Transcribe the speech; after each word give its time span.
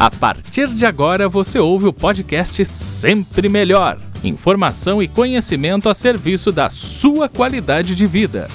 A 0.00 0.10
partir 0.10 0.68
de 0.68 0.86
agora 0.86 1.28
você 1.28 1.58
ouve 1.58 1.86
o 1.86 1.92
podcast 1.92 2.64
Sempre 2.64 3.50
Melhor. 3.50 4.00
Informação 4.24 5.02
e 5.02 5.06
conhecimento 5.06 5.90
a 5.90 5.94
serviço 5.94 6.50
da 6.50 6.70
sua 6.70 7.28
qualidade 7.28 7.94
de 7.94 8.06
vida. 8.06 8.48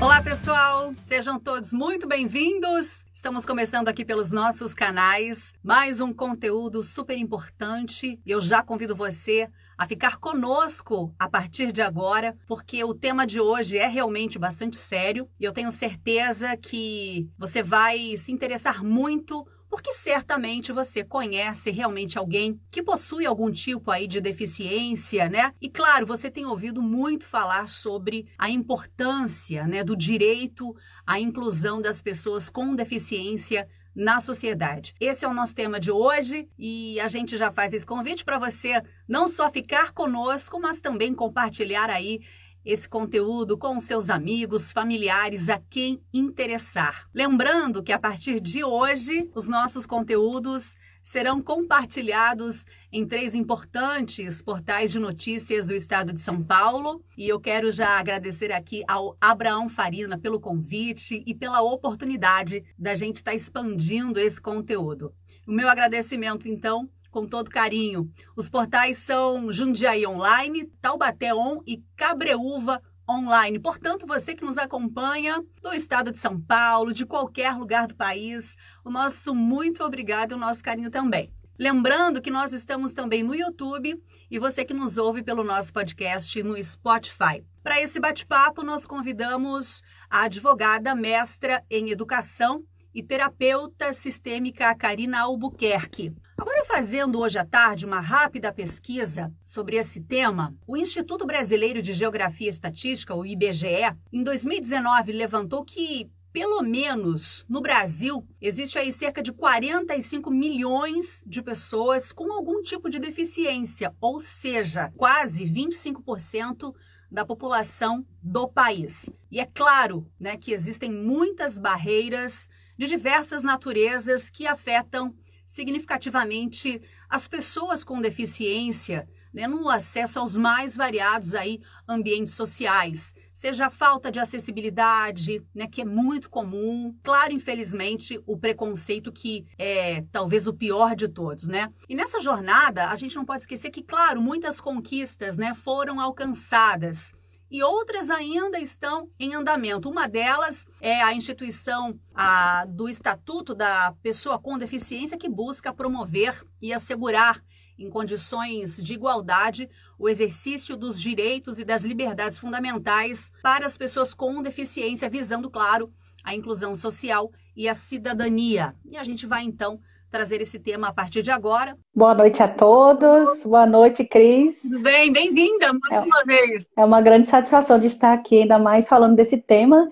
Olá, 0.00 0.20
pessoal! 0.20 0.92
Sejam 1.04 1.38
todos 1.38 1.72
muito 1.72 2.08
bem-vindos. 2.08 3.06
Estamos 3.14 3.46
começando 3.46 3.86
aqui 3.86 4.04
pelos 4.04 4.32
nossos 4.32 4.74
canais 4.74 5.52
mais 5.62 6.00
um 6.00 6.12
conteúdo 6.12 6.82
super 6.82 7.16
importante 7.16 8.18
e 8.26 8.30
eu 8.32 8.40
já 8.40 8.64
convido 8.64 8.96
você 8.96 9.48
a 9.80 9.86
ficar 9.86 10.18
conosco 10.18 11.10
a 11.18 11.26
partir 11.26 11.72
de 11.72 11.80
agora, 11.80 12.36
porque 12.46 12.84
o 12.84 12.92
tema 12.92 13.26
de 13.26 13.40
hoje 13.40 13.78
é 13.78 13.88
realmente 13.88 14.38
bastante 14.38 14.76
sério 14.76 15.26
e 15.40 15.44
eu 15.44 15.52
tenho 15.52 15.72
certeza 15.72 16.54
que 16.54 17.30
você 17.38 17.62
vai 17.62 18.14
se 18.18 18.30
interessar 18.30 18.84
muito 18.84 19.42
porque 19.70 19.92
certamente 19.94 20.70
você 20.70 21.02
conhece 21.02 21.70
realmente 21.70 22.18
alguém 22.18 22.60
que 22.70 22.82
possui 22.82 23.24
algum 23.24 23.50
tipo 23.50 23.90
aí 23.90 24.06
de 24.06 24.20
deficiência, 24.20 25.30
né? 25.30 25.54
E 25.58 25.70
claro, 25.70 26.04
você 26.04 26.30
tem 26.30 26.44
ouvido 26.44 26.82
muito 26.82 27.24
falar 27.24 27.66
sobre 27.66 28.26
a 28.36 28.50
importância, 28.50 29.66
né, 29.66 29.82
do 29.82 29.96
direito 29.96 30.74
à 31.06 31.18
inclusão 31.18 31.80
das 31.80 32.02
pessoas 32.02 32.50
com 32.50 32.74
deficiência 32.74 33.66
na 33.94 34.20
sociedade. 34.20 34.94
Esse 35.00 35.24
é 35.24 35.28
o 35.28 35.34
nosso 35.34 35.54
tema 35.54 35.80
de 35.80 35.90
hoje 35.90 36.48
e 36.58 37.00
a 37.00 37.08
gente 37.08 37.36
já 37.36 37.50
faz 37.50 37.72
esse 37.72 37.86
convite 37.86 38.24
para 38.24 38.38
você 38.38 38.82
não 39.08 39.28
só 39.28 39.50
ficar 39.50 39.92
conosco, 39.92 40.60
mas 40.60 40.80
também 40.80 41.14
compartilhar 41.14 41.90
aí 41.90 42.20
esse 42.64 42.88
conteúdo 42.88 43.56
com 43.56 43.78
seus 43.80 44.10
amigos, 44.10 44.70
familiares, 44.70 45.48
a 45.48 45.58
quem 45.70 46.02
interessar. 46.12 47.08
Lembrando 47.14 47.82
que 47.82 47.92
a 47.92 47.98
partir 47.98 48.38
de 48.40 48.62
hoje, 48.62 49.30
os 49.34 49.48
nossos 49.48 49.86
conteúdos 49.86 50.76
serão 51.02 51.40
compartilhados 51.42 52.66
em 52.92 53.06
três 53.06 53.34
importantes 53.34 54.42
portais 54.42 54.90
de 54.90 54.98
notícias 54.98 55.68
do 55.68 55.74
estado 55.74 56.12
de 56.12 56.20
São 56.20 56.42
Paulo. 56.42 57.04
E 57.16 57.28
eu 57.28 57.40
quero 57.40 57.70
já 57.70 57.98
agradecer 57.98 58.52
aqui 58.52 58.82
ao 58.88 59.16
Abraão 59.20 59.68
Farina 59.68 60.18
pelo 60.18 60.40
convite 60.40 61.22
e 61.26 61.34
pela 61.34 61.60
oportunidade 61.62 62.64
da 62.78 62.94
gente 62.94 63.16
estar 63.16 63.30
tá 63.30 63.36
expandindo 63.36 64.18
esse 64.18 64.40
conteúdo. 64.40 65.14
O 65.46 65.52
meu 65.52 65.68
agradecimento, 65.68 66.48
então, 66.48 66.88
com 67.10 67.26
todo 67.26 67.50
carinho. 67.50 68.10
Os 68.36 68.48
portais 68.48 68.98
são 68.98 69.52
Jundiaí 69.52 70.06
Online, 70.06 70.66
Taubaté 70.80 71.34
On 71.34 71.60
e 71.66 71.82
Cabreúva 71.96 72.80
Online. 73.08 73.58
Portanto, 73.58 74.06
você 74.06 74.34
que 74.34 74.44
nos 74.44 74.56
acompanha 74.56 75.42
do 75.60 75.72
estado 75.72 76.12
de 76.12 76.18
São 76.18 76.40
Paulo, 76.40 76.92
de 76.92 77.04
qualquer 77.04 77.56
lugar 77.56 77.86
do 77.86 77.96
país, 77.96 78.56
o 78.84 78.90
nosso 78.90 79.34
muito 79.34 79.82
obrigado 79.82 80.32
e 80.32 80.34
o 80.34 80.38
nosso 80.38 80.62
carinho 80.62 80.90
também. 80.90 81.32
Lembrando 81.60 82.22
que 82.22 82.30
nós 82.30 82.54
estamos 82.54 82.94
também 82.94 83.22
no 83.22 83.34
YouTube 83.34 84.02
e 84.30 84.38
você 84.38 84.64
que 84.64 84.72
nos 84.72 84.96
ouve 84.96 85.22
pelo 85.22 85.44
nosso 85.44 85.70
podcast 85.74 86.42
no 86.42 86.56
Spotify. 86.64 87.44
Para 87.62 87.78
esse 87.82 88.00
bate-papo, 88.00 88.62
nós 88.62 88.86
convidamos 88.86 89.82
a 90.08 90.22
advogada 90.22 90.94
mestra 90.94 91.62
em 91.68 91.90
educação 91.90 92.64
e 92.94 93.02
terapeuta 93.02 93.92
sistêmica 93.92 94.74
Karina 94.74 95.20
Albuquerque. 95.20 96.14
Agora, 96.34 96.64
fazendo 96.64 97.20
hoje 97.20 97.38
à 97.38 97.44
tarde 97.44 97.84
uma 97.84 98.00
rápida 98.00 98.50
pesquisa 98.50 99.30
sobre 99.44 99.76
esse 99.76 100.00
tema, 100.00 100.56
o 100.66 100.78
Instituto 100.78 101.26
Brasileiro 101.26 101.82
de 101.82 101.92
Geografia 101.92 102.46
e 102.46 102.50
Estatística, 102.50 103.14
o 103.14 103.26
IBGE, 103.26 103.94
em 104.10 104.22
2019 104.22 105.12
levantou 105.12 105.62
que 105.62 106.10
pelo 106.32 106.62
menos 106.62 107.44
no 107.48 107.60
Brasil, 107.60 108.26
existe 108.40 108.78
aí 108.78 108.92
cerca 108.92 109.22
de 109.22 109.32
45 109.32 110.30
milhões 110.30 111.24
de 111.26 111.42
pessoas 111.42 112.12
com 112.12 112.32
algum 112.32 112.62
tipo 112.62 112.88
de 112.88 112.98
deficiência, 112.98 113.94
ou 114.00 114.20
seja, 114.20 114.92
quase 114.96 115.44
25% 115.44 116.74
da 117.10 117.24
população 117.24 118.06
do 118.22 118.46
país. 118.46 119.10
E 119.30 119.40
é 119.40 119.46
claro 119.46 120.06
né, 120.18 120.36
que 120.36 120.52
existem 120.52 120.90
muitas 120.92 121.58
barreiras 121.58 122.48
de 122.78 122.86
diversas 122.86 123.42
naturezas 123.42 124.30
que 124.30 124.46
afetam 124.46 125.14
significativamente 125.44 126.80
as 127.08 127.26
pessoas 127.26 127.82
com 127.82 128.00
deficiência 128.00 129.08
né, 129.34 129.48
no 129.48 129.68
acesso 129.68 130.20
aos 130.20 130.36
mais 130.36 130.76
variados 130.76 131.34
aí 131.34 131.60
ambientes 131.88 132.34
sociais, 132.34 133.14
seja 133.40 133.68
a 133.68 133.70
falta 133.70 134.10
de 134.10 134.20
acessibilidade, 134.20 135.42
né, 135.54 135.66
que 135.66 135.80
é 135.80 135.84
muito 135.84 136.28
comum, 136.28 136.94
claro, 137.02 137.32
infelizmente, 137.32 138.22
o 138.26 138.36
preconceito 138.36 139.10
que 139.10 139.46
é 139.58 140.04
talvez 140.12 140.46
o 140.46 140.52
pior 140.52 140.94
de 140.94 141.08
todos, 141.08 141.48
né? 141.48 141.72
E 141.88 141.94
nessa 141.94 142.20
jornada, 142.20 142.88
a 142.88 142.96
gente 142.96 143.16
não 143.16 143.24
pode 143.24 143.44
esquecer 143.44 143.70
que, 143.70 143.82
claro, 143.82 144.20
muitas 144.20 144.60
conquistas, 144.60 145.38
né, 145.38 145.54
foram 145.54 145.98
alcançadas 145.98 147.14
e 147.50 147.62
outras 147.62 148.10
ainda 148.10 148.60
estão 148.60 149.08
em 149.18 149.34
andamento. 149.34 149.88
Uma 149.88 150.06
delas 150.06 150.66
é 150.78 151.00
a 151.02 151.14
instituição 151.14 151.98
a, 152.14 152.66
do 152.66 152.90
Estatuto 152.90 153.54
da 153.54 153.94
Pessoa 154.02 154.38
com 154.38 154.58
Deficiência, 154.58 155.16
que 155.16 155.30
busca 155.30 155.72
promover 155.72 156.44
e 156.60 156.74
assegurar, 156.74 157.42
em 157.80 157.88
condições 157.88 158.76
de 158.76 158.92
igualdade, 158.92 159.68
o 159.98 160.08
exercício 160.08 160.76
dos 160.76 161.00
direitos 161.00 161.58
e 161.58 161.64
das 161.64 161.82
liberdades 161.82 162.38
fundamentais 162.38 163.32
para 163.42 163.66
as 163.66 163.76
pessoas 163.76 164.12
com 164.12 164.42
deficiência, 164.42 165.08
visando, 165.08 165.50
claro, 165.50 165.90
a 166.22 166.34
inclusão 166.34 166.74
social 166.74 167.32
e 167.56 167.66
a 167.66 167.74
cidadania. 167.74 168.74
E 168.84 168.98
a 168.98 169.02
gente 169.02 169.26
vai 169.26 169.44
então 169.44 169.80
trazer 170.10 170.42
esse 170.42 170.58
tema 170.58 170.88
a 170.88 170.92
partir 170.92 171.22
de 171.22 171.30
agora. 171.30 171.76
Boa 171.94 172.14
noite 172.14 172.42
a 172.42 172.48
todos. 172.48 173.42
Boa 173.44 173.66
noite, 173.66 174.04
Cris. 174.04 174.60
Tudo 174.60 174.80
bem? 174.80 175.10
Bem-vinda 175.12 175.72
mais 175.72 176.04
é, 176.04 176.06
uma 176.06 176.24
vez. 176.24 176.68
É 176.76 176.84
uma 176.84 177.00
grande 177.00 177.28
satisfação 177.28 177.78
de 177.78 177.86
estar 177.86 178.12
aqui, 178.12 178.42
ainda 178.42 178.58
mais 178.58 178.88
falando 178.88 179.16
desse 179.16 179.38
tema 179.38 179.88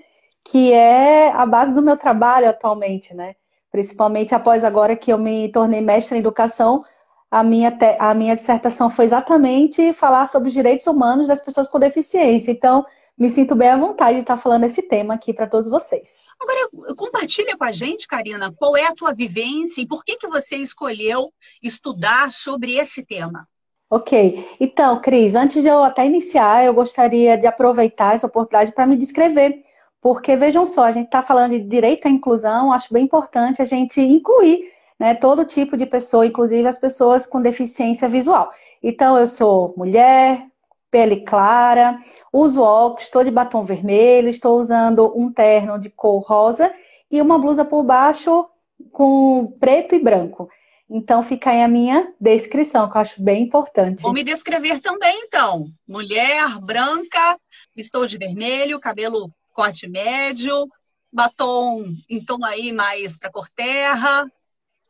que 0.50 0.72
é 0.72 1.30
a 1.30 1.44
base 1.44 1.74
do 1.74 1.82
meu 1.82 1.96
trabalho 1.96 2.48
atualmente, 2.48 3.14
né? 3.14 3.34
Principalmente 3.70 4.34
após 4.34 4.64
agora 4.64 4.96
que 4.96 5.12
eu 5.12 5.18
me 5.18 5.50
tornei 5.50 5.80
mestre 5.80 6.16
em 6.16 6.20
educação, 6.20 6.84
a 7.30 7.42
minha, 7.42 7.70
te... 7.70 7.96
a 7.98 8.14
minha 8.14 8.34
dissertação 8.34 8.88
foi 8.90 9.04
exatamente 9.04 9.92
falar 9.92 10.26
sobre 10.26 10.48
os 10.48 10.54
direitos 10.54 10.86
humanos 10.86 11.28
das 11.28 11.42
pessoas 11.42 11.68
com 11.68 11.78
deficiência. 11.78 12.50
Então, 12.50 12.84
me 13.16 13.28
sinto 13.28 13.54
bem 13.54 13.68
à 13.68 13.76
vontade 13.76 14.14
de 14.14 14.20
estar 14.20 14.36
falando 14.36 14.64
esse 14.64 14.82
tema 14.82 15.14
aqui 15.14 15.32
para 15.32 15.46
todos 15.46 15.68
vocês. 15.68 16.26
Agora, 16.40 16.94
compartilha 16.94 17.56
com 17.56 17.64
a 17.64 17.72
gente, 17.72 18.06
Karina, 18.06 18.52
qual 18.52 18.76
é 18.76 18.86
a 18.86 18.94
tua 18.94 19.12
vivência 19.12 19.80
e 19.80 19.86
por 19.86 20.04
que, 20.04 20.16
que 20.16 20.28
você 20.28 20.56
escolheu 20.56 21.32
estudar 21.62 22.30
sobre 22.30 22.76
esse 22.76 23.04
tema? 23.04 23.44
Ok. 23.90 24.56
Então, 24.60 25.00
Cris, 25.00 25.34
antes 25.34 25.62
de 25.62 25.68
eu 25.68 25.82
até 25.82 26.06
iniciar, 26.06 26.64
eu 26.64 26.72
gostaria 26.72 27.36
de 27.36 27.46
aproveitar 27.46 28.14
essa 28.14 28.26
oportunidade 28.26 28.72
para 28.72 28.86
me 28.86 28.96
descrever. 28.96 29.62
Porque, 30.00 30.36
vejam 30.36 30.64
só, 30.64 30.84
a 30.84 30.92
gente 30.92 31.06
está 31.06 31.22
falando 31.22 31.50
de 31.52 31.60
direito 31.60 32.06
à 32.06 32.10
inclusão, 32.10 32.72
acho 32.72 32.92
bem 32.92 33.04
importante 33.04 33.60
a 33.60 33.64
gente 33.64 34.00
incluir 34.00 34.62
né, 34.98 35.14
todo 35.14 35.44
tipo 35.44 35.76
de 35.76 35.86
pessoa, 35.86 36.26
inclusive 36.26 36.66
as 36.66 36.78
pessoas 36.78 37.26
com 37.26 37.40
deficiência 37.40 38.08
visual. 38.08 38.50
Então, 38.82 39.18
eu 39.18 39.28
sou 39.28 39.74
mulher, 39.76 40.44
pele 40.90 41.20
clara, 41.20 41.98
uso 42.32 42.62
óculos, 42.62 43.04
estou 43.04 43.22
de 43.22 43.30
batom 43.30 43.64
vermelho, 43.64 44.28
estou 44.28 44.58
usando 44.58 45.12
um 45.16 45.32
terno 45.32 45.78
de 45.78 45.90
cor 45.90 46.20
rosa 46.22 46.72
e 47.10 47.20
uma 47.20 47.38
blusa 47.38 47.64
por 47.64 47.82
baixo 47.82 48.48
com 48.92 49.56
preto 49.58 49.94
e 49.94 49.98
branco. 49.98 50.48
Então 50.90 51.22
fica 51.22 51.50
aí 51.50 51.62
a 51.62 51.68
minha 51.68 52.14
descrição, 52.18 52.88
que 52.88 52.96
eu 52.96 53.00
acho 53.02 53.22
bem 53.22 53.42
importante. 53.42 54.02
Vou 54.02 54.12
me 54.12 54.24
descrever 54.24 54.80
também, 54.80 55.20
então. 55.24 55.66
Mulher, 55.86 56.58
branca, 56.60 57.38
estou 57.76 58.06
de 58.06 58.16
vermelho, 58.16 58.80
cabelo 58.80 59.30
corte 59.52 59.86
médio, 59.86 60.66
batom 61.12 61.84
em 62.08 62.24
tom 62.24 62.42
aí 62.44 62.72
mais 62.72 63.18
para 63.18 63.30
cor 63.30 63.48
terra, 63.54 64.26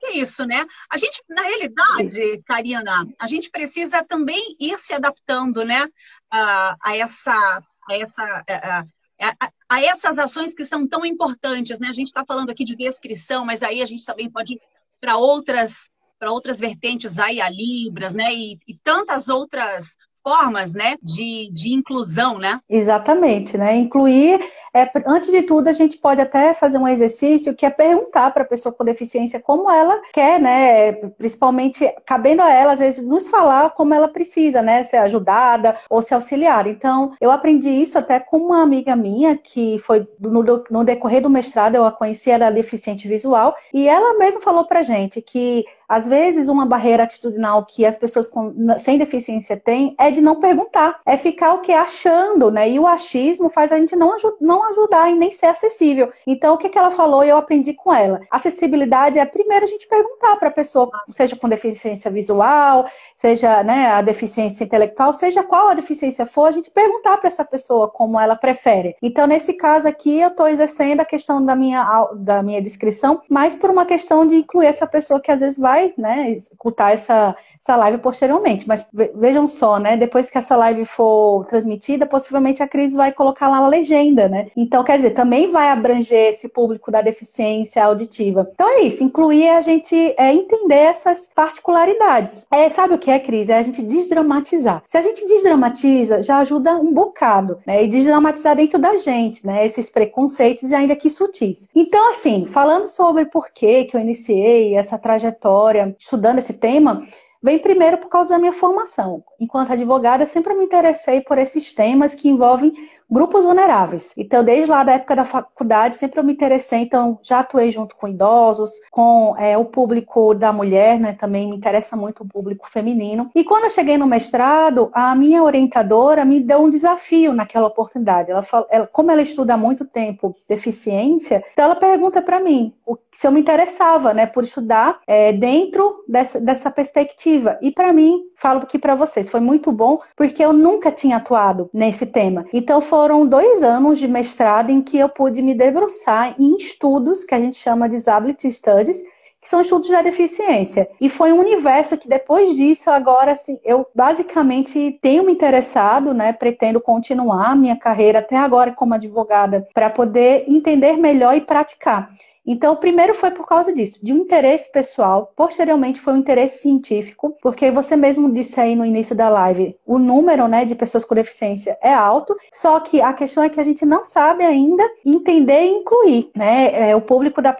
é 0.07 0.17
isso, 0.17 0.45
né? 0.45 0.65
A 0.91 0.97
gente, 0.97 1.23
na 1.29 1.43
realidade, 1.43 2.43
Karina, 2.47 3.07
a 3.19 3.27
gente 3.27 3.51
precisa 3.51 4.05
também 4.05 4.57
ir 4.61 4.79
se 4.79 4.93
adaptando, 4.93 5.65
né? 5.65 5.89
A, 6.31 6.77
a 6.83 6.97
essa, 6.97 7.63
a 7.89 7.95
essa, 7.97 8.45
a, 8.49 8.85
a, 9.21 9.51
a, 9.69 9.83
essas 9.83 10.19
ações 10.19 10.55
que 10.55 10.65
são 10.65 10.87
tão 10.87 11.05
importantes, 11.05 11.79
né? 11.79 11.89
A 11.89 11.93
gente 11.93 12.09
está 12.09 12.25
falando 12.25 12.51
aqui 12.51 12.65
de 12.65 12.77
descrição, 12.77 13.45
mas 13.45 13.63
aí 13.63 13.83
a 13.83 13.87
gente 13.87 14.05
também 14.05 14.31
pode 14.31 14.55
ir 14.55 14.61
para 15.01 15.17
outras 15.17 15.91
para 16.19 16.33
outras 16.33 16.59
vertentes 16.59 17.17
aí, 17.17 17.41
a 17.41 17.49
Libras, 17.49 18.13
né? 18.13 18.35
E, 18.35 18.59
e 18.67 18.75
tantas 18.83 19.29
outras 19.29 19.97
formas, 20.23 20.75
né, 20.75 20.97
de, 21.03 21.51
de 21.53 21.73
inclusão, 21.73 22.39
né? 22.39 22.61
Exatamente, 22.69 23.57
né? 23.57 23.77
Incluir, 23.77 24.41
é, 24.75 24.89
antes 25.07 25.31
de 25.31 25.43
tudo, 25.43 25.69
a 25.69 25.73
gente 25.73 25.97
pode 25.97 26.21
até 26.21 26.55
fazer 26.55 26.79
um 26.79 26.89
exercício 26.89 27.55
que 27.55 27.67
é 27.67 27.71
perguntar 27.71 28.33
para 28.33 28.43
a 28.43 28.47
pessoa 28.47 28.73
com 28.73 28.85
deficiência 28.85 29.41
como 29.41 29.71
ela 29.71 30.01
quer, 30.13 30.41
né? 30.41 30.93
Principalmente 30.93 31.91
cabendo 32.05 32.43
a 32.43 32.53
ela, 32.53 32.73
às 32.73 32.79
vezes, 32.79 33.05
nos 33.07 33.29
falar 33.29 33.71
como 33.71 33.95
ela 33.95 34.09
precisa, 34.09 34.63
né? 34.63 34.85
Ser 34.85 34.99
ajudada 34.99 35.77
ou 35.89 36.03
ser 36.03 36.15
auxiliar. 36.15 36.67
Então, 36.67 37.13
eu 37.21 37.31
aprendi 37.31 37.71
isso 37.71 37.99
até 37.99 38.21
com 38.21 38.39
uma 38.39 38.63
amiga 38.63 38.95
minha 38.95 39.37
que 39.37 39.79
foi 39.79 40.07
no, 40.21 40.43
no 40.71 40.85
decorrer 40.85 41.23
do 41.23 41.31
mestrado, 41.31 41.75
eu 41.75 41.85
a 41.85 41.93
conheci, 41.93 42.31
era 42.31 42.51
deficiente 42.51 43.09
visual, 43.09 43.55
e 43.73 43.89
ela 43.89 44.19
mesma 44.19 44.41
falou 44.41 44.65
pra 44.65 44.83
gente 44.83 45.21
que 45.21 45.65
às 45.89 46.07
vezes, 46.07 46.49
uma 46.49 46.67
barreira 46.67 47.05
atitudinal 47.05 47.65
que 47.65 47.87
as 47.87 47.97
pessoas 47.97 48.29
com, 48.29 48.55
sem 48.79 48.99
deficiência 48.99 49.57
têm 49.57 49.95
é 49.99 50.11
de 50.11 50.21
não 50.21 50.37
perguntar, 50.39 51.01
é 51.07 51.17
ficar 51.17 51.55
o 51.55 51.61
que 51.61 51.73
achando, 51.73 52.51
né? 52.51 52.69
E 52.69 52.79
o 52.79 52.87
achismo 52.87 53.49
faz 53.49 53.73
a 53.73 53.79
gente 53.79 53.97
não, 53.97 54.15
não 54.39 54.69
ajudar 54.71 55.11
e 55.11 55.15
nem 55.15 55.33
ser 55.33 55.47
acessível. 55.47 56.13
Então, 56.27 56.55
o 56.55 56.59
que, 56.59 56.69
que 56.69 56.79
ela 56.79 56.91
falou 56.91 57.25
e 57.25 57.31
eu 57.31 57.39
aprendi 57.39 57.73
com 57.73 57.93
ela? 57.93 58.21
Acessibilidade 58.31 59.19
é 59.19 59.25
primeiro 59.25 59.65
a 59.65 59.69
gente 59.69 59.89
perguntar 59.89 60.37
para 60.37 60.49
a 60.49 60.53
pessoa, 60.53 60.91
seja 61.11 61.37
com 61.37 61.49
deficiência 61.49 62.11
visual, 62.11 62.87
seja 63.17 63.63
né, 63.63 63.87
a 63.93 64.03
deficiência 64.03 64.65
intelectual, 64.65 65.15
seja 65.15 65.43
qual 65.43 65.69
a 65.69 65.75
deficiência 65.75 66.27
for, 66.27 66.49
a 66.49 66.53
gente 66.53 66.71
perguntar 66.71 67.17
para 67.17 67.29
essa 67.29 67.45
pessoa 67.45 67.89
como 67.89 68.21
ela 68.21 68.37
prefere. 68.37 68.95
Então, 69.03 69.27
nesse 69.27 69.55
caso 69.55 69.89
aqui, 69.89 70.21
eu 70.21 70.29
estou 70.29 70.49
exercendo 70.49 71.01
a 71.01 71.05
questão 71.05 71.43
da 71.43 71.57
minha, 71.57 72.09
da 72.15 72.43
minha 72.43 72.61
descrição, 72.61 73.23
mas 73.29 73.57
por 73.57 73.71
uma 73.71 73.87
questão 73.87 74.27
de 74.27 74.37
incluir 74.37 74.67
essa 74.67 74.87
pessoa 74.87 75.21
que 75.21 75.31
às 75.31 75.41
vezes 75.41 75.59
vai 75.59 75.78
vai 75.79 75.93
né, 75.97 76.31
escutar 76.31 76.93
essa, 76.93 77.37
essa 77.61 77.77
live 77.77 77.99
posteriormente. 77.99 78.67
Mas 78.67 78.87
vejam 79.15 79.47
só, 79.47 79.79
né? 79.79 79.97
Depois 79.97 80.31
que 80.31 80.39
essa 80.39 80.57
live 80.57 80.85
for 80.85 81.47
transmitida, 81.47 82.07
possivelmente 82.07 82.63
a 82.63 82.69
Cris 82.69 82.93
vai 82.93 83.13
colocar 83.13 83.49
lá 83.49 83.59
a 83.59 83.69
legenda, 83.69 84.29
né? 84.29 84.49
Então, 84.57 84.83
quer 84.83 84.97
dizer, 84.97 85.11
também 85.11 85.51
vai 85.51 85.71
abranger 85.71 86.31
esse 86.31 86.49
público 86.49 86.91
da 86.91 87.01
deficiência 87.01 87.85
auditiva. 87.85 88.49
Então 88.53 88.69
é 88.69 88.81
isso, 88.83 89.05
incluir 89.05 89.49
a 89.49 89.61
gente 89.61 89.95
é, 90.19 90.33
entender 90.33 90.75
essas 90.75 91.31
particularidades. 91.35 92.47
É, 92.51 92.69
sabe 92.69 92.95
o 92.95 92.99
que 92.99 93.11
é, 93.11 93.19
Cris? 93.19 93.49
É 93.49 93.59
a 93.59 93.63
gente 93.63 93.83
desdramatizar. 93.83 94.83
Se 94.85 94.97
a 94.97 95.03
gente 95.03 95.25
desdramatiza, 95.27 96.23
já 96.23 96.39
ajuda 96.39 96.77
um 96.77 96.93
bocado, 96.93 97.59
né? 97.67 97.85
E 97.85 97.89
desdramatizar 97.89 98.57
dentro 98.57 98.79
da 98.79 98.97
gente, 98.97 99.47
né? 99.47 99.65
Esses 99.65 99.91
preconceitos 99.91 100.71
e 100.71 100.75
ainda 100.75 100.97
que 100.97 101.11
sutis. 101.11 101.69
Então, 101.75 102.11
assim, 102.11 102.47
falando 102.47 102.89
sobre 102.89 103.27
por 103.27 103.51
que 103.53 103.85
que 103.85 103.97
eu 103.97 104.01
iniciei 104.01 104.75
essa 104.75 104.99
trajetória 104.99 105.68
história, 105.69 105.97
estudando 105.99 106.39
esse 106.39 106.55
tema, 106.55 107.03
vem 107.43 107.59
primeiro 107.59 107.99
por 107.99 108.09
causa 108.09 108.31
da 108.31 108.39
minha 108.39 108.53
formação. 108.53 109.23
Enquanto 109.39 109.73
advogada, 109.73 110.27
sempre 110.27 110.55
me 110.55 110.65
interessei 110.65 111.21
por 111.21 111.39
esses 111.39 111.73
temas 111.73 112.15
que 112.15 112.29
envolvem 112.29 112.73
grupos 113.11 113.45
vulneráveis. 113.45 114.13
Então, 114.17 114.45
desde 114.45 114.71
lá 114.71 114.85
da 114.85 114.93
época 114.93 115.17
da 115.17 115.25
faculdade, 115.25 115.97
sempre 115.97 116.21
eu 116.21 116.25
me 116.25 116.33
interessei, 116.33 116.81
então 116.81 117.19
já 117.23 117.41
atuei 117.41 117.71
junto 117.71 117.97
com 117.97 118.07
idosos, 118.07 118.73
com 118.91 119.35
é, 119.39 119.57
o 119.57 119.65
público 119.65 120.35
da 120.35 120.53
mulher, 120.53 120.99
né? 121.01 121.13
Também 121.13 121.49
me 121.49 121.57
interessa 121.57 121.97
muito 121.97 122.23
o 122.23 122.29
público 122.29 122.69
feminino. 122.71 123.31
E 123.35 123.45
quando 123.45 123.65
eu 123.65 123.71
cheguei 123.71 123.97
no 123.97 124.07
mestrado, 124.07 124.91
a 124.93 125.15
minha 125.15 125.43
orientadora 125.43 126.25
me 126.25 126.41
deu 126.41 126.61
um 126.61 126.71
desafio 126.71 127.33
naquela 127.33 127.67
oportunidade. 127.67 128.31
Ela, 128.31 128.43
fala, 128.43 128.67
ela 128.71 128.87
como 128.87 129.11
ela 129.11 129.23
estuda 129.23 129.55
há 129.55 129.57
muito 129.57 129.85
tempo 129.85 130.37
deficiência, 130.47 131.43
então 131.53 131.65
ela 131.65 131.77
pergunta 131.77 132.21
para 132.21 132.41
mim 132.41 132.75
se 133.13 133.27
eu 133.27 133.33
me 133.33 133.41
interessava, 133.41 134.15
né, 134.15 134.27
por 134.27 134.45
estudar 134.45 135.01
é, 135.07 135.33
dentro 135.33 136.05
dessa, 136.07 136.41
dessa 136.41 136.71
perspectiva. 136.71 137.59
E 137.61 137.73
para 137.73 137.93
mim, 137.93 138.23
falo 138.37 138.65
que 138.67 138.79
para 138.79 138.95
vocês 138.95 139.29
foi 139.29 139.41
muito 139.41 139.73
bom, 139.73 139.99
porque 140.17 140.45
eu 140.45 140.53
nunca 140.53 140.93
tinha 140.93 141.17
atuado 141.17 141.69
nesse 141.73 142.07
tema. 142.07 142.45
Então 142.53 142.81
foi 142.81 142.98
foram 142.99 143.25
dois 143.25 143.63
anos 143.63 143.97
de 143.97 144.09
mestrado 144.09 144.71
em 144.71 144.83
que 144.83 144.99
eu 144.99 145.09
pude 145.09 145.41
me 145.41 145.55
debruçar 145.55 146.35
em 146.37 146.57
estudos 146.57 147.25
que 147.25 147.33
a 147.33 147.39
gente 147.39 147.57
chama 147.57 147.89
de 147.89 147.95
Disability 147.95 148.53
Studies, 148.53 149.01
que 149.41 149.49
são 149.49 149.61
estudos 149.61 149.89
da 149.89 150.03
deficiência. 150.03 150.91
E 151.01 151.09
foi 151.09 151.33
um 151.33 151.39
universo 151.39 151.97
que 151.97 152.09
depois 152.09 152.57
disso, 152.57 152.91
agora, 152.91 153.31
assim, 153.31 153.61
eu 153.65 153.87
basicamente 153.95 154.99
tenho 155.01 155.23
me 155.23 155.31
interessado, 155.31 156.13
né? 156.13 156.33
Pretendo 156.33 156.81
continuar 156.81 157.55
minha 157.55 157.77
carreira 157.77 158.19
até 158.19 158.37
agora 158.37 158.73
como 158.73 158.95
advogada 158.95 159.69
para 159.73 159.89
poder 159.89 160.47
entender 160.49 160.97
melhor 160.97 161.37
e 161.37 161.41
praticar. 161.41 162.11
Então, 162.51 162.73
o 162.73 162.77
primeiro 162.79 163.13
foi 163.13 163.31
por 163.31 163.47
causa 163.47 163.75
disso, 163.75 163.99
de 164.03 164.11
um 164.11 164.17
interesse 164.17 164.73
pessoal, 164.73 165.31
posteriormente 165.37 166.01
foi 166.01 166.15
um 166.15 166.17
interesse 166.17 166.63
científico, 166.63 167.37
porque 167.43 167.71
você 167.71 167.95
mesmo 167.95 168.33
disse 168.33 168.59
aí 168.59 168.75
no 168.75 168.87
início 168.87 169.15
da 169.15 169.29
live, 169.29 169.77
o 169.85 169.99
número 169.99 170.49
né, 170.49 170.65
de 170.65 170.75
pessoas 170.75 171.05
com 171.05 171.15
deficiência 171.15 171.77
é 171.83 171.93
alto, 171.93 172.35
só 172.51 172.81
que 172.81 173.03
a 173.03 173.13
questão 173.13 173.43
é 173.43 173.51
que 173.51 173.61
a 173.61 173.65
gente 173.65 173.85
não 173.85 174.03
sabe 174.03 174.45
ainda 174.45 174.83
entender 175.05 175.61
e 175.61 175.75
incluir 175.75 176.31
né, 176.35 176.91
é, 176.91 176.97
o, 176.97 177.03
público 177.03 177.43
da, 177.43 177.55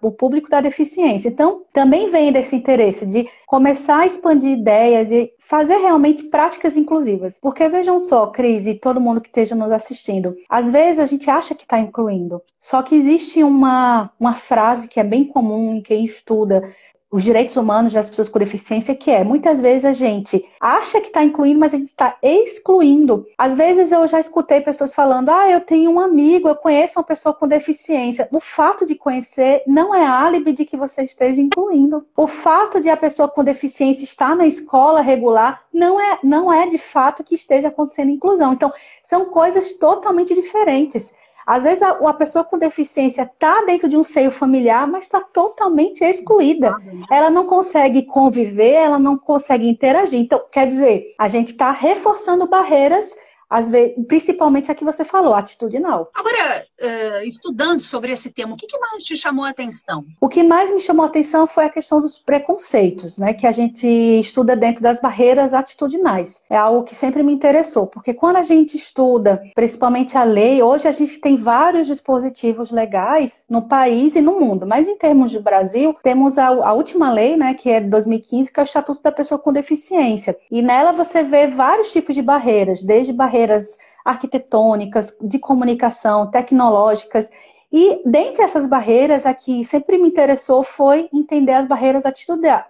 o 0.00 0.12
público 0.12 0.48
da 0.48 0.60
deficiência. 0.60 1.28
Então, 1.28 1.62
também 1.72 2.08
vem 2.08 2.30
desse 2.30 2.54
interesse 2.54 3.04
de 3.06 3.28
começar 3.44 4.00
a 4.00 4.06
expandir 4.06 4.52
ideias 4.52 5.10
e 5.10 5.32
fazer 5.48 5.78
realmente 5.78 6.24
práticas 6.24 6.76
inclusivas. 6.76 7.38
Porque 7.40 7.68
vejam 7.68 7.98
só, 7.98 8.26
Cris 8.26 8.66
e 8.66 8.74
todo 8.74 9.00
mundo 9.00 9.20
que 9.20 9.28
esteja 9.28 9.54
nos 9.54 9.72
assistindo, 9.72 10.36
às 10.48 10.70
vezes 10.70 10.98
a 10.98 11.06
gente 11.06 11.30
acha 11.30 11.54
que 11.54 11.62
está 11.62 11.78
incluindo, 11.78 12.42
só 12.58 12.82
que 12.82 12.94
existe 12.94 13.42
uma, 13.42 14.10
uma 14.20 14.27
frase 14.34 14.88
que 14.88 15.00
é 15.00 15.04
bem 15.04 15.24
comum 15.24 15.74
em 15.74 15.80
quem 15.80 16.04
estuda 16.04 16.62
os 17.10 17.24
direitos 17.24 17.56
humanos 17.56 17.94
das 17.94 18.08
pessoas 18.08 18.28
com 18.28 18.38
deficiência, 18.38 18.94
que 18.94 19.10
é 19.10 19.24
muitas 19.24 19.60
vezes 19.60 19.84
a 19.86 19.92
gente 19.92 20.44
acha 20.60 21.00
que 21.00 21.06
está 21.06 21.24
incluindo, 21.24 21.58
mas 21.58 21.72
a 21.72 21.78
gente 21.78 21.88
está 21.88 22.16
excluindo. 22.22 23.26
Às 23.36 23.54
vezes 23.54 23.90
eu 23.90 24.06
já 24.06 24.20
escutei 24.20 24.60
pessoas 24.60 24.94
falando: 24.94 25.30
ah, 25.30 25.50
eu 25.50 25.60
tenho 25.60 25.90
um 25.90 26.00
amigo, 26.00 26.48
eu 26.48 26.56
conheço 26.56 26.98
uma 26.98 27.04
pessoa 27.04 27.32
com 27.32 27.48
deficiência. 27.48 28.28
O 28.30 28.40
fato 28.40 28.84
de 28.84 28.94
conhecer 28.94 29.62
não 29.66 29.94
é 29.94 30.06
álibi 30.06 30.52
de 30.52 30.64
que 30.64 30.76
você 30.76 31.02
esteja 31.02 31.40
incluindo. 31.40 32.06
O 32.16 32.26
fato 32.26 32.80
de 32.80 32.90
a 32.90 32.96
pessoa 32.96 33.28
com 33.28 33.42
deficiência 33.42 34.04
estar 34.04 34.36
na 34.36 34.46
escola 34.46 35.00
regular 35.00 35.62
não 35.72 35.98
é, 35.98 36.18
não 36.22 36.52
é 36.52 36.68
de 36.68 36.78
fato 36.78 37.24
que 37.24 37.34
esteja 37.34 37.68
acontecendo 37.68 38.10
inclusão. 38.10 38.52
Então, 38.52 38.72
são 39.02 39.26
coisas 39.26 39.74
totalmente 39.74 40.34
diferentes. 40.34 41.14
Às 41.48 41.62
vezes 41.62 41.82
a, 41.82 42.12
pessoa 42.12 42.44
com 42.44 42.58
deficiência 42.58 43.22
está 43.22 43.64
dentro 43.64 43.88
de 43.88 43.96
um 43.96 44.02
seio 44.02 44.30
familiar, 44.30 44.86
mas 44.86 45.04
está 45.04 45.18
totalmente 45.18 46.04
excluída. 46.04 46.76
Ela 47.10 47.30
não 47.30 47.46
consegue 47.46 48.02
conviver, 48.02 48.74
ela 48.74 48.98
não 48.98 49.16
consegue 49.16 49.66
interagir. 49.66 50.20
Então, 50.20 50.42
quer 50.52 50.66
dizer, 50.66 51.14
a 51.18 51.26
gente 51.26 51.52
está 51.52 51.70
reforçando 51.70 52.46
barreiras 52.46 53.16
às 53.48 53.70
vezes, 53.70 53.94
principalmente 54.06 54.70
a 54.70 54.74
que 54.74 54.84
você 54.84 55.04
falou, 55.04 55.34
atitudinal. 55.34 56.10
Agora, 56.14 56.64
uh, 56.80 57.26
estudando 57.26 57.80
sobre 57.80 58.12
esse 58.12 58.30
tema, 58.30 58.54
o 58.54 58.56
que, 58.56 58.66
que, 58.66 58.78
mais 58.78 59.02
te 59.04 59.16
chamou 59.16 59.44
a 59.44 59.50
atenção? 59.50 60.04
O 60.20 60.28
que 60.28 60.42
mais 60.42 60.72
me 60.72 60.80
chamou 60.80 61.04
a 61.04 61.08
atenção 61.08 61.46
foi 61.46 61.64
a 61.64 61.70
questão 61.70 62.00
dos 62.00 62.18
preconceitos, 62.18 63.18
né, 63.18 63.32
que 63.32 63.46
a 63.46 63.52
gente 63.52 63.86
estuda 63.86 64.54
dentro 64.54 64.82
das 64.82 65.00
barreiras 65.00 65.54
atitudinais. 65.54 66.44
É 66.50 66.56
algo 66.56 66.84
que 66.84 66.94
sempre 66.94 67.22
me 67.22 67.32
interessou, 67.32 67.86
porque 67.86 68.12
quando 68.12 68.36
a 68.36 68.42
gente 68.42 68.76
estuda, 68.76 69.42
principalmente 69.54 70.18
a 70.18 70.24
lei, 70.24 70.62
hoje 70.62 70.86
a 70.86 70.92
gente 70.92 71.18
tem 71.18 71.36
vários 71.36 71.86
dispositivos 71.86 72.70
legais 72.70 73.44
no 73.48 73.62
país 73.62 74.14
e 74.14 74.20
no 74.20 74.38
mundo, 74.38 74.66
mas 74.66 74.86
em 74.86 74.96
termos 74.96 75.30
de 75.30 75.40
Brasil, 75.40 75.96
temos 76.02 76.38
a, 76.38 76.48
a 76.48 76.72
última 76.72 77.10
lei, 77.10 77.36
né, 77.36 77.54
que 77.54 77.70
é 77.70 77.80
de 77.80 77.88
2015, 77.88 78.52
que 78.52 78.60
é 78.60 78.62
o 78.62 78.64
Estatuto 78.64 79.02
da 79.02 79.12
Pessoa 79.12 79.38
com 79.38 79.52
Deficiência. 79.52 80.36
E 80.50 80.60
nela 80.60 80.92
você 80.92 81.22
vê 81.22 81.46
vários 81.46 81.90
tipos 81.92 82.14
de 82.14 82.22
barreiras, 82.22 82.82
desde 82.82 83.12
barreiras 83.12 83.37
barreiras 83.38 83.78
arquitetônicas, 84.04 85.16
de 85.20 85.38
comunicação, 85.38 86.30
tecnológicas. 86.30 87.30
E 87.70 88.00
dentre 88.06 88.42
essas 88.42 88.66
barreiras, 88.66 89.26
a 89.26 89.34
que 89.34 89.62
sempre 89.64 89.98
me 89.98 90.08
interessou 90.08 90.64
foi 90.64 91.08
entender 91.12 91.52
as 91.52 91.66
barreiras 91.66 92.04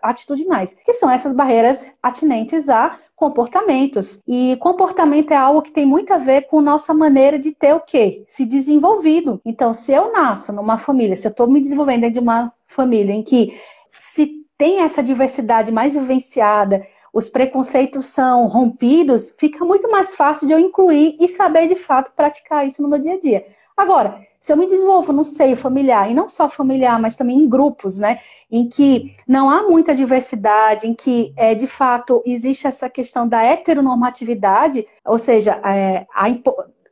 atitudinais, 0.02 0.76
que 0.84 0.92
são 0.92 1.08
essas 1.08 1.32
barreiras 1.32 1.86
atinentes 2.02 2.68
a 2.68 2.98
comportamentos. 3.14 4.20
E 4.26 4.56
comportamento 4.60 5.30
é 5.30 5.36
algo 5.36 5.62
que 5.62 5.70
tem 5.70 5.86
muito 5.86 6.12
a 6.12 6.18
ver 6.18 6.42
com 6.42 6.60
nossa 6.60 6.92
maneira 6.92 7.38
de 7.38 7.52
ter 7.52 7.72
o 7.72 7.80
quê? 7.80 8.24
Se 8.26 8.44
desenvolvido. 8.44 9.40
Então, 9.44 9.72
se 9.72 9.92
eu 9.92 10.12
nasço 10.12 10.52
numa 10.52 10.78
família, 10.78 11.16
se 11.16 11.26
eu 11.26 11.30
estou 11.30 11.46
me 11.46 11.60
desenvolvendo 11.60 12.00
dentro 12.00 12.14
de 12.14 12.20
uma 12.20 12.52
família 12.66 13.12
em 13.12 13.22
que 13.22 13.56
se 13.92 14.44
tem 14.56 14.80
essa 14.80 15.00
diversidade 15.00 15.70
mais 15.70 15.94
vivenciada, 15.94 16.84
os 17.18 17.28
preconceitos 17.28 18.06
são 18.06 18.46
rompidos, 18.46 19.34
fica 19.36 19.64
muito 19.64 19.90
mais 19.90 20.14
fácil 20.14 20.46
de 20.46 20.52
eu 20.52 20.58
incluir 20.58 21.16
e 21.18 21.28
saber 21.28 21.66
de 21.66 21.74
fato 21.74 22.12
praticar 22.14 22.66
isso 22.66 22.80
no 22.80 22.88
meu 22.88 23.00
dia 23.00 23.14
a 23.14 23.20
dia. 23.20 23.44
Agora, 23.76 24.20
se 24.38 24.52
eu 24.52 24.56
me 24.56 24.66
desenvolvo 24.68 25.12
no 25.12 25.24
seio 25.24 25.56
familiar, 25.56 26.08
e 26.08 26.14
não 26.14 26.28
só 26.28 26.48
familiar, 26.48 27.00
mas 27.00 27.16
também 27.16 27.38
em 27.38 27.48
grupos, 27.48 27.98
né, 27.98 28.20
em 28.48 28.68
que 28.68 29.12
não 29.26 29.50
há 29.50 29.62
muita 29.64 29.96
diversidade, 29.96 30.86
em 30.86 30.94
que 30.94 31.32
é, 31.36 31.56
de 31.56 31.66
fato 31.66 32.22
existe 32.24 32.68
essa 32.68 32.88
questão 32.88 33.26
da 33.26 33.42
heteronormatividade, 33.42 34.86
ou 35.04 35.18
seja, 35.18 35.60
é, 35.64 36.06
a, 36.14 36.28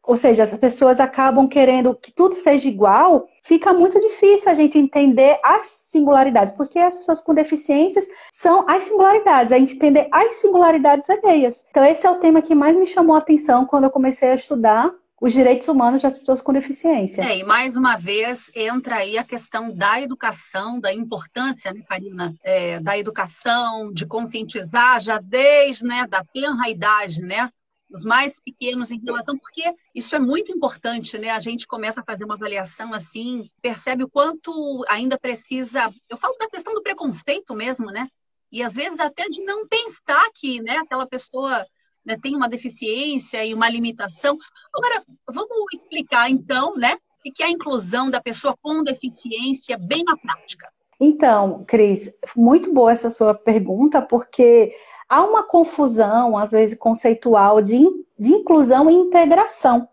ou 0.06 0.16
seja, 0.16 0.44
as 0.44 0.56
pessoas 0.56 1.00
acabam 1.00 1.48
querendo 1.48 1.94
que 1.94 2.12
tudo 2.12 2.34
seja 2.34 2.68
igual, 2.68 3.28
fica 3.42 3.72
muito 3.72 4.00
difícil 4.00 4.50
a 4.50 4.54
gente 4.54 4.78
entender 4.78 5.38
as 5.42 5.66
singularidades, 5.90 6.54
porque 6.54 6.78
as 6.78 6.96
pessoas 6.96 7.20
com 7.20 7.34
deficiências 7.34 8.06
são 8.32 8.64
as 8.68 8.84
singularidades, 8.84 9.52
a 9.52 9.58
gente 9.58 9.74
entender 9.74 10.08
as 10.12 10.36
singularidades 10.36 11.10
alheias. 11.10 11.66
Então, 11.70 11.84
esse 11.84 12.06
é 12.06 12.10
o 12.10 12.16
tema 12.16 12.40
que 12.40 12.54
mais 12.54 12.76
me 12.76 12.86
chamou 12.86 13.16
a 13.16 13.18
atenção 13.18 13.66
quando 13.66 13.84
eu 13.84 13.90
comecei 13.90 14.30
a 14.30 14.34
estudar 14.36 14.92
os 15.20 15.32
direitos 15.32 15.66
humanos 15.66 16.02
das 16.02 16.18
pessoas 16.18 16.42
com 16.42 16.52
deficiência. 16.52 17.22
É, 17.22 17.38
e 17.38 17.44
mais 17.44 17.76
uma 17.76 17.96
vez 17.96 18.50
entra 18.54 18.96
aí 18.96 19.16
a 19.16 19.24
questão 19.24 19.74
da 19.74 20.00
educação, 20.00 20.78
da 20.78 20.92
importância, 20.92 21.72
né, 21.72 21.82
Karina, 21.88 22.34
é, 22.44 22.78
da 22.80 22.98
educação, 22.98 23.90
de 23.92 24.04
conscientizar 24.04 25.00
já 25.00 25.18
desde 25.18 25.84
né, 25.84 26.06
da 26.06 26.22
tenra 26.22 26.68
idade, 26.68 27.22
né, 27.22 27.48
os 27.90 28.04
mais 28.04 28.40
pequenos 28.40 28.90
em 28.90 29.00
relação, 29.00 29.38
porque 29.38 29.62
isso 29.94 30.14
é 30.16 30.18
muito 30.18 30.50
importante, 30.52 31.18
né? 31.18 31.30
A 31.30 31.40
gente 31.40 31.66
começa 31.66 32.00
a 32.00 32.04
fazer 32.04 32.24
uma 32.24 32.34
avaliação 32.34 32.92
assim, 32.92 33.48
percebe 33.62 34.04
o 34.04 34.08
quanto 34.08 34.84
ainda 34.88 35.18
precisa. 35.18 35.88
Eu 36.08 36.16
falo 36.16 36.36
da 36.38 36.48
questão 36.48 36.74
do 36.74 36.82
preconceito 36.82 37.54
mesmo, 37.54 37.86
né? 37.86 38.06
E 38.50 38.62
às 38.62 38.74
vezes 38.74 39.00
até 39.00 39.28
de 39.28 39.42
não 39.42 39.66
pensar 39.66 40.28
que, 40.34 40.60
né, 40.62 40.76
aquela 40.78 41.06
pessoa 41.06 41.64
né, 42.04 42.16
tem 42.22 42.34
uma 42.36 42.48
deficiência 42.48 43.44
e 43.44 43.52
uma 43.52 43.68
limitação. 43.68 44.36
Agora, 44.72 45.02
vamos 45.28 45.50
explicar 45.74 46.30
então, 46.30 46.76
né, 46.76 46.94
o 46.94 47.32
que 47.32 47.42
é 47.42 47.46
a 47.46 47.50
inclusão 47.50 48.08
da 48.08 48.20
pessoa 48.20 48.56
com 48.62 48.84
deficiência 48.84 49.76
bem 49.76 50.04
na 50.04 50.16
prática. 50.16 50.70
Então, 50.98 51.64
Cris, 51.66 52.16
muito 52.34 52.72
boa 52.72 52.92
essa 52.92 53.10
sua 53.10 53.34
pergunta, 53.34 54.00
porque 54.00 54.74
há 55.08 55.22
uma 55.22 55.42
confusão, 55.42 56.36
às 56.36 56.52
vezes 56.52 56.78
conceitual, 56.78 57.60
de, 57.60 57.78
de 58.18 58.32
inclusão 58.32 58.90
e 58.90 58.94
integração. 58.94 59.88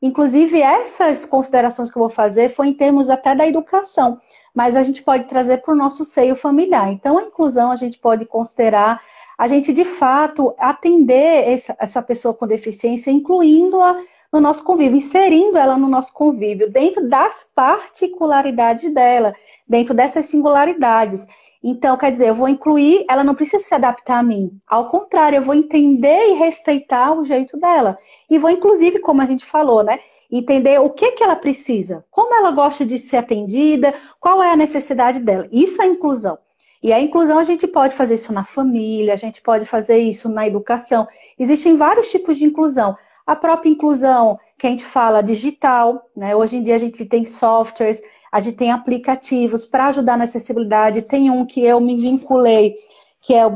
Inclusive, 0.00 0.60
essas 0.60 1.26
considerações 1.26 1.90
que 1.90 1.98
eu 1.98 2.02
vou 2.02 2.10
fazer 2.10 2.50
foi 2.50 2.68
em 2.68 2.74
termos 2.74 3.10
até 3.10 3.34
da 3.34 3.46
educação, 3.46 4.20
mas 4.54 4.76
a 4.76 4.82
gente 4.82 5.02
pode 5.02 5.24
trazer 5.24 5.58
para 5.58 5.74
o 5.74 5.76
nosso 5.76 6.04
seio 6.04 6.36
familiar. 6.36 6.92
Então, 6.92 7.18
a 7.18 7.22
inclusão 7.22 7.72
a 7.72 7.76
gente 7.76 7.98
pode 7.98 8.24
considerar 8.24 9.00
a 9.36 9.46
gente 9.46 9.72
de 9.72 9.84
fato 9.84 10.54
atender 10.58 11.60
essa, 11.78 12.02
pessoa 12.02 12.34
com 12.34 12.46
deficiência, 12.46 13.10
incluindo-a 13.10 13.96
no 14.32 14.40
nosso 14.40 14.62
convívio, 14.64 14.98
inserindo 14.98 15.56
ela 15.56 15.78
no 15.78 15.88
nosso 15.88 16.12
convívio, 16.12 16.70
dentro 16.70 17.08
das 17.08 17.48
particularidades 17.54 18.92
dela, 18.92 19.32
dentro 19.66 19.94
dessas 19.94 20.26
singularidades. 20.26 21.26
Então, 21.62 21.96
quer 21.96 22.12
dizer, 22.12 22.28
eu 22.28 22.34
vou 22.34 22.48
incluir, 22.48 23.04
ela 23.08 23.24
não 23.24 23.34
precisa 23.34 23.62
se 23.62 23.74
adaptar 23.74 24.18
a 24.18 24.22
mim. 24.22 24.60
Ao 24.66 24.88
contrário, 24.88 25.36
eu 25.36 25.42
vou 25.42 25.54
entender 25.54 26.28
e 26.28 26.34
respeitar 26.34 27.12
o 27.12 27.24
jeito 27.24 27.56
dela. 27.58 27.98
E 28.30 28.38
vou, 28.38 28.50
inclusive, 28.50 29.00
como 29.00 29.20
a 29.20 29.26
gente 29.26 29.44
falou, 29.44 29.82
né? 29.82 29.98
Entender 30.30 30.78
o 30.78 30.90
que, 30.90 31.12
que 31.12 31.24
ela 31.24 31.34
precisa, 31.34 32.04
como 32.10 32.34
ela 32.34 32.50
gosta 32.50 32.84
de 32.84 32.98
ser 32.98 33.16
atendida, 33.16 33.94
qual 34.20 34.42
é 34.42 34.52
a 34.52 34.56
necessidade 34.56 35.20
dela. 35.20 35.48
Isso 35.50 35.80
é 35.82 35.86
inclusão. 35.86 36.38
E 36.82 36.92
a 36.92 37.00
inclusão 37.00 37.38
a 37.38 37.44
gente 37.44 37.66
pode 37.66 37.94
fazer 37.94 38.14
isso 38.14 38.32
na 38.32 38.44
família, 38.44 39.14
a 39.14 39.16
gente 39.16 39.42
pode 39.42 39.64
fazer 39.66 39.98
isso 39.98 40.28
na 40.28 40.46
educação. 40.46 41.08
Existem 41.38 41.76
vários 41.76 42.10
tipos 42.10 42.38
de 42.38 42.44
inclusão. 42.44 42.96
A 43.26 43.34
própria 43.34 43.68
inclusão 43.68 44.38
que 44.56 44.66
a 44.66 44.70
gente 44.70 44.84
fala 44.84 45.22
digital, 45.22 46.08
né? 46.16 46.36
Hoje 46.36 46.56
em 46.56 46.62
dia 46.62 46.76
a 46.76 46.78
gente 46.78 47.04
tem 47.04 47.24
softwares, 47.24 48.00
a 48.30 48.40
gente 48.40 48.56
tem 48.56 48.70
aplicativos 48.70 49.64
para 49.64 49.86
ajudar 49.86 50.16
na 50.16 50.24
acessibilidade. 50.24 51.02
Tem 51.02 51.30
um 51.30 51.46
que 51.46 51.62
eu 51.62 51.80
me 51.80 51.96
vinculei, 51.96 52.76
que 53.20 53.34
é 53.34 53.46
o 53.46 53.52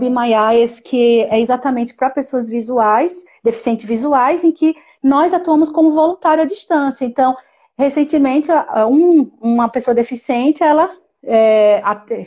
Eyes, 0.50 0.81
que 0.81 1.23
é 1.23 1.41
exatamente 1.41 1.95
para 1.95 2.11
pessoas 2.11 2.49
visuais, 2.49 3.25
deficientes 3.45 3.87
visuais, 3.87 4.45
em 4.45 4.52
que 4.52 4.75
nós 5.02 5.35
atuamos 5.35 5.69
como 5.69 5.93
voluntário 5.93 6.43
à 6.43 6.47
distância. 6.47 7.05
Então, 7.05 7.37
recentemente, 7.79 8.49
um, 8.88 9.31
uma 9.41 9.69
pessoa 9.69 9.95
deficiente, 9.95 10.62
ela 10.62 10.91
é, 11.25 11.81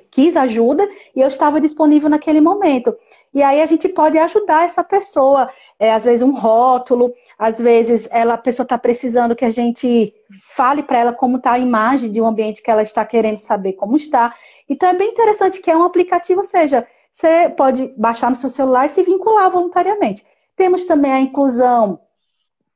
quis 0.09 0.37
ajuda 0.37 0.87
e 1.15 1.19
eu 1.19 1.27
estava 1.27 1.59
disponível 1.59 2.09
naquele 2.09 2.39
momento. 2.39 2.95
E 3.33 3.43
aí 3.43 3.61
a 3.61 3.65
gente 3.65 3.89
pode 3.89 4.17
ajudar 4.17 4.63
essa 4.63 4.83
pessoa, 4.83 5.49
é, 5.77 5.91
às 5.91 6.05
vezes 6.05 6.21
um 6.21 6.33
rótulo, 6.33 7.13
às 7.37 7.59
vezes 7.59 8.07
ela, 8.11 8.35
a 8.35 8.37
pessoa 8.37 8.63
está 8.63 8.77
precisando 8.77 9.35
que 9.35 9.43
a 9.43 9.49
gente 9.49 10.13
fale 10.41 10.81
para 10.81 10.99
ela 10.99 11.13
como 11.13 11.37
está 11.37 11.51
a 11.53 11.59
imagem 11.59 12.09
de 12.11 12.21
um 12.21 12.25
ambiente 12.25 12.61
que 12.61 12.71
ela 12.71 12.83
está 12.83 13.05
querendo 13.05 13.37
saber 13.37 13.73
como 13.73 13.97
está. 13.97 14.33
Então 14.69 14.87
é 14.87 14.93
bem 14.93 15.09
interessante 15.09 15.59
que 15.59 15.69
é 15.69 15.75
um 15.75 15.83
aplicativo, 15.83 16.39
ou 16.39 16.45
seja, 16.45 16.87
você 17.11 17.49
pode 17.49 17.93
baixar 17.97 18.29
no 18.29 18.35
seu 18.35 18.49
celular 18.49 18.85
e 18.85 18.89
se 18.89 19.03
vincular 19.03 19.49
voluntariamente. 19.49 20.25
Temos 20.55 20.85
também 20.85 21.11
a 21.11 21.19
inclusão 21.19 21.99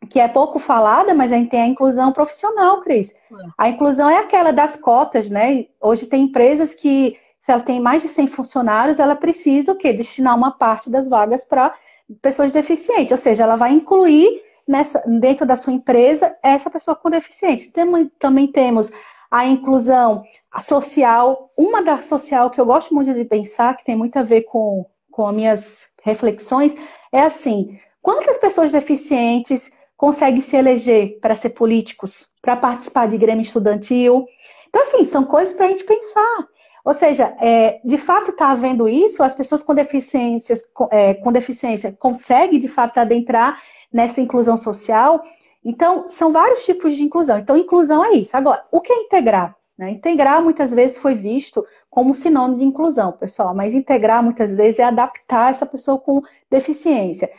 que 0.07 0.19
é 0.19 0.27
pouco 0.27 0.59
falada, 0.59 1.13
mas 1.13 1.31
a 1.31 1.35
gente 1.35 1.49
tem 1.49 1.61
a 1.61 1.67
inclusão 1.67 2.11
profissional, 2.11 2.81
Cris. 2.81 3.13
A 3.57 3.69
inclusão 3.69 4.09
é 4.09 4.17
aquela 4.17 4.51
das 4.51 4.75
cotas, 4.75 5.29
né? 5.29 5.65
Hoje 5.81 6.05
tem 6.05 6.23
empresas 6.23 6.73
que, 6.73 7.17
se 7.39 7.51
ela 7.51 7.61
tem 7.61 7.79
mais 7.79 8.01
de 8.01 8.07
100 8.07 8.27
funcionários, 8.27 8.99
ela 8.99 9.15
precisa 9.15 9.71
o 9.71 9.75
quê? 9.75 9.91
Destinar 9.91 10.37
uma 10.37 10.51
parte 10.51 10.89
das 10.89 11.09
vagas 11.09 11.43
para 11.43 11.73
pessoas 12.21 12.51
deficientes, 12.51 13.11
ou 13.11 13.17
seja, 13.17 13.43
ela 13.43 13.55
vai 13.55 13.71
incluir 13.71 14.41
nessa, 14.67 15.03
dentro 15.05 15.45
da 15.45 15.57
sua 15.57 15.73
empresa 15.73 16.35
essa 16.41 16.69
pessoa 16.69 16.95
com 16.95 17.09
deficiente. 17.09 17.69
Tem, 17.69 18.07
também 18.17 18.47
temos 18.47 18.91
a 19.29 19.45
inclusão 19.45 20.23
social, 20.61 21.51
uma 21.57 21.83
da 21.83 22.01
social 22.01 22.49
que 22.49 22.59
eu 22.59 22.65
gosto 22.65 22.95
muito 22.95 23.13
de 23.13 23.25
pensar, 23.25 23.75
que 23.75 23.85
tem 23.85 23.95
muito 23.95 24.17
a 24.17 24.23
ver 24.23 24.43
com, 24.43 24.85
com 25.11 25.27
as 25.27 25.35
minhas 25.35 25.89
reflexões, 26.01 26.75
é 27.11 27.21
assim, 27.21 27.79
quantas 28.01 28.37
pessoas 28.37 28.71
deficientes 28.71 29.71
conseguem 29.99 30.39
se 30.39 30.55
eleger 30.55 31.19
para 31.19 31.35
ser 31.35 31.49
políticos, 31.49 32.29
para 32.41 32.55
participar 32.55 33.09
de 33.09 33.17
grêmio 33.17 33.41
estudantil. 33.41 34.25
Então, 34.69 34.81
assim, 34.81 35.03
são 35.03 35.25
coisas 35.25 35.53
para 35.53 35.65
a 35.65 35.69
gente 35.69 35.83
pensar. 35.83 36.47
Ou 36.85 36.93
seja, 36.93 37.35
é, 37.37 37.81
de 37.83 37.97
fato 37.97 38.31
está 38.31 38.47
havendo 38.51 38.87
isso, 38.87 39.21
as 39.21 39.35
pessoas 39.35 39.61
com 39.61 39.75
deficiências, 39.75 40.63
com, 40.73 40.87
é, 40.89 41.15
com 41.15 41.33
deficiência 41.33 41.91
conseguem 41.99 42.61
de 42.61 42.69
fato 42.69 42.97
adentrar 42.97 43.61
nessa 43.91 44.21
inclusão 44.21 44.55
social. 44.55 45.21
Então, 45.65 46.09
são 46.09 46.31
vários 46.31 46.63
tipos 46.63 46.95
de 46.95 47.03
inclusão. 47.03 47.37
Então, 47.37 47.57
inclusão 47.57 48.01
é 48.05 48.13
isso. 48.13 48.37
Agora, 48.37 48.63
o 48.71 48.79
que 48.79 48.93
é 48.93 48.95
integrar? 48.95 49.53
Né? 49.77 49.91
Integrar 49.91 50.41
muitas 50.41 50.71
vezes 50.71 50.97
foi 50.97 51.13
visto 51.13 51.65
como 51.89 52.15
sinônimo 52.15 52.57
de 52.57 52.63
inclusão, 52.63 53.11
pessoal, 53.11 53.53
mas 53.53 53.75
integrar 53.75 54.23
muitas 54.23 54.55
vezes 54.55 54.79
é 54.79 54.83
adaptar 54.83 55.51
essa 55.51 55.65
pessoa 55.65 55.97
com 55.97 56.21
deficiência. 56.49 57.29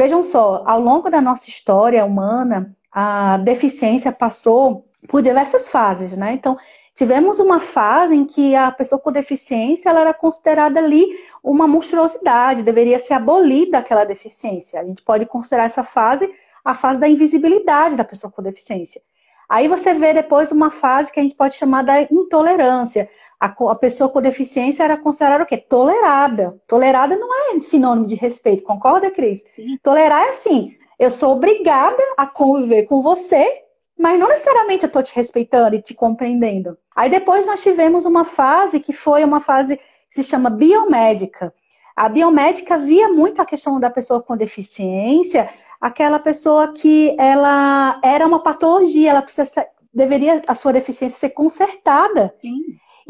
Vejam 0.00 0.22
só, 0.22 0.62
ao 0.64 0.80
longo 0.80 1.10
da 1.10 1.20
nossa 1.20 1.50
história 1.50 2.02
humana, 2.06 2.74
a 2.90 3.36
deficiência 3.36 4.10
passou 4.10 4.88
por 5.06 5.20
diversas 5.20 5.68
fases, 5.68 6.16
né? 6.16 6.32
Então, 6.32 6.56
tivemos 6.94 7.38
uma 7.38 7.60
fase 7.60 8.16
em 8.16 8.24
que 8.24 8.56
a 8.56 8.72
pessoa 8.72 8.98
com 8.98 9.12
deficiência 9.12 9.90
ela 9.90 10.00
era 10.00 10.14
considerada 10.14 10.80
ali 10.80 11.06
uma 11.44 11.68
monstruosidade, 11.68 12.62
deveria 12.62 12.98
ser 12.98 13.12
abolida 13.12 13.76
aquela 13.76 14.04
deficiência. 14.04 14.80
A 14.80 14.84
gente 14.84 15.02
pode 15.02 15.26
considerar 15.26 15.64
essa 15.64 15.84
fase 15.84 16.32
a 16.64 16.74
fase 16.74 16.98
da 16.98 17.06
invisibilidade 17.06 17.94
da 17.94 18.04
pessoa 18.04 18.32
com 18.32 18.42
deficiência. 18.42 19.02
Aí 19.50 19.68
você 19.68 19.92
vê 19.92 20.14
depois 20.14 20.50
uma 20.50 20.70
fase 20.70 21.12
que 21.12 21.20
a 21.20 21.22
gente 21.22 21.36
pode 21.36 21.56
chamar 21.56 21.84
da 21.84 22.00
intolerância, 22.00 23.06
a, 23.40 23.46
a, 23.46 23.74
pessoa 23.74 24.10
com 24.10 24.20
deficiência 24.20 24.84
era 24.84 24.98
considerada 24.98 25.42
o 25.42 25.46
quê? 25.46 25.56
Tolerada. 25.56 26.60
Tolerada 26.66 27.16
não 27.16 27.28
é 27.56 27.60
sinônimo 27.62 28.06
de 28.06 28.14
respeito, 28.14 28.62
concorda, 28.62 29.10
Cris? 29.10 29.42
Sim. 29.56 29.78
Tolerar 29.82 30.26
é 30.26 30.30
assim, 30.30 30.76
eu 30.98 31.10
sou 31.10 31.32
obrigada 31.32 32.02
a 32.18 32.26
conviver 32.26 32.82
com 32.82 33.00
você, 33.00 33.62
mas 33.98 34.20
não 34.20 34.28
necessariamente 34.28 34.84
eu 34.84 34.88
estou 34.88 35.02
te 35.02 35.14
respeitando 35.16 35.74
e 35.74 35.82
te 35.82 35.94
compreendendo. 35.94 36.76
Aí 36.94 37.08
depois 37.08 37.46
nós 37.46 37.62
tivemos 37.62 38.04
uma 38.04 38.26
fase 38.26 38.78
que 38.78 38.92
foi 38.92 39.24
uma 39.24 39.40
fase 39.40 39.78
que 39.78 40.14
se 40.14 40.22
chama 40.22 40.50
biomédica. 40.50 41.54
A 41.96 42.08
biomédica 42.08 42.76
via 42.76 43.08
muito 43.08 43.40
a 43.40 43.46
questão 43.46 43.80
da 43.80 43.88
pessoa 43.88 44.22
com 44.22 44.36
deficiência, 44.36 45.48
aquela 45.80 46.18
pessoa 46.18 46.72
que 46.72 47.16
ela 47.18 47.98
era 48.04 48.26
uma 48.26 48.42
patologia, 48.42 49.10
ela 49.10 49.22
precisa 49.22 49.66
deveria 49.92 50.42
a 50.46 50.54
sua 50.54 50.72
deficiência 50.72 51.18
ser 51.18 51.30
consertada. 51.30 52.34
Sim. 52.40 52.60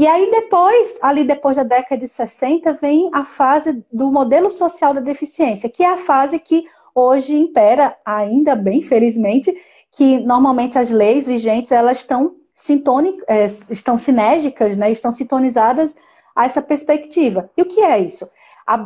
E 0.00 0.07
aí 0.07 0.30
depois, 0.30 0.97
ali 1.02 1.25
depois 1.25 1.57
da 1.57 1.62
década 1.62 1.99
de 1.99 2.09
60, 2.09 2.73
vem 2.73 3.11
a 3.12 3.23
fase 3.23 3.85
do 3.92 4.11
modelo 4.11 4.50
social 4.50 4.95
da 4.95 5.00
deficiência, 5.02 5.69
que 5.69 5.83
é 5.83 5.90
a 5.90 5.99
fase 5.99 6.38
que 6.38 6.64
hoje 6.95 7.37
impera, 7.37 7.95
ainda 8.02 8.57
bem, 8.57 8.80
felizmente, 8.80 9.54
que 9.90 10.19
normalmente 10.21 10.78
as 10.78 10.90
leis 10.90 11.26
vigentes, 11.26 11.71
elas 11.71 11.99
estão 11.99 12.35
sintônicas, 12.54 13.26
é, 13.28 13.45
estão 13.71 13.99
sinérgicas, 13.99 14.75
né, 14.75 14.90
estão 14.90 15.12
sintonizadas 15.12 15.99
a 16.35 16.47
essa 16.47 16.62
perspectiva. 16.62 17.50
E 17.54 17.61
o 17.61 17.66
que 17.66 17.83
é 17.83 17.99
isso? 17.99 18.26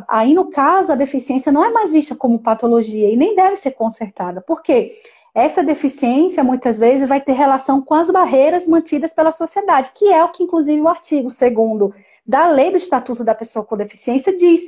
Aí, 0.09 0.33
no 0.33 0.49
caso, 0.49 0.91
a 0.91 0.95
deficiência 0.95 1.49
não 1.49 1.63
é 1.63 1.69
mais 1.69 1.93
vista 1.93 2.13
como 2.13 2.39
patologia 2.39 3.09
e 3.09 3.15
nem 3.15 3.37
deve 3.37 3.55
ser 3.55 3.71
consertada. 3.71 4.41
Por 4.41 4.61
quê? 4.61 4.91
Essa 5.35 5.61
deficiência 5.61 6.45
muitas 6.45 6.77
vezes 6.77 7.09
vai 7.09 7.19
ter 7.19 7.33
relação 7.33 7.81
com 7.81 7.93
as 7.93 8.09
barreiras 8.09 8.65
mantidas 8.65 9.11
pela 9.11 9.33
sociedade, 9.33 9.91
que 9.93 10.07
é 10.07 10.23
o 10.23 10.29
que 10.29 10.41
inclusive 10.41 10.79
o 10.81 10.87
artigo 10.87 11.27
2 11.27 11.93
da 12.25 12.47
Lei 12.47 12.71
do 12.71 12.77
Estatuto 12.77 13.21
da 13.21 13.35
Pessoa 13.35 13.65
com 13.65 13.75
Deficiência 13.75 14.33
diz. 14.33 14.61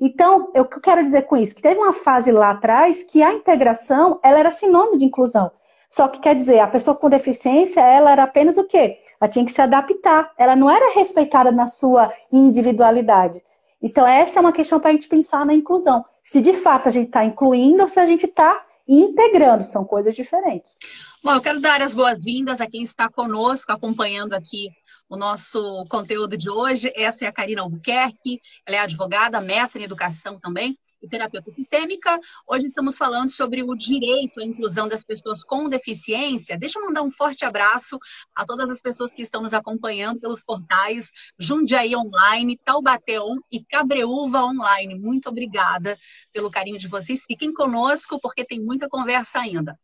Então, 0.00 0.48
eu 0.54 0.64
quero 0.64 1.02
dizer 1.02 1.22
com 1.22 1.36
isso? 1.36 1.56
Que 1.56 1.62
teve 1.62 1.80
uma 1.80 1.92
fase 1.92 2.30
lá 2.30 2.50
atrás 2.50 3.02
que 3.02 3.20
a 3.20 3.32
integração 3.32 4.20
ela 4.22 4.38
era 4.38 4.52
sinônimo 4.52 4.96
de 4.96 5.04
inclusão. 5.04 5.50
Só 5.88 6.06
que 6.06 6.20
quer 6.20 6.36
dizer, 6.36 6.60
a 6.60 6.68
pessoa 6.68 6.96
com 6.96 7.10
deficiência, 7.10 7.80
ela 7.80 8.12
era 8.12 8.22
apenas 8.22 8.56
o 8.56 8.64
quê? 8.64 8.98
Ela 9.20 9.28
tinha 9.28 9.44
que 9.44 9.52
se 9.52 9.60
adaptar. 9.60 10.32
Ela 10.38 10.54
não 10.54 10.70
era 10.70 10.94
respeitada 10.94 11.50
na 11.50 11.66
sua 11.66 12.12
individualidade. 12.32 13.42
Então, 13.82 14.06
essa 14.06 14.38
é 14.38 14.40
uma 14.40 14.52
questão 14.52 14.78
para 14.78 14.90
a 14.90 14.92
gente 14.92 15.08
pensar 15.08 15.44
na 15.44 15.52
inclusão. 15.52 16.04
Se 16.22 16.40
de 16.40 16.52
fato 16.52 16.88
a 16.88 16.92
gente 16.92 17.08
está 17.08 17.24
incluindo 17.24 17.82
ou 17.82 17.88
se 17.88 17.98
a 17.98 18.06
gente 18.06 18.26
está 18.26 18.64
integrando, 19.00 19.64
são 19.64 19.84
coisas 19.84 20.14
diferentes. 20.14 20.78
Bom, 21.22 21.34
eu 21.34 21.40
quero 21.40 21.60
dar 21.60 21.80
as 21.80 21.94
boas-vindas 21.94 22.60
a 22.60 22.66
quem 22.66 22.82
está 22.82 23.08
conosco, 23.08 23.72
acompanhando 23.72 24.34
aqui 24.34 24.68
o 25.08 25.16
nosso 25.16 25.84
conteúdo 25.88 26.36
de 26.36 26.50
hoje. 26.50 26.92
Essa 26.96 27.24
é 27.24 27.28
a 27.28 27.32
Karina 27.32 27.62
Albuquerque, 27.62 28.40
ela 28.66 28.76
é 28.76 28.80
advogada, 28.80 29.40
mestre 29.40 29.80
em 29.80 29.84
educação 29.84 30.38
também 30.38 30.76
e 31.02 31.08
terapeuta 31.08 31.52
sistêmica. 31.52 32.18
Hoje 32.46 32.66
estamos 32.66 32.96
falando 32.96 33.28
sobre 33.28 33.62
o 33.62 33.74
direito 33.74 34.40
à 34.40 34.44
inclusão 34.44 34.86
das 34.86 35.04
pessoas 35.04 35.42
com 35.42 35.68
deficiência. 35.68 36.56
Deixa 36.56 36.78
eu 36.78 36.84
mandar 36.84 37.02
um 37.02 37.10
forte 37.10 37.44
abraço 37.44 37.98
a 38.34 38.44
todas 38.44 38.70
as 38.70 38.80
pessoas 38.80 39.12
que 39.12 39.22
estão 39.22 39.42
nos 39.42 39.52
acompanhando 39.52 40.20
pelos 40.20 40.44
portais 40.44 41.10
Jundiaí 41.38 41.96
Online, 41.96 42.58
Taubaté 42.64 43.18
e 43.50 43.64
Cabreúva 43.64 44.44
Online. 44.44 44.98
Muito 44.98 45.28
obrigada 45.28 45.96
pelo 46.32 46.50
carinho 46.50 46.78
de 46.78 46.88
vocês. 46.88 47.24
Fiquem 47.26 47.52
conosco 47.52 48.20
porque 48.20 48.44
tem 48.44 48.60
muita 48.60 48.88
conversa 48.88 49.40
ainda. 49.40 49.78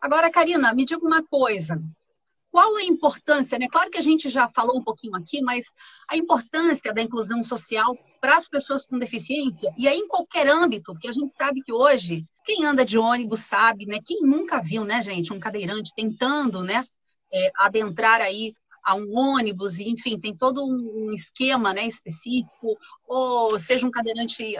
Agora, 0.00 0.30
Karina, 0.30 0.74
me 0.74 0.84
diga 0.84 1.04
uma 1.04 1.22
coisa 1.22 1.80
qual 2.52 2.76
a 2.76 2.84
importância, 2.84 3.58
né? 3.58 3.66
Claro 3.66 3.90
que 3.90 3.96
a 3.96 4.02
gente 4.02 4.28
já 4.28 4.46
falou 4.54 4.78
um 4.78 4.84
pouquinho 4.84 5.16
aqui, 5.16 5.40
mas 5.40 5.64
a 6.06 6.16
importância 6.18 6.92
da 6.92 7.00
inclusão 7.00 7.42
social 7.42 7.96
para 8.20 8.36
as 8.36 8.46
pessoas 8.46 8.84
com 8.84 8.98
deficiência, 8.98 9.72
e 9.76 9.88
aí 9.88 9.98
em 9.98 10.06
qualquer 10.06 10.46
âmbito, 10.46 10.92
porque 10.92 11.08
a 11.08 11.12
gente 11.12 11.32
sabe 11.32 11.62
que 11.62 11.72
hoje, 11.72 12.22
quem 12.44 12.66
anda 12.66 12.84
de 12.84 12.98
ônibus 12.98 13.40
sabe, 13.40 13.86
né? 13.86 13.98
Quem 14.04 14.20
nunca 14.20 14.60
viu, 14.60 14.84
né, 14.84 15.00
gente, 15.00 15.32
um 15.32 15.40
cadeirante 15.40 15.92
tentando, 15.96 16.62
né, 16.62 16.84
é, 17.32 17.50
adentrar 17.56 18.20
aí 18.20 18.52
a 18.84 18.96
um 18.96 19.16
ônibus, 19.16 19.78
e, 19.78 19.88
enfim, 19.88 20.20
tem 20.20 20.36
todo 20.36 20.62
um 20.62 21.10
esquema 21.14 21.72
né, 21.72 21.86
específico, 21.86 22.76
ou 23.06 23.58
seja 23.58 23.86
um 23.86 23.90
cadeirante. 23.90 24.54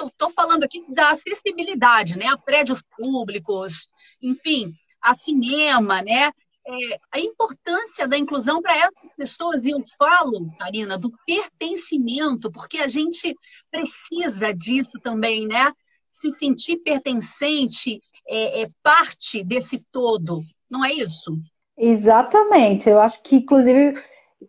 Estou 0.00 0.30
falando 0.30 0.64
aqui 0.64 0.84
da 0.88 1.10
acessibilidade, 1.10 2.18
né, 2.18 2.26
a 2.26 2.36
prédios 2.36 2.82
públicos, 2.96 3.88
enfim, 4.20 4.72
a 5.00 5.14
cinema, 5.14 6.02
né? 6.02 6.32
É, 6.66 6.98
a 7.12 7.20
importância 7.20 8.08
da 8.08 8.18
inclusão 8.18 8.60
para 8.60 8.76
essas 8.76 9.14
pessoas, 9.16 9.64
e 9.64 9.70
eu 9.70 9.82
falo, 9.98 10.50
Karina, 10.58 10.98
do 10.98 11.12
pertencimento, 11.26 12.50
porque 12.50 12.78
a 12.78 12.88
gente 12.88 13.34
precisa 13.70 14.52
disso 14.52 14.98
também, 15.02 15.46
né? 15.46 15.72
Se 16.10 16.30
sentir 16.32 16.78
pertencente, 16.78 18.00
é, 18.28 18.62
é 18.62 18.68
parte 18.82 19.44
desse 19.44 19.86
todo, 19.92 20.42
não 20.68 20.84
é 20.84 20.92
isso? 20.92 21.38
Exatamente. 21.78 22.88
Eu 22.88 23.00
acho 23.00 23.22
que, 23.22 23.36
inclusive, 23.36 23.94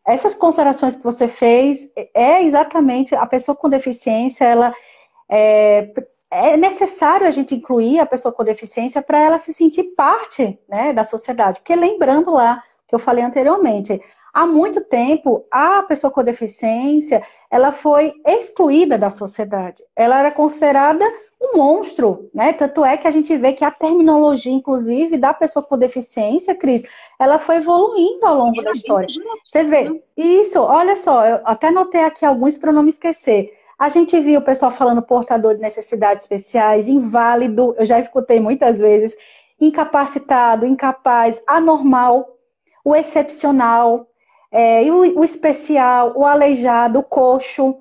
essas 0.06 0.34
considerações 0.34 0.96
que 0.96 1.04
você 1.04 1.28
fez 1.28 1.90
é 2.14 2.44
exatamente 2.44 3.14
a 3.14 3.26
pessoa 3.26 3.56
com 3.56 3.70
deficiência, 3.70 4.46
ela 4.46 4.74
é, 5.30 5.94
é 6.30 6.58
necessário 6.58 7.28
a 7.28 7.32
gente 7.32 7.56
incluir 7.56 8.00
a 8.00 8.06
pessoa 8.06 8.34
com 8.34 8.44
deficiência 8.44 9.02
para 9.02 9.20
ela 9.20 9.40
se 9.40 9.54
sentir 9.54 9.84
parte 9.96 10.60
né, 10.68 10.94
da 10.94 11.06
sociedade. 11.06 11.60
Porque 11.60 11.76
lembrando 11.76 12.32
lá 12.32 12.64
que 12.88 12.94
eu 12.94 13.00
falei 13.00 13.24
anteriormente, 13.24 14.02
há 14.34 14.46
muito 14.46 14.82
tempo 14.82 15.46
a 15.50 15.82
pessoa 15.84 16.12
com 16.12 16.24
deficiência 16.24 17.24
ela 17.50 17.72
foi 17.72 18.14
excluída 18.26 18.98
da 18.98 19.10
sociedade. 19.10 19.84
Ela 19.96 20.20
era 20.20 20.32
considerada 20.32 21.06
um 21.42 21.58
monstro, 21.58 22.30
né? 22.34 22.52
Tanto 22.52 22.84
é 22.84 22.98
que 22.98 23.08
a 23.08 23.12
gente 23.12 23.36
vê 23.38 23.54
que 23.54 23.64
a 23.64 23.70
terminologia, 23.70 24.52
inclusive, 24.52 25.18
da 25.18 25.34
pessoa 25.34 25.64
com 25.64 25.78
deficiência, 25.78 26.56
Cris, 26.56 26.84
ela 27.20 27.38
foi 27.38 27.58
evoluindo 27.58 28.26
ao 28.26 28.38
longo 28.38 28.62
da 28.64 28.72
história. 28.72 29.08
Você 29.44 29.64
vê, 29.64 30.02
isso, 30.16 30.60
olha 30.60 30.96
só, 30.96 31.26
eu 31.26 31.40
até 31.46 31.70
notei 31.70 32.04
aqui 32.04 32.26
alguns 32.26 32.58
para 32.58 32.72
não 32.72 32.82
me 32.82 32.90
esquecer. 32.90 33.52
A 33.78 33.90
gente 33.90 34.20
viu 34.20 34.40
o 34.40 34.44
pessoal 34.44 34.72
falando 34.72 35.04
portador 35.04 35.54
de 35.54 35.62
necessidades 35.62 36.24
especiais, 36.24 36.88
inválido, 36.88 37.76
eu 37.78 37.86
já 37.86 38.00
escutei 38.00 38.40
muitas 38.40 38.80
vezes, 38.80 39.16
incapacitado, 39.62 40.66
incapaz, 40.66 41.44
anormal, 41.46 42.28
o 42.84 42.96
excepcional, 42.96 44.08
é, 44.52 44.82
o, 44.92 45.20
o 45.20 45.24
especial, 45.24 46.14
o 46.16 46.26
aleijado, 46.26 47.00
o 47.00 47.04
coxo, 47.04 47.78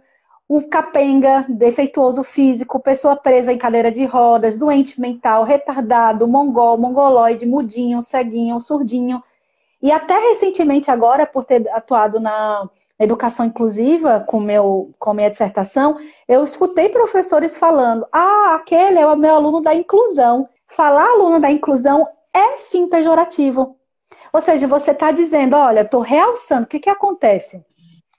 o 0.46 0.62
capenga, 0.68 1.46
defeituoso 1.48 2.22
físico, 2.22 2.78
pessoa 2.78 3.16
presa 3.16 3.52
em 3.52 3.58
cadeira 3.58 3.90
de 3.90 4.04
rodas, 4.04 4.58
doente 4.58 5.00
mental, 5.00 5.44
retardado, 5.44 6.28
mongol, 6.28 6.76
mongoloide, 6.76 7.46
mudinho, 7.46 8.02
ceguinho, 8.02 8.60
surdinho. 8.60 9.22
E 9.82 9.90
até 9.90 10.18
recentemente 10.18 10.90
agora, 10.90 11.26
por 11.26 11.44
ter 11.44 11.68
atuado 11.70 12.20
na 12.20 12.68
educação 12.98 13.46
inclusiva 13.46 14.24
com 14.26 14.40
meu 14.40 14.94
com 14.98 15.14
minha 15.14 15.30
dissertação, 15.30 15.98
eu 16.28 16.44
escutei 16.44 16.88
professores 16.88 17.56
falando: 17.56 18.06
"Ah, 18.12 18.54
aquele 18.56 18.98
é 18.98 19.06
o 19.06 19.16
meu 19.16 19.34
aluno 19.34 19.60
da 19.60 19.74
inclusão". 19.74 20.48
Falar 20.66 21.06
aluno 21.10 21.40
da 21.40 21.50
inclusão 21.50 22.06
é 22.34 22.58
sim 22.58 22.88
pejorativo. 22.88 23.76
Ou 24.32 24.42
seja, 24.42 24.66
você 24.66 24.90
está 24.90 25.10
dizendo, 25.10 25.56
olha, 25.56 25.80
estou 25.80 26.00
realçando. 26.00 26.64
O 26.64 26.66
que, 26.66 26.80
que 26.80 26.90
acontece? 26.90 27.64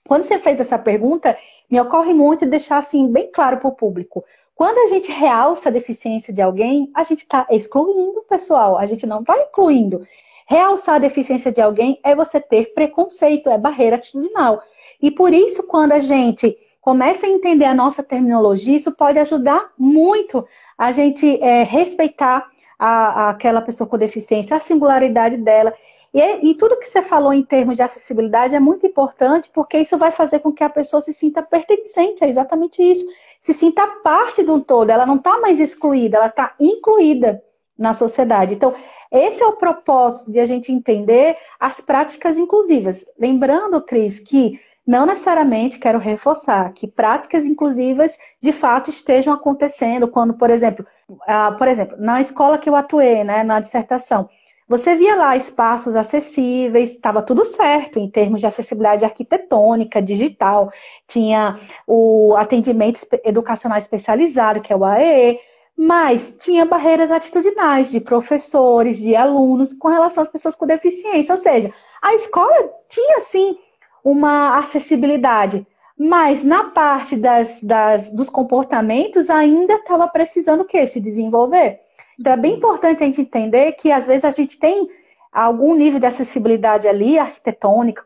Quando 0.07 0.23
você 0.23 0.39
fez 0.39 0.59
essa 0.59 0.79
pergunta, 0.79 1.37
me 1.69 1.79
ocorre 1.79 2.13
muito 2.13 2.45
deixar 2.45 2.77
assim 2.77 3.11
bem 3.11 3.29
claro 3.31 3.57
para 3.57 3.67
o 3.67 3.75
público. 3.75 4.23
Quando 4.55 4.79
a 4.79 4.87
gente 4.87 5.11
realça 5.11 5.69
a 5.69 5.71
deficiência 5.71 6.33
de 6.33 6.41
alguém, 6.41 6.89
a 6.95 7.03
gente 7.03 7.19
está 7.19 7.45
excluindo 7.51 8.19
o 8.19 8.23
pessoal, 8.23 8.77
a 8.77 8.85
gente 8.85 9.05
não 9.05 9.19
está 9.19 9.37
incluindo. 9.37 10.01
Realçar 10.49 10.95
a 10.95 10.99
deficiência 10.99 11.51
de 11.51 11.59
alguém 11.59 11.99
é 12.01 12.15
você 12.15 12.39
ter 12.39 12.73
preconceito, 12.73 13.49
é 13.49 13.57
barreira 13.57 13.97
atitudinal. 13.97 14.63
E 15.01 15.11
por 15.11 15.33
isso, 15.33 15.63
quando 15.63 15.91
a 15.91 15.99
gente 15.99 16.57
começa 16.79 17.25
a 17.25 17.29
entender 17.29 17.65
a 17.65 17.73
nossa 17.73 18.01
terminologia, 18.01 18.77
isso 18.77 18.93
pode 18.93 19.19
ajudar 19.19 19.73
muito 19.77 20.47
a 20.77 20.93
gente 20.93 21.37
é, 21.43 21.63
respeitar 21.63 22.49
a, 22.79 22.87
a, 22.87 23.29
aquela 23.31 23.59
pessoa 23.59 23.89
com 23.89 23.97
deficiência, 23.97 24.55
a 24.55 24.59
singularidade 24.61 25.35
dela. 25.35 25.73
E, 26.13 26.49
e, 26.49 26.55
tudo 26.55 26.79
que 26.79 26.87
você 26.87 27.01
falou 27.01 27.33
em 27.33 27.43
termos 27.43 27.75
de 27.75 27.81
acessibilidade 27.81 28.55
é 28.55 28.59
muito 28.59 28.87
importante, 28.87 29.49
porque 29.53 29.77
isso 29.77 29.97
vai 29.97 30.13
fazer 30.13 30.39
com 30.39 30.53
que 30.53 30.63
a 30.63 30.69
pessoa 30.69 31.01
se 31.01 31.11
sinta 31.11 31.43
pertencente, 31.43 32.23
é 32.23 32.29
exatamente 32.29 32.81
isso. 32.81 33.05
Se 33.41 33.53
sinta 33.53 33.85
parte 34.01 34.41
de 34.41 34.49
um 34.49 34.61
todo, 34.61 34.89
ela 34.91 35.05
não 35.05 35.17
está 35.17 35.37
mais 35.39 35.59
excluída, 35.59 36.15
ela 36.15 36.27
está 36.27 36.55
incluída 36.57 37.43
na 37.77 37.93
sociedade. 37.93 38.53
Então, 38.53 38.73
esse 39.11 39.41
é 39.41 39.45
o 39.45 39.53
propósito 39.53 40.31
de 40.31 40.39
a 40.39 40.45
gente 40.45 40.71
entender 40.71 41.37
as 41.59 41.79
práticas 41.79 42.37
inclusivas. 42.37 43.05
Lembrando, 43.17 43.81
Cris, 43.81 44.19
que 44.19 44.59
não 44.85 45.05
necessariamente 45.05 45.79
quero 45.79 45.99
reforçar 45.99 46.71
que 46.71 46.87
práticas 46.87 47.45
inclusivas 47.45 48.17
de 48.41 48.53
fato 48.53 48.89
estejam 48.89 49.33
acontecendo 49.33 50.07
quando, 50.07 50.33
por 50.33 50.49
exemplo, 50.49 50.85
uh, 51.09 51.57
por 51.57 51.67
exemplo, 51.67 51.97
na 51.99 52.21
escola 52.21 52.57
que 52.57 52.69
eu 52.69 52.75
atuei, 52.75 53.23
né, 53.23 53.43
na 53.43 53.59
dissertação, 53.59 54.29
você 54.69 54.95
via 54.95 55.15
lá 55.15 55.35
espaços 55.37 55.95
acessíveis, 55.95 56.91
estava 56.91 57.21
tudo 57.21 57.45
certo 57.45 57.99
em 57.99 58.09
termos 58.09 58.41
de 58.41 58.47
acessibilidade 58.47 59.05
arquitetônica, 59.05 60.01
digital, 60.01 60.71
tinha 61.07 61.57
o 61.85 62.35
atendimento 62.37 62.99
educacional 63.23 63.77
especializado, 63.77 64.59
que 64.59 64.73
é 64.73 64.75
o 64.75 64.83
AEE, 64.83 65.39
mas 65.77 66.35
tinha 66.39 66.65
barreiras 66.65 67.11
atitudinais 67.11 67.91
de 67.91 67.99
professores, 67.99 68.97
de 68.97 69.15
alunos 69.15 69.75
com 69.75 69.87
relação 69.87 70.23
às 70.23 70.29
pessoas 70.29 70.55
com 70.55 70.65
deficiência. 70.65 71.35
Ou 71.35 71.37
seja, 71.39 71.71
a 72.01 72.15
escola 72.15 72.71
tinha 72.89 73.21
sim 73.21 73.57
uma 74.03 74.57
acessibilidade, 74.57 75.67
mas 75.97 76.43
na 76.43 76.65
parte 76.65 77.15
das, 77.15 77.61
das 77.61 78.09
dos 78.09 78.29
comportamentos 78.29 79.29
ainda 79.29 79.75
estava 79.75 80.07
precisando 80.07 80.61
o 80.61 80.65
quê? 80.65 80.87
Se 80.87 80.99
desenvolver. 80.99 81.79
Então 82.19 82.33
é 82.33 82.37
bem 82.37 82.55
importante 82.55 83.03
a 83.03 83.05
gente 83.05 83.21
entender 83.21 83.73
que 83.73 83.91
às 83.91 84.07
vezes 84.07 84.25
a 84.25 84.31
gente 84.31 84.57
tem 84.57 84.89
algum 85.31 85.75
nível 85.75 85.99
de 85.99 86.07
acessibilidade 86.07 86.87
ali, 86.87 87.19
arquitetônica, 87.19 88.03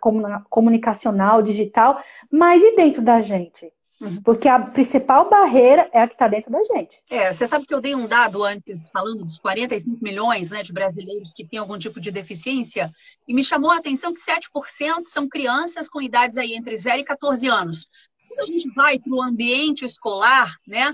comunicacional, 0.50 1.42
digital, 1.42 2.02
mas 2.30 2.62
e 2.62 2.76
dentro 2.76 3.02
da 3.02 3.22
gente? 3.22 3.72
Uhum. 4.02 4.20
Porque 4.24 4.48
a 4.48 4.60
principal 4.60 5.30
barreira 5.30 5.88
é 5.94 6.02
a 6.02 6.08
que 6.08 6.16
está 6.16 6.28
dentro 6.28 6.52
da 6.52 6.64
gente. 6.64 7.04
É, 7.08 7.32
você 7.32 7.48
sabe 7.48 7.68
que 7.68 7.74
eu 7.74 7.80
dei 7.80 7.94
um 7.94 8.08
dado 8.08 8.44
antes, 8.44 8.82
falando 8.92 9.24
dos 9.24 9.38
45 9.38 10.04
milhões 10.04 10.50
né, 10.50 10.64
de 10.64 10.74
brasileiros 10.74 11.32
que 11.34 11.46
têm 11.46 11.60
algum 11.60 11.78
tipo 11.78 12.02
de 12.02 12.10
deficiência, 12.10 12.90
e 13.28 13.34
me 13.34 13.44
chamou 13.44 13.70
a 13.70 13.78
atenção 13.78 14.12
que 14.12 14.20
7% 14.20 15.06
são 15.06 15.30
crianças 15.30 15.88
com 15.88 16.02
idades 16.02 16.38
aí 16.38 16.56
entre 16.56 16.76
0 16.76 17.00
e 17.00 17.04
14 17.04 17.48
anos. 17.48 17.88
Quando 18.28 18.40
a 18.40 18.46
gente 18.48 18.74
vai 18.74 18.98
para 18.98 19.14
o 19.14 19.22
ambiente 19.22 19.86
escolar, 19.86 20.52
né, 20.68 20.92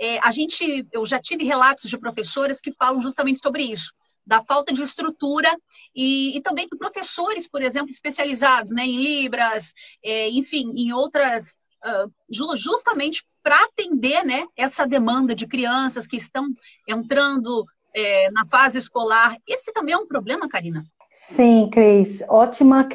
é, 0.00 0.18
a 0.20 0.32
gente, 0.32 0.86
eu 0.90 1.04
já 1.04 1.18
tive 1.20 1.44
relatos 1.44 1.90
de 1.90 1.98
professoras 1.98 2.62
que 2.62 2.72
falam 2.72 3.02
justamente 3.02 3.40
sobre 3.42 3.62
isso 3.64 3.92
da 4.26 4.42
falta 4.42 4.74
de 4.74 4.82
estrutura 4.82 5.50
e, 5.94 6.36
e, 6.36 6.42
também 6.42 6.68
de 6.70 6.76
professores, 6.76 7.48
por 7.48 7.62
exemplo, 7.62 7.90
especializados 7.90 8.72
né, 8.72 8.84
em 8.84 9.02
Libras, 9.02 9.72
é, 10.04 10.28
enfim, 10.28 10.70
em 10.76 10.92
outras 10.92 11.56
uh, 11.84 12.12
justamente 12.56 13.24
para 13.42 13.56
atender 13.64 14.24
né, 14.24 14.44
essa 14.56 14.86
demanda 14.86 15.34
de 15.34 15.46
crianças 15.46 16.06
que 16.06 16.16
estão 16.16 16.46
entrando 16.86 17.64
é, 17.94 18.30
na 18.30 18.46
fase 18.46 18.78
escolar. 18.78 19.36
Esse 19.46 19.72
também 19.72 19.94
é 19.94 19.98
um 19.98 20.06
problema, 20.06 20.48
Karina? 20.48 20.82
Sim, 21.10 21.68
Cris, 21.70 22.22
ótima 22.28 22.86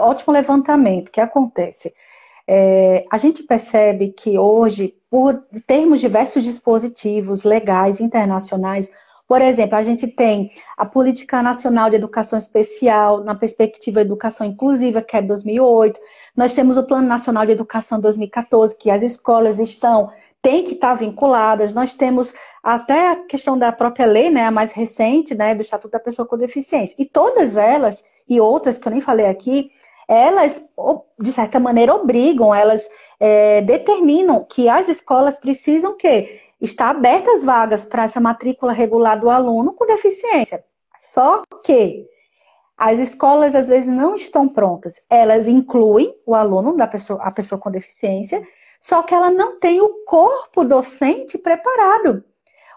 ótimo 0.00 0.32
levantamento. 0.32 1.12
Que 1.12 1.20
acontece? 1.20 1.92
É, 2.46 3.06
a 3.10 3.18
gente 3.18 3.44
percebe 3.44 4.08
que 4.08 4.36
hoje, 4.36 4.94
por 5.08 5.44
termos 5.66 6.00
diversos 6.00 6.42
dispositivos 6.42 7.44
legais 7.44 8.00
internacionais, 8.00 8.90
por 9.28 9.40
exemplo, 9.40 9.76
a 9.76 9.82
gente 9.82 10.06
tem 10.06 10.50
a 10.76 10.84
Política 10.84 11.42
Nacional 11.42 11.88
de 11.88 11.96
Educação 11.96 12.38
Especial 12.38 13.24
na 13.24 13.34
perspectiva 13.34 14.00
educação 14.00 14.46
inclusiva, 14.46 15.00
que 15.00 15.16
é 15.16 15.22
2008. 15.22 15.98
Nós 16.36 16.54
temos 16.54 16.76
o 16.76 16.84
Plano 16.84 17.06
Nacional 17.06 17.44
de 17.44 17.52
Educação 17.52 18.00
2014, 18.00 18.76
que 18.78 18.90
as 18.90 19.02
escolas 19.02 19.58
estão 19.58 20.10
têm 20.40 20.64
que 20.64 20.72
estar 20.72 20.94
vinculadas. 20.94 21.72
Nós 21.72 21.94
temos 21.94 22.34
até 22.62 23.10
a 23.10 23.16
questão 23.16 23.56
da 23.56 23.70
própria 23.70 24.06
lei, 24.06 24.28
né, 24.28 24.44
a 24.44 24.50
mais 24.50 24.72
recente, 24.72 25.34
né, 25.34 25.54
do 25.54 25.62
Estatuto 25.62 25.92
da 25.92 26.00
Pessoa 26.00 26.26
com 26.26 26.36
Deficiência. 26.36 26.96
E 26.98 27.06
todas 27.06 27.56
elas, 27.56 28.04
e 28.28 28.40
outras 28.40 28.76
que 28.76 28.88
eu 28.88 28.92
nem 28.92 29.00
falei 29.00 29.26
aqui, 29.26 29.70
elas, 30.08 30.64
de 31.18 31.32
certa 31.32 31.60
maneira, 31.60 31.94
obrigam, 31.94 32.52
elas 32.52 32.88
é, 33.20 33.62
determinam 33.62 34.44
que 34.44 34.68
as 34.68 34.88
escolas 34.88 35.38
precisam 35.38 35.96
que 35.96 36.40
estar 36.60 36.90
abertas 36.90 37.44
vagas 37.44 37.84
para 37.84 38.04
essa 38.04 38.20
matrícula 38.20 38.72
regular 38.72 39.18
do 39.18 39.30
aluno 39.30 39.72
com 39.72 39.86
deficiência. 39.86 40.64
Só 41.00 41.42
que 41.64 42.06
as 42.76 42.98
escolas 42.98 43.54
às 43.54 43.68
vezes 43.68 43.88
não 43.88 44.14
estão 44.14 44.48
prontas. 44.48 45.02
Elas 45.08 45.46
incluem 45.46 46.14
o 46.26 46.34
aluno, 46.34 46.76
da 46.76 46.86
pessoa, 46.86 47.22
a 47.22 47.30
pessoa 47.30 47.58
com 47.58 47.70
deficiência, 47.70 48.42
só 48.80 49.02
que 49.02 49.14
ela 49.14 49.30
não 49.30 49.58
tem 49.60 49.80
o 49.80 50.04
corpo 50.04 50.64
docente 50.64 51.38
preparado. 51.38 52.24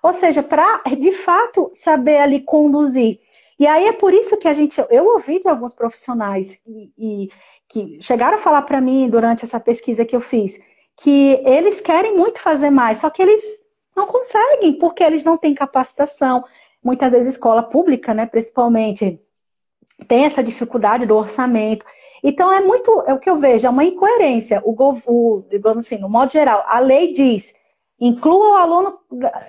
Ou 0.03 0.13
seja, 0.13 0.43
para 0.43 0.83
de 0.97 1.11
fato 1.11 1.71
saber 1.73 2.17
ali 2.17 2.41
conduzir. 2.41 3.19
E 3.57 3.65
aí 3.65 3.87
é 3.87 3.93
por 3.93 4.13
isso 4.13 4.37
que 4.37 4.47
a 4.47 4.53
gente, 4.53 4.83
eu 4.89 5.05
ouvi 5.13 5.39
de 5.39 5.47
alguns 5.47 5.73
profissionais 5.73 6.59
e, 6.67 6.91
e 6.97 7.29
que 7.67 7.97
chegaram 8.01 8.35
a 8.35 8.41
falar 8.41 8.61
para 8.63 8.81
mim 8.81 9.09
durante 9.09 9.45
essa 9.45 9.59
pesquisa 9.59 10.05
que 10.05 10.15
eu 10.15 10.21
fiz, 10.21 10.59
que 10.97 11.41
eles 11.43 11.81
querem 11.81 12.15
muito 12.15 12.39
fazer 12.39 12.69
mais, 12.69 12.99
só 12.99 13.09
que 13.09 13.21
eles 13.21 13.65
não 13.95 14.05
conseguem, 14.05 14.73
porque 14.73 15.03
eles 15.03 15.23
não 15.23 15.37
têm 15.37 15.55
capacitação. 15.55 16.43
Muitas 16.83 17.13
vezes 17.13 17.33
escola 17.33 17.63
pública, 17.63 18.13
né, 18.13 18.25
principalmente, 18.25 19.19
tem 20.07 20.25
essa 20.25 20.43
dificuldade 20.43 21.05
do 21.05 21.15
orçamento. 21.15 21.85
Então 22.23 22.51
é 22.51 22.61
muito, 22.61 23.03
é 23.05 23.13
o 23.13 23.19
que 23.19 23.29
eu 23.29 23.37
vejo, 23.37 23.67
é 23.67 23.69
uma 23.69 23.83
incoerência. 23.83 24.61
O, 24.65 24.75
o 25.05 25.43
digamos 25.49 25.85
assim, 25.85 25.97
no 25.97 26.09
modo 26.09 26.31
geral, 26.31 26.63
a 26.67 26.79
lei 26.79 27.11
diz 27.11 27.53
inclua 27.99 28.51
o 28.51 28.55
aluno, 28.55 28.99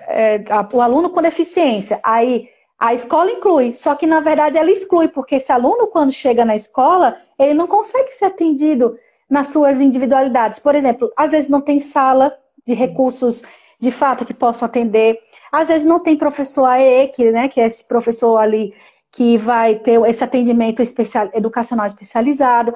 é, 0.07 0.43
o 0.71 0.81
aluno 0.81 1.09
com 1.09 1.21
deficiência. 1.21 1.99
Aí 2.03 2.49
a 2.79 2.93
escola 2.93 3.31
inclui, 3.31 3.73
só 3.73 3.95
que 3.95 4.05
na 4.05 4.19
verdade 4.19 4.57
ela 4.57 4.71
exclui, 4.71 5.07
porque 5.07 5.35
esse 5.35 5.51
aluno, 5.51 5.87
quando 5.87 6.11
chega 6.11 6.45
na 6.45 6.55
escola, 6.55 7.17
ele 7.37 7.53
não 7.53 7.67
consegue 7.67 8.11
ser 8.11 8.25
atendido 8.25 8.97
nas 9.29 9.49
suas 9.49 9.81
individualidades. 9.81 10.59
Por 10.59 10.75
exemplo, 10.75 11.11
às 11.17 11.31
vezes 11.31 11.49
não 11.49 11.61
tem 11.61 11.79
sala 11.79 12.37
de 12.65 12.73
recursos 12.73 13.43
de 13.79 13.91
fato 13.91 14.25
que 14.25 14.33
possam 14.33 14.65
atender, 14.65 15.19
às 15.51 15.67
vezes 15.67 15.85
não 15.85 15.99
tem 15.99 16.17
professor 16.17 16.65
AE, 16.65 17.09
que, 17.09 17.31
né, 17.31 17.47
que 17.47 17.61
é 17.61 17.67
esse 17.67 17.83
professor 17.83 18.37
ali 18.37 18.73
que 19.11 19.37
vai 19.37 19.75
ter 19.75 20.01
esse 20.07 20.23
atendimento 20.23 20.81
especial, 20.81 21.29
educacional 21.33 21.85
especializado. 21.85 22.73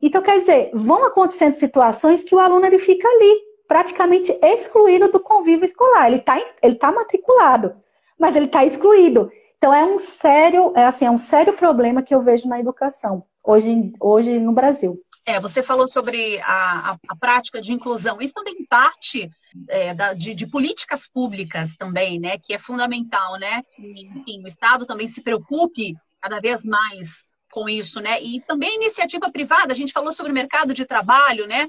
Então, 0.00 0.22
quer 0.22 0.38
dizer, 0.38 0.70
vão 0.72 1.04
acontecendo 1.04 1.52
situações 1.52 2.24
que 2.24 2.34
o 2.34 2.38
aluno 2.38 2.64
ele 2.64 2.78
fica 2.78 3.06
ali, 3.06 3.40
praticamente 3.68 4.36
excluído 4.42 5.10
do 5.10 5.20
convívio 5.20 5.64
escolar. 5.64 6.08
Ele 6.08 6.16
está 6.16 6.40
ele 6.62 6.74
tá 6.76 6.90
matriculado, 6.90 7.74
mas 8.18 8.36
ele 8.36 8.46
está 8.46 8.64
excluído. 8.64 9.30
Então, 9.58 9.72
é 9.72 9.84
um 9.84 9.98
sério, 9.98 10.72
é 10.74 10.86
assim, 10.86 11.04
é 11.04 11.10
um 11.10 11.18
sério 11.18 11.52
problema 11.52 12.02
que 12.02 12.14
eu 12.14 12.20
vejo 12.20 12.48
na 12.48 12.58
educação 12.58 13.24
hoje, 13.44 13.92
hoje 14.00 14.38
no 14.38 14.52
Brasil. 14.52 15.00
É, 15.24 15.38
você 15.38 15.62
falou 15.62 15.86
sobre 15.86 16.40
a, 16.40 16.92
a, 16.92 16.96
a, 17.08 17.16
prática 17.16 17.60
de 17.60 17.72
inclusão. 17.72 18.20
Isso 18.20 18.34
também 18.34 18.66
parte 18.68 19.30
é, 19.68 19.94
da, 19.94 20.14
de, 20.14 20.34
de, 20.34 20.46
políticas 20.48 21.06
públicas 21.06 21.76
também, 21.76 22.18
né? 22.18 22.38
Que 22.38 22.54
é 22.54 22.58
fundamental, 22.58 23.38
né? 23.38 23.62
Enfim, 23.78 24.42
o 24.42 24.46
Estado 24.48 24.84
também 24.84 25.06
se 25.06 25.22
preocupe 25.22 25.96
cada 26.20 26.40
vez 26.40 26.64
mais 26.64 27.24
com 27.52 27.68
isso, 27.68 28.00
né? 28.00 28.20
E 28.20 28.40
também 28.40 28.74
iniciativa 28.74 29.30
privada. 29.30 29.72
A 29.72 29.76
gente 29.76 29.92
falou 29.92 30.12
sobre 30.12 30.32
o 30.32 30.34
mercado 30.34 30.74
de 30.74 30.84
trabalho, 30.84 31.46
né? 31.46 31.68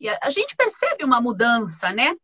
E 0.00 0.08
a, 0.08 0.18
a 0.22 0.30
gente 0.30 0.56
percebe 0.56 1.04
uma 1.04 1.20
mudança, 1.20 1.92
né? 1.92 2.14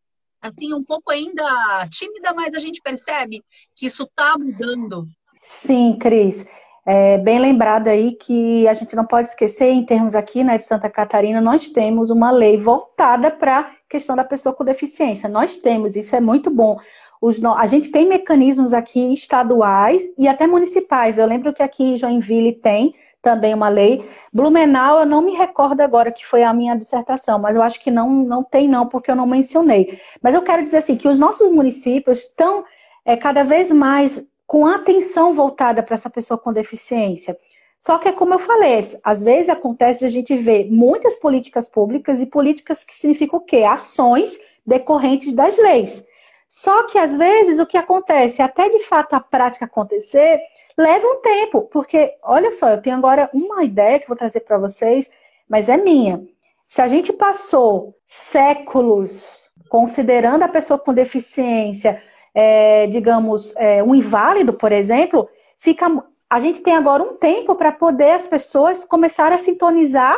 Assim, 0.40 0.72
um 0.72 0.82
pouco 0.82 1.10
ainda 1.10 1.86
tímida, 1.90 2.32
mas 2.32 2.54
a 2.54 2.58
gente 2.58 2.80
percebe 2.80 3.44
que 3.76 3.84
isso 3.84 4.04
está 4.04 4.38
mudando. 4.38 5.04
Sim, 5.42 5.98
Cris. 5.98 6.46
É 6.84 7.18
bem 7.18 7.38
lembrado 7.38 7.88
aí 7.88 8.12
que 8.12 8.66
a 8.66 8.74
gente 8.74 8.96
não 8.96 9.04
pode 9.04 9.28
esquecer, 9.28 9.68
em 9.68 9.84
termos 9.84 10.14
aqui 10.14 10.42
né, 10.42 10.56
de 10.56 10.64
Santa 10.64 10.88
Catarina, 10.88 11.40
nós 11.40 11.68
temos 11.68 12.10
uma 12.10 12.30
lei 12.30 12.58
voltada 12.58 13.30
para 13.30 13.60
a 13.60 13.66
questão 13.88 14.16
da 14.16 14.24
pessoa 14.24 14.54
com 14.54 14.64
deficiência. 14.64 15.28
Nós 15.28 15.58
temos, 15.58 15.94
isso 15.94 16.16
é 16.16 16.20
muito 16.20 16.50
bom. 16.50 16.78
Os, 17.20 17.44
a 17.44 17.66
gente 17.66 17.90
tem 17.90 18.08
mecanismos 18.08 18.72
aqui 18.72 19.12
estaduais 19.12 20.02
e 20.16 20.26
até 20.26 20.46
municipais. 20.46 21.18
Eu 21.18 21.26
lembro 21.26 21.52
que 21.52 21.62
aqui 21.62 21.84
em 21.84 21.96
Joinville 21.98 22.52
tem 22.52 22.94
também 23.20 23.52
uma 23.52 23.68
lei. 23.68 24.08
Blumenau, 24.32 25.00
eu 25.00 25.06
não 25.06 25.20
me 25.20 25.32
recordo 25.32 25.82
agora 25.82 26.10
que 26.10 26.26
foi 26.26 26.42
a 26.42 26.54
minha 26.54 26.74
dissertação, 26.74 27.38
mas 27.38 27.54
eu 27.54 27.62
acho 27.62 27.78
que 27.78 27.90
não, 27.90 28.08
não 28.10 28.42
tem, 28.42 28.66
não, 28.66 28.86
porque 28.86 29.10
eu 29.10 29.16
não 29.16 29.26
mencionei. 29.26 30.00
Mas 30.22 30.34
eu 30.34 30.40
quero 30.42 30.62
dizer 30.62 30.78
assim 30.78 30.96
que 30.96 31.08
os 31.08 31.18
nossos 31.18 31.50
municípios 31.50 32.20
estão 32.20 32.64
é, 33.04 33.16
cada 33.16 33.44
vez 33.44 33.70
mais 33.70 34.26
com 34.50 34.66
atenção 34.66 35.32
voltada 35.32 35.80
para 35.80 35.94
essa 35.94 36.10
pessoa 36.10 36.36
com 36.36 36.52
deficiência. 36.52 37.38
Só 37.78 37.98
que, 37.98 38.10
como 38.10 38.34
eu 38.34 38.38
falei, 38.40 38.84
às 39.04 39.22
vezes 39.22 39.48
acontece 39.48 40.04
a 40.04 40.08
gente 40.08 40.36
ver 40.36 40.68
muitas 40.68 41.14
políticas 41.14 41.68
públicas 41.68 42.18
e 42.18 42.26
políticas 42.26 42.82
que 42.82 42.98
significam 42.98 43.38
o 43.38 43.44
quê? 43.44 43.58
Ações 43.58 44.40
decorrentes 44.66 45.32
das 45.34 45.56
leis. 45.56 46.04
Só 46.48 46.82
que, 46.88 46.98
às 46.98 47.16
vezes, 47.16 47.60
o 47.60 47.64
que 47.64 47.78
acontece, 47.78 48.42
até 48.42 48.68
de 48.68 48.80
fato 48.80 49.14
a 49.14 49.20
prática 49.20 49.66
acontecer, 49.66 50.40
leva 50.76 51.06
um 51.06 51.20
tempo. 51.20 51.62
Porque, 51.70 52.16
olha 52.20 52.52
só, 52.52 52.70
eu 52.70 52.82
tenho 52.82 52.96
agora 52.96 53.30
uma 53.32 53.62
ideia 53.62 54.00
que 54.00 54.08
vou 54.08 54.16
trazer 54.16 54.40
para 54.40 54.58
vocês, 54.58 55.12
mas 55.48 55.68
é 55.68 55.76
minha. 55.76 56.26
Se 56.66 56.82
a 56.82 56.88
gente 56.88 57.12
passou 57.12 57.94
séculos 58.04 59.48
considerando 59.68 60.42
a 60.42 60.48
pessoa 60.48 60.76
com 60.76 60.92
deficiência 60.92 62.02
é, 62.34 62.86
digamos, 62.86 63.54
é, 63.56 63.82
um 63.82 63.94
inválido, 63.94 64.52
por 64.52 64.72
exemplo, 64.72 65.28
fica. 65.58 65.86
A 66.28 66.38
gente 66.38 66.60
tem 66.60 66.74
agora 66.74 67.02
um 67.02 67.16
tempo 67.16 67.54
para 67.56 67.72
poder 67.72 68.12
as 68.12 68.26
pessoas 68.26 68.84
começarem 68.84 69.36
a 69.36 69.40
sintonizar 69.40 70.16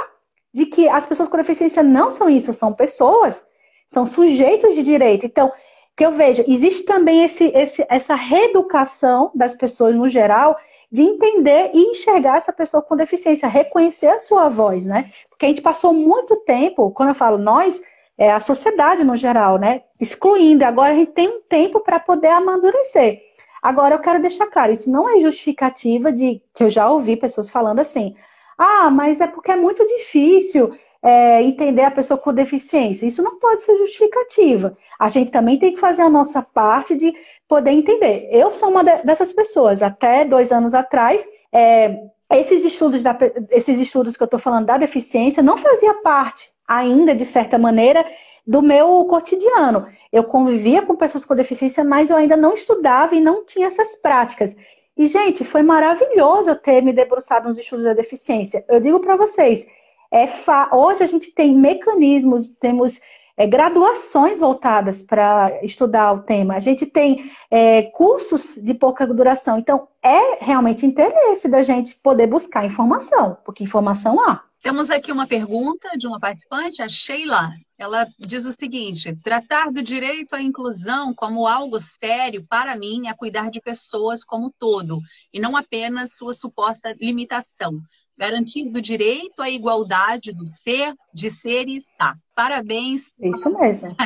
de 0.53 0.66
que 0.66 0.88
as 0.88 1.07
pessoas 1.07 1.29
com 1.29 1.37
deficiência 1.38 1.83
não 1.83 2.12
são 2.12 2.29
isso, 2.29 2.53
são 2.53 2.72
pessoas, 2.72 3.46
são 3.88 4.05
sujeitos 4.05 4.75
de 4.75 4.83
direito. 4.83 5.25
Então, 5.25 5.51
que 5.96 6.05
eu 6.05 6.12
vejo, 6.12 6.44
existe 6.46 6.85
também 6.85 7.25
esse, 7.25 7.44
esse, 7.55 7.87
essa 7.88 8.14
reeducação 8.14 9.31
das 9.35 9.55
pessoas 9.55 9.94
no 9.94 10.09
geral 10.09 10.59
de 10.90 11.03
entender 11.03 11.70
e 11.72 11.90
enxergar 11.90 12.37
essa 12.37 12.53
pessoa 12.53 12.83
com 12.83 12.94
deficiência, 12.94 13.48
reconhecer 13.48 14.09
a 14.09 14.20
sua 14.20 14.51
voz, 14.51 14.85
né? 14.85 15.11
Porque 15.31 15.46
a 15.46 15.48
gente 15.48 15.62
passou 15.62 15.94
muito 15.94 16.37
tempo, 16.37 16.90
quando 16.90 17.11
eu 17.11 17.14
falo 17.14 17.38
nós, 17.38 17.81
é, 18.22 18.30
a 18.30 18.38
sociedade 18.38 19.02
no 19.02 19.16
geral, 19.16 19.58
né? 19.58 19.82
Excluindo. 20.00 20.64
Agora 20.64 20.92
a 20.92 20.94
gente 20.94 21.11
tem 21.11 21.28
um 21.28 21.40
tempo 21.40 21.80
para 21.80 21.98
poder 21.98 22.28
amadurecer. 22.28 23.20
Agora 23.61 23.96
eu 23.96 23.98
quero 23.98 24.22
deixar 24.22 24.46
claro, 24.46 24.70
isso 24.70 24.88
não 24.92 25.08
é 25.08 25.18
justificativa 25.18 26.12
de 26.12 26.40
que 26.54 26.62
eu 26.62 26.70
já 26.70 26.88
ouvi 26.88 27.16
pessoas 27.16 27.50
falando 27.50 27.80
assim. 27.80 28.14
Ah, 28.56 28.90
mas 28.90 29.20
é 29.20 29.26
porque 29.26 29.50
é 29.50 29.56
muito 29.56 29.85
difícil 29.85 30.72
é, 31.02 31.42
entender 31.42 31.82
a 31.82 31.90
pessoa 31.90 32.16
com 32.16 32.32
deficiência. 32.32 33.06
Isso 33.06 33.24
não 33.24 33.40
pode 33.40 33.62
ser 33.62 33.76
justificativa. 33.76 34.76
A 35.00 35.08
gente 35.08 35.32
também 35.32 35.58
tem 35.58 35.74
que 35.74 35.80
fazer 35.80 36.02
a 36.02 36.11
nossa 36.11 36.42
parte 36.42 36.96
de 36.96 37.12
poder 37.48 37.72
entender. 37.72 38.28
Eu 38.30 38.54
sou 38.54 38.68
uma 38.68 38.85
dessas 38.85 39.32
pessoas. 39.32 39.82
Até 39.82 40.24
dois 40.24 40.52
anos 40.52 40.74
atrás, 40.74 41.26
é, 41.52 41.98
esses 42.30 42.64
estudos, 42.64 43.02
da, 43.02 43.18
esses 43.50 43.80
estudos 43.80 44.16
que 44.16 44.22
eu 44.22 44.26
estou 44.26 44.38
falando 44.38 44.66
da 44.66 44.78
deficiência 44.78 45.42
não 45.42 45.58
fazia 45.58 45.92
parte 45.94 46.51
ainda, 46.76 47.14
de 47.14 47.24
certa 47.24 47.58
maneira, 47.58 48.04
do 48.46 48.62
meu 48.62 49.04
cotidiano. 49.04 49.87
Eu 50.12 50.24
convivia 50.24 50.82
com 50.82 50.96
pessoas 50.96 51.24
com 51.24 51.35
deficiência, 51.35 51.82
mas 51.85 52.11
eu 52.11 52.16
ainda 52.16 52.37
não 52.37 52.54
estudava 52.54 53.14
e 53.14 53.20
não 53.20 53.44
tinha 53.44 53.66
essas 53.66 53.96
práticas. 53.96 54.56
E, 54.96 55.06
gente, 55.06 55.44
foi 55.44 55.62
maravilhoso 55.62 56.50
eu 56.50 56.56
ter 56.56 56.82
me 56.82 56.92
debruçado 56.92 57.48
nos 57.48 57.58
estudos 57.58 57.85
da 57.85 57.94
deficiência. 57.94 58.64
Eu 58.68 58.78
digo 58.78 59.00
para 59.00 59.16
vocês, 59.16 59.66
é 60.11 60.26
fa... 60.26 60.68
hoje 60.72 61.02
a 61.02 61.06
gente 61.06 61.30
tem 61.32 61.56
mecanismos, 61.56 62.48
temos 62.48 63.00
é, 63.37 63.46
graduações 63.46 64.38
voltadas 64.38 65.02
para 65.02 65.58
estudar 65.62 66.12
o 66.12 66.22
tema, 66.22 66.54
a 66.54 66.61
gente 66.61 66.85
tem 66.85 67.30
é, 67.50 67.82
cursos 67.82 68.56
de 68.56 68.74
pouca 68.74 69.06
duração. 69.06 69.58
Então, 69.58 69.88
é 70.02 70.44
realmente 70.44 70.85
interesse 70.85 71.48
da 71.48 71.62
gente 71.62 71.94
poder 71.96 72.26
buscar 72.26 72.66
informação, 72.66 73.38
porque 73.44 73.64
informação 73.64 74.20
há. 74.20 74.42
Temos 74.62 74.90
aqui 74.90 75.11
uma 75.11 75.27
pergunta 75.27 75.90
de 75.98 76.07
uma 76.07 76.20
participante, 76.20 76.81
a 76.81 76.88
Sheila. 76.88 77.51
ela 77.77 78.07
diz 78.16 78.46
o 78.46 78.53
seguinte: 78.53 79.12
tratar 79.25 79.72
do 79.72 79.83
direito 79.83 80.35
à 80.35 80.40
inclusão 80.40 81.12
como 81.12 81.48
algo 81.48 81.81
sério, 81.81 82.46
para 82.48 82.77
mim, 82.77 83.09
é 83.09 83.12
cuidar 83.12 83.51
de 83.51 83.61
pessoas 83.61 84.22
como 84.22 84.55
todo, 84.57 85.01
e 85.33 85.40
não 85.40 85.57
apenas 85.57 86.14
sua 86.14 86.33
suposta 86.33 86.94
limitação. 87.01 87.81
Garantindo 88.16 88.79
o 88.79 88.83
direito 88.83 89.42
à 89.42 89.51
igualdade 89.51 90.33
do 90.33 90.46
ser, 90.46 90.94
de 91.12 91.29
ser 91.29 91.66
e 91.66 91.79
estar. 91.79 92.14
Parabéns. 92.33 93.11
Isso 93.20 93.51
mesmo. 93.59 93.96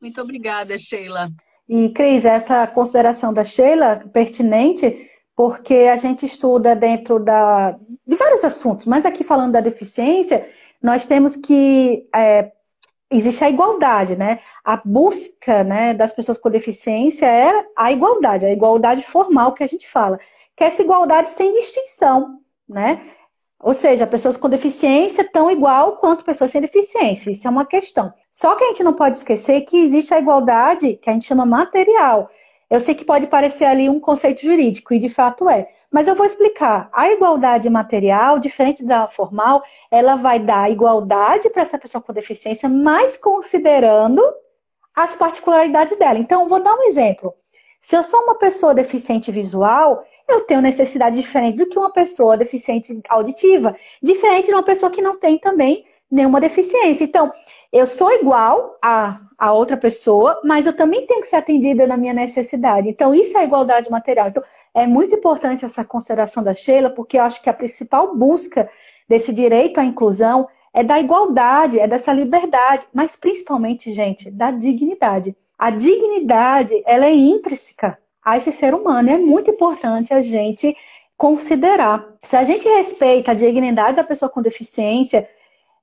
Muito 0.00 0.22
obrigada, 0.22 0.78
Sheila. 0.78 1.28
E, 1.68 1.90
Cris, 1.90 2.24
essa 2.24 2.66
consideração 2.66 3.32
da 3.32 3.44
Sheila 3.44 4.08
pertinente, 4.10 5.10
porque 5.36 5.88
a 5.92 5.96
gente 5.96 6.26
estuda 6.26 6.76
dentro 6.76 7.18
da, 7.18 7.76
de 8.06 8.14
vários 8.16 8.44
assuntos, 8.44 8.86
mas 8.86 9.04
aqui 9.04 9.24
falando 9.24 9.52
da 9.52 9.60
deficiência, 9.60 10.46
nós 10.82 11.06
temos 11.06 11.36
que 11.36 12.06
é, 12.14 12.52
existe 13.10 13.44
a 13.44 13.50
igualdade, 13.50 14.16
né? 14.16 14.40
A 14.64 14.80
busca 14.84 15.62
né, 15.62 15.94
das 15.94 16.12
pessoas 16.12 16.38
com 16.38 16.50
deficiência 16.50 17.26
é 17.26 17.64
a 17.76 17.92
igualdade, 17.92 18.46
a 18.46 18.52
igualdade 18.52 19.02
formal 19.02 19.52
que 19.52 19.62
a 19.62 19.66
gente 19.66 19.88
fala, 19.88 20.18
que 20.56 20.64
é 20.64 20.66
essa 20.66 20.82
igualdade 20.82 21.30
sem 21.30 21.52
distinção, 21.52 22.38
né? 22.68 23.00
Ou 23.62 23.72
seja, 23.72 24.08
pessoas 24.08 24.36
com 24.36 24.48
deficiência 24.48 25.28
tão 25.30 25.48
igual 25.48 25.96
quanto 25.98 26.24
pessoas 26.24 26.50
sem 26.50 26.60
deficiência. 26.60 27.30
Isso 27.30 27.46
é 27.46 27.50
uma 27.50 27.64
questão. 27.64 28.12
Só 28.28 28.56
que 28.56 28.64
a 28.64 28.68
gente 28.68 28.82
não 28.82 28.92
pode 28.92 29.18
esquecer 29.18 29.60
que 29.60 29.76
existe 29.76 30.12
a 30.12 30.18
igualdade 30.18 30.94
que 30.94 31.08
a 31.08 31.12
gente 31.12 31.26
chama 31.26 31.46
material. 31.46 32.28
Eu 32.72 32.80
sei 32.80 32.94
que 32.94 33.04
pode 33.04 33.26
parecer 33.26 33.66
ali 33.66 33.90
um 33.90 34.00
conceito 34.00 34.40
jurídico, 34.40 34.94
e 34.94 34.98
de 34.98 35.10
fato 35.10 35.46
é. 35.46 35.68
Mas 35.90 36.08
eu 36.08 36.14
vou 36.14 36.24
explicar. 36.24 36.88
A 36.90 37.12
igualdade 37.12 37.68
material, 37.68 38.38
diferente 38.38 38.82
da 38.82 39.06
formal, 39.08 39.62
ela 39.90 40.16
vai 40.16 40.40
dar 40.40 40.72
igualdade 40.72 41.50
para 41.50 41.60
essa 41.60 41.76
pessoa 41.78 42.00
com 42.00 42.14
deficiência, 42.14 42.70
mas 42.70 43.18
considerando 43.18 44.22
as 44.96 45.14
particularidades 45.14 45.98
dela. 45.98 46.18
Então, 46.18 46.48
vou 46.48 46.62
dar 46.62 46.74
um 46.74 46.84
exemplo. 46.84 47.34
Se 47.78 47.94
eu 47.94 48.02
sou 48.02 48.22
uma 48.22 48.36
pessoa 48.36 48.72
deficiente 48.72 49.30
visual, 49.30 50.02
eu 50.26 50.40
tenho 50.40 50.62
necessidade 50.62 51.14
diferente 51.14 51.58
do 51.58 51.66
que 51.66 51.78
uma 51.78 51.92
pessoa 51.92 52.38
deficiente 52.38 52.98
auditiva, 53.06 53.76
diferente 54.02 54.46
de 54.46 54.54
uma 54.54 54.62
pessoa 54.62 54.90
que 54.90 55.02
não 55.02 55.18
tem 55.18 55.36
também 55.36 55.84
nenhuma 56.10 56.40
deficiência. 56.40 57.04
Então, 57.04 57.30
eu 57.72 57.86
sou 57.86 58.12
igual 58.12 58.76
a, 58.82 59.18
a 59.38 59.52
outra 59.52 59.78
pessoa, 59.78 60.38
mas 60.44 60.66
eu 60.66 60.76
também 60.76 61.06
tenho 61.06 61.22
que 61.22 61.28
ser 61.28 61.36
atendida 61.36 61.86
na 61.86 61.96
minha 61.96 62.12
necessidade. 62.12 62.88
Então, 62.88 63.14
isso 63.14 63.36
é 63.38 63.44
igualdade 63.44 63.90
material. 63.90 64.28
Então, 64.28 64.42
é 64.74 64.86
muito 64.86 65.14
importante 65.14 65.64
essa 65.64 65.82
consideração 65.82 66.42
da 66.42 66.52
Sheila, 66.52 66.90
porque 66.90 67.16
eu 67.16 67.22
acho 67.22 67.40
que 67.40 67.48
a 67.48 67.54
principal 67.54 68.14
busca 68.14 68.68
desse 69.08 69.32
direito 69.32 69.80
à 69.80 69.84
inclusão 69.84 70.46
é 70.74 70.84
da 70.84 71.00
igualdade, 71.00 71.78
é 71.78 71.88
dessa 71.88 72.12
liberdade, 72.12 72.86
mas 72.92 73.16
principalmente, 73.16 73.90
gente, 73.90 74.30
da 74.30 74.50
dignidade. 74.50 75.34
A 75.58 75.70
dignidade, 75.70 76.82
ela 76.86 77.06
é 77.06 77.14
intrínseca 77.14 77.98
a 78.22 78.36
esse 78.36 78.52
ser 78.52 78.74
humano. 78.74 79.10
É 79.10 79.16
muito 79.16 79.50
importante 79.50 80.12
a 80.12 80.20
gente 80.20 80.76
considerar. 81.16 82.06
Se 82.22 82.36
a 82.36 82.44
gente 82.44 82.68
respeita 82.68 83.30
a 83.30 83.34
dignidade 83.34 83.96
da 83.96 84.04
pessoa 84.04 84.28
com 84.28 84.42
deficiência, 84.42 85.28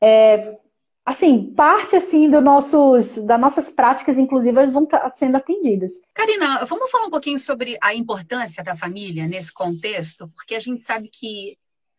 é, 0.01 0.55
assim, 1.05 1.53
parte 1.55 1.95
assim 1.95 2.29
do 2.29 2.39
nossos, 2.41 3.17
das 3.17 3.39
nossas 3.39 3.69
práticas 3.69 4.17
inclusivas 4.17 4.71
vão 4.71 4.83
estar 4.83 5.09
sendo 5.15 5.37
atendidas. 5.37 5.93
Karina, 6.13 6.63
vamos 6.65 6.91
falar 6.91 7.05
um 7.05 7.09
pouquinho 7.09 7.39
sobre 7.39 7.77
a 7.81 7.93
importância 7.95 8.63
da 8.63 8.75
família 8.75 9.27
nesse 9.27 9.51
contexto, 9.51 10.27
porque 10.35 10.55
a 10.55 10.59
gente 10.59 10.81
sabe 10.81 11.09
que 11.11 11.57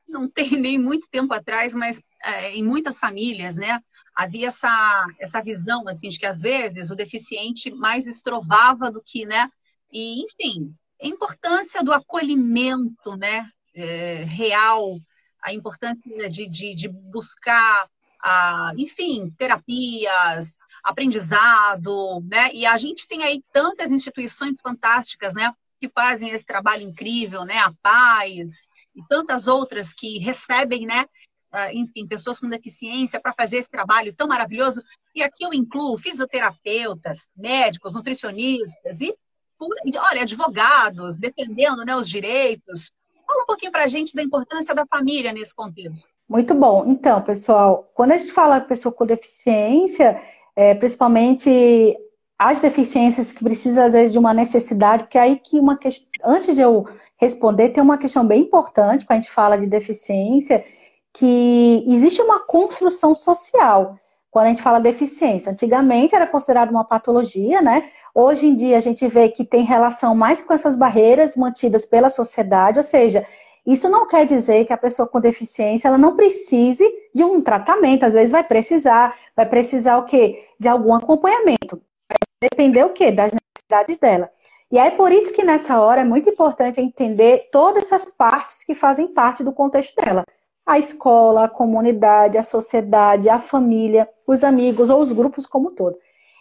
não 0.09 0.29
tem 0.29 0.51
nem 0.57 0.79
muito 0.79 1.09
tempo 1.09 1.33
atrás, 1.33 1.75
mas 1.75 2.03
é, 2.23 2.53
em 2.53 2.63
muitas 2.63 2.99
famílias, 2.99 3.57
né, 3.57 3.81
havia 4.15 4.49
essa, 4.49 5.07
essa 5.19 5.43
visão 5.43 5.89
assim 5.89 6.09
de 6.09 6.19
que 6.19 6.27
às 6.27 6.41
vezes 6.41 6.91
o 6.91 6.97
deficiente 6.97 7.71
mais 7.71 8.07
estrovava 8.07 8.91
do 8.91 9.03
que, 9.05 9.25
né, 9.25 9.49
e 9.93 10.23
enfim, 10.23 10.73
a 11.03 11.07
importância 11.07 11.83
do 11.83 11.93
acolhimento, 11.93 13.17
né, 13.17 13.49
é, 13.75 14.25
real, 14.25 14.99
a 15.43 15.53
importância 15.53 16.29
de, 16.29 16.47
de, 16.49 16.75
de 16.75 16.89
buscar 16.89 17.89
a, 18.23 18.73
enfim, 18.77 19.31
terapias, 19.39 20.57
aprendizado, 20.83 22.23
né? 22.29 22.53
E 22.53 22.67
a 22.67 22.77
gente 22.79 23.07
tem 23.07 23.23
aí 23.23 23.43
tantas 23.53 23.91
instituições 23.91 24.61
fantásticas, 24.61 25.35
né? 25.35 25.53
Que 25.81 25.89
fazem 25.89 26.31
esse 26.31 26.45
trabalho 26.45 26.83
incrível, 26.83 27.45
né? 27.45 27.59
A 27.59 27.73
Paz 27.83 28.69
e 28.95 29.03
tantas 29.09 29.47
outras 29.47 29.93
que 29.93 30.19
recebem, 30.19 30.87
né? 30.87 31.07
Ah, 31.53 31.73
enfim, 31.73 32.07
pessoas 32.07 32.39
com 32.39 32.49
deficiência 32.49 33.21
para 33.21 33.35
fazer 33.35 33.59
esse 33.59 33.69
trabalho 33.69 34.15
tão 34.15 34.29
maravilhoso. 34.29 34.83
E 35.15 35.23
aqui 35.23 35.45
eu 35.45 35.53
incluo 35.53 35.99
fisioterapeutas, 35.99 37.29
médicos, 37.37 37.93
nutricionistas 37.93 39.01
e, 39.01 39.13
olha, 39.59 40.23
advogados 40.23 41.17
defendendo 41.17 41.85
né, 41.85 41.97
os 41.97 42.09
direitos. 42.09 42.91
Fala 43.27 43.43
um 43.43 43.47
pouquinho 43.47 43.73
para 43.73 43.85
a 43.85 43.89
gente 43.89 44.15
da 44.15 44.23
importância 44.23 44.75
da 44.75 44.87
família 44.87 45.33
nesse 45.33 45.55
contexto. 45.55 46.09
Muito 46.31 46.55
bom. 46.55 46.85
Então, 46.87 47.21
pessoal, 47.23 47.91
quando 47.93 48.13
a 48.13 48.17
gente 48.17 48.31
fala 48.31 48.61
pessoa 48.61 48.95
com 48.95 49.05
deficiência, 49.05 50.21
é, 50.55 50.77
principalmente 50.77 51.97
as 52.39 52.61
deficiências 52.61 53.33
que 53.33 53.43
precisam, 53.43 53.85
às 53.85 53.95
vezes, 53.95 54.13
de 54.13 54.19
uma 54.19 54.33
necessidade, 54.33 55.03
porque 55.03 55.19
aí 55.19 55.41
que 55.41 55.59
uma 55.59 55.77
questão, 55.77 56.09
antes 56.25 56.55
de 56.55 56.61
eu 56.61 56.87
responder, 57.17 57.71
tem 57.71 57.83
uma 57.83 57.99
questão 57.99 58.25
bem 58.25 58.43
importante 58.43 59.05
quando 59.05 59.19
a 59.19 59.23
gente 59.23 59.33
fala 59.33 59.59
de 59.59 59.67
deficiência, 59.67 60.65
que 61.13 61.85
existe 61.89 62.23
uma 62.23 62.39
construção 62.47 63.13
social 63.13 63.99
quando 64.31 64.47
a 64.47 64.49
gente 64.51 64.63
fala 64.63 64.79
deficiência. 64.79 65.51
Antigamente 65.51 66.15
era 66.15 66.29
considerado 66.29 66.71
uma 66.71 66.85
patologia, 66.85 67.61
né? 67.61 67.91
Hoje 68.15 68.47
em 68.47 68.55
dia 68.55 68.77
a 68.77 68.81
gente 68.81 69.05
vê 69.09 69.29
que 69.29 69.45
tem 69.45 69.65
relação 69.65 70.15
mais 70.15 70.43
com 70.43 70.55
essas 70.55 70.77
barreiras 70.77 71.37
mantidas 71.37 71.85
pela 71.85 72.09
sociedade, 72.09 72.79
ou 72.79 72.85
seja, 72.85 73.27
isso 73.73 73.89
não 73.89 74.07
quer 74.07 74.27
dizer 74.27 74.65
que 74.65 74.73
a 74.73 74.77
pessoa 74.77 75.07
com 75.07 75.21
deficiência 75.21 75.89
ela 75.89 75.99
não 75.99 76.17
precise 76.17 76.85
de 77.15 77.23
um 77.23 77.41
tratamento, 77.41 78.05
às 78.05 78.15
vezes 78.15 78.33
vai 78.33 78.43
precisar, 78.43 79.17
vai 79.37 79.47
precisar 79.47 79.99
o 79.99 80.05
quê? 80.05 80.45
De 80.59 80.69
algum 80.69 80.95
acompanhamento. 80.95 81.81
Vai 82.09 82.19
depender 82.51 82.85
o 82.85 82.91
quê? 82.91 83.13
Das 83.13 83.31
necessidades 83.31 83.99
dela. 83.99 84.31
E 84.73 84.79
aí 84.79 84.91
por 84.93 85.13
isso 85.13 85.33
que 85.33 85.45
nessa 85.45 85.81
hora 85.81 86.01
é 86.01 86.05
muito 86.05 86.29
importante 86.29 86.81
entender 86.81 87.49
todas 87.53 87.85
essas 87.85 88.11
partes 88.11 88.65
que 88.65 88.75
fazem 88.75 89.09
parte 89.09 89.45
do 89.45 89.53
contexto 89.53 89.95
dela. 89.97 90.25
A 90.67 90.79
escola, 90.79 91.45
a 91.45 91.49
comunidade, 91.49 92.39
a 92.39 92.43
sociedade, 92.43 93.29
a 93.29 93.39
família, 93.39 94.09
os 94.27 94.45
amigos 94.45 94.91
ou 94.91 95.01
os 95.01 95.13
grupos 95.13 95.47
como 95.47 95.71
um 95.71 95.75
todo. 95.75 95.97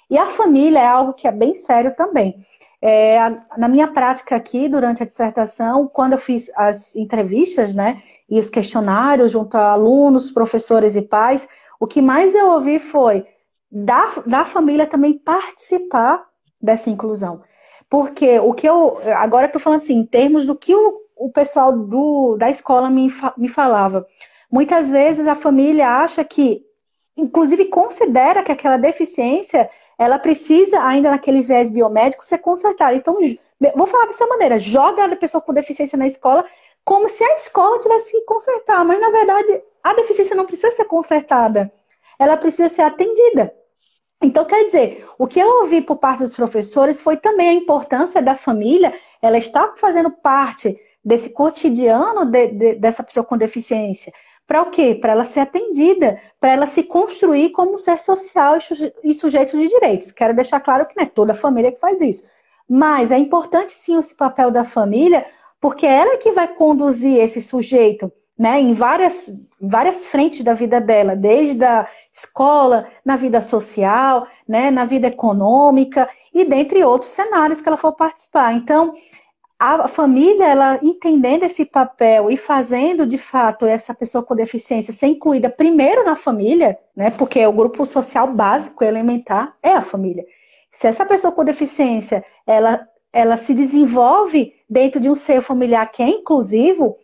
E 0.09 0.17
a 0.17 0.25
família 0.25 0.79
é 0.79 0.87
algo 0.87 1.13
que 1.13 1.27
é 1.27 1.31
bem 1.31 1.53
sério 1.53 1.95
também. 1.95 2.43
É, 2.81 3.19
na 3.57 3.67
minha 3.67 3.87
prática 3.87 4.35
aqui, 4.35 4.69
durante 4.69 5.03
a 5.03 5.05
dissertação, 5.05 5.87
quando 5.87 6.13
eu 6.13 6.19
fiz 6.19 6.49
as 6.55 6.95
entrevistas, 6.95 7.75
né, 7.75 8.01
e 8.29 8.39
os 8.39 8.49
questionários 8.49 9.31
junto 9.31 9.55
a 9.55 9.71
alunos, 9.71 10.31
professores 10.31 10.95
e 10.95 11.01
pais, 11.01 11.47
o 11.79 11.87
que 11.87 12.01
mais 12.01 12.33
eu 12.33 12.49
ouvi 12.49 12.79
foi 12.79 13.25
da, 13.71 14.09
da 14.25 14.45
família 14.45 14.87
também 14.87 15.13
participar 15.13 16.25
dessa 16.61 16.89
inclusão. 16.89 17.41
Porque 17.89 18.39
o 18.39 18.53
que 18.53 18.67
eu. 18.67 18.99
Agora 19.17 19.49
eu 19.51 19.59
falando 19.59 19.77
assim, 19.77 19.95
em 19.95 20.05
termos 20.05 20.45
do 20.45 20.55
que 20.55 20.75
o, 20.75 20.93
o 21.17 21.31
pessoal 21.31 21.71
do, 21.71 22.37
da 22.37 22.49
escola 22.49 22.89
me, 22.89 23.11
me 23.37 23.47
falava. 23.47 24.05
Muitas 24.51 24.89
vezes 24.89 25.27
a 25.27 25.35
família 25.35 25.89
acha 25.89 26.23
que, 26.23 26.63
inclusive, 27.17 27.65
considera 27.65 28.43
que 28.43 28.51
aquela 28.51 28.77
deficiência 28.77 29.69
ela 29.99 30.17
precisa, 30.17 30.81
ainda 30.81 31.11
naquele 31.11 31.41
viés 31.41 31.69
biomédico, 31.69 32.25
ser 32.25 32.37
consertada. 32.37 32.95
Então, 32.95 33.17
vou 33.75 33.85
falar 33.85 34.05
dessa 34.05 34.25
maneira: 34.25 34.57
joga 34.57 35.03
a 35.03 35.15
pessoa 35.17 35.41
com 35.41 35.53
deficiência 35.53 35.97
na 35.97 36.07
escola 36.07 36.45
como 36.85 37.07
se 37.07 37.23
a 37.23 37.35
escola 37.35 37.79
tivesse 37.79 38.11
que 38.11 38.21
consertar, 38.21 38.83
mas 38.83 38.99
na 38.99 39.11
verdade 39.11 39.61
a 39.83 39.93
deficiência 39.93 40.35
não 40.35 40.45
precisa 40.45 40.71
ser 40.71 40.85
consertada, 40.85 41.71
ela 42.17 42.35
precisa 42.35 42.67
ser 42.67 42.81
atendida. 42.81 43.53
Então, 44.21 44.43
quer 44.43 44.65
dizer, 44.65 45.07
o 45.17 45.27
que 45.27 45.39
eu 45.39 45.47
ouvi 45.59 45.81
por 45.81 45.97
parte 45.97 46.21
dos 46.23 46.35
professores 46.35 46.99
foi 46.99 47.15
também 47.15 47.49
a 47.49 47.53
importância 47.53 48.21
da 48.21 48.35
família, 48.35 48.93
ela 49.21 49.37
está 49.37 49.73
fazendo 49.77 50.09
parte 50.09 50.77
desse 51.05 51.29
cotidiano 51.29 52.25
de, 52.25 52.47
de, 52.47 52.73
dessa 52.75 53.03
pessoa 53.03 53.25
com 53.25 53.37
deficiência. 53.37 54.11
Para 54.49 54.63
o 54.63 54.71
quê? 54.71 54.95
Para 54.95 55.11
ela 55.11 55.25
ser 55.25 55.41
atendida, 55.41 56.19
para 56.39 56.49
ela 56.49 56.65
se 56.65 56.81
construir 56.81 57.51
como 57.51 57.77
ser 57.77 57.99
social 57.99 58.57
e 59.03 59.13
sujeito 59.13 59.55
de 59.55 59.67
direitos. 59.67 60.11
Quero 60.11 60.33
deixar 60.33 60.59
claro 60.59 60.87
que 60.87 60.97
não 60.97 61.03
é 61.03 61.05
toda 61.05 61.33
a 61.33 61.35
família 61.35 61.71
que 61.71 61.79
faz 61.79 62.01
isso. 62.01 62.23
Mas 62.67 63.11
é 63.11 63.17
importante 63.19 63.71
sim 63.71 63.99
esse 63.99 64.15
papel 64.15 64.49
da 64.49 64.65
família, 64.65 65.23
porque 65.61 65.85
ela 65.85 66.15
é 66.15 66.17
que 66.17 66.31
vai 66.31 66.47
conduzir 66.47 67.19
esse 67.19 67.43
sujeito 67.43 68.11
né, 68.35 68.59
em 68.59 68.73
várias, 68.73 69.29
várias 69.61 70.07
frentes 70.07 70.43
da 70.43 70.55
vida 70.55 70.81
dela, 70.81 71.15
desde 71.15 71.63
a 71.63 71.87
escola, 72.11 72.87
na 73.05 73.15
vida 73.17 73.41
social, 73.41 74.25
né, 74.47 74.71
na 74.71 74.83
vida 74.83 75.09
econômica 75.09 76.09
e 76.33 76.43
dentre 76.43 76.83
outros 76.83 77.11
cenários 77.11 77.61
que 77.61 77.69
ela 77.69 77.77
for 77.77 77.93
participar. 77.93 78.51
Então, 78.53 78.95
a 79.59 79.87
família, 79.89 80.45
ela 80.45 80.79
entendendo 80.81 81.43
esse 81.43 81.65
papel 81.65 82.31
e 82.31 82.37
fazendo 82.37 83.05
de 83.05 83.17
fato 83.17 83.65
essa 83.65 83.93
pessoa 83.93 84.23
com 84.23 84.33
deficiência 84.33 84.93
ser 84.93 85.07
incluída 85.07 85.49
primeiro 85.49 86.05
na 86.05 86.15
família, 86.15 86.79
né? 86.95 87.09
Porque 87.11 87.45
o 87.45 87.51
grupo 87.51 87.85
social 87.85 88.27
básico 88.31 88.83
elementar 88.85 89.57
é 89.61 89.73
a 89.73 89.81
família. 89.81 90.25
Se 90.71 90.87
essa 90.87 91.05
pessoa 91.05 91.33
com 91.33 91.43
deficiência, 91.43 92.23
ela 92.47 92.87
ela 93.11 93.37
se 93.37 93.55
desenvolve 93.55 94.53
dentro 94.69 95.01
de 95.01 95.09
um 95.09 95.15
ser 95.15 95.41
familiar 95.41 95.91
que 95.91 96.03
é 96.03 96.07
inclusivo, 96.07 96.95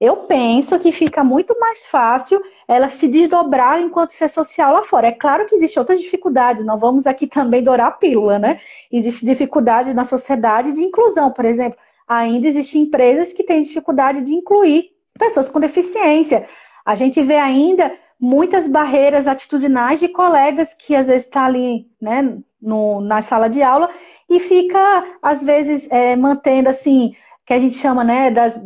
eu 0.00 0.16
penso 0.16 0.78
que 0.78 0.90
fica 0.90 1.22
muito 1.22 1.54
mais 1.60 1.86
fácil 1.86 2.42
ela 2.66 2.88
se 2.88 3.06
desdobrar 3.06 3.78
enquanto 3.78 4.12
ser 4.12 4.30
social 4.30 4.72
lá 4.72 4.82
fora. 4.82 5.08
É 5.08 5.12
claro 5.12 5.44
que 5.44 5.54
existem 5.54 5.78
outras 5.78 6.00
dificuldades, 6.00 6.64
não 6.64 6.78
vamos 6.78 7.06
aqui 7.06 7.26
também 7.26 7.62
dourar 7.62 7.88
a 7.88 7.92
pílula, 7.92 8.38
né? 8.38 8.58
Existe 8.90 9.26
dificuldade 9.26 9.92
na 9.92 10.04
sociedade 10.04 10.72
de 10.72 10.80
inclusão, 10.82 11.30
por 11.30 11.44
exemplo. 11.44 11.78
Ainda 12.10 12.48
existem 12.48 12.82
empresas 12.82 13.32
que 13.32 13.44
têm 13.44 13.62
dificuldade 13.62 14.22
de 14.22 14.34
incluir 14.34 14.90
pessoas 15.16 15.48
com 15.48 15.60
deficiência. 15.60 16.44
A 16.84 16.96
gente 16.96 17.22
vê 17.22 17.36
ainda 17.36 17.92
muitas 18.18 18.66
barreiras 18.66 19.28
atitudinais 19.28 20.00
de 20.00 20.08
colegas 20.08 20.74
que 20.74 20.96
às 20.96 21.06
vezes 21.06 21.26
estão 21.26 21.42
tá 21.42 21.46
ali, 21.46 21.86
né, 22.02 22.36
no, 22.60 23.00
na 23.00 23.22
sala 23.22 23.48
de 23.48 23.62
aula 23.62 23.88
e 24.28 24.40
fica, 24.40 25.04
às 25.22 25.44
vezes, 25.44 25.88
é, 25.88 26.16
mantendo 26.16 26.68
assim, 26.68 27.14
que 27.46 27.54
a 27.54 27.58
gente 27.60 27.76
chama, 27.76 28.02
né, 28.02 28.28
das. 28.28 28.60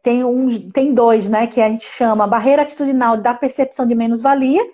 Tem, 0.00 0.22
um, 0.22 0.70
tem 0.70 0.94
dois, 0.94 1.28
né, 1.28 1.48
que 1.48 1.60
a 1.60 1.68
gente 1.68 1.86
chama 1.86 2.24
barreira 2.28 2.62
atitudinal 2.62 3.16
da 3.16 3.34
percepção 3.34 3.84
de 3.84 3.96
menos-valia, 3.96 4.64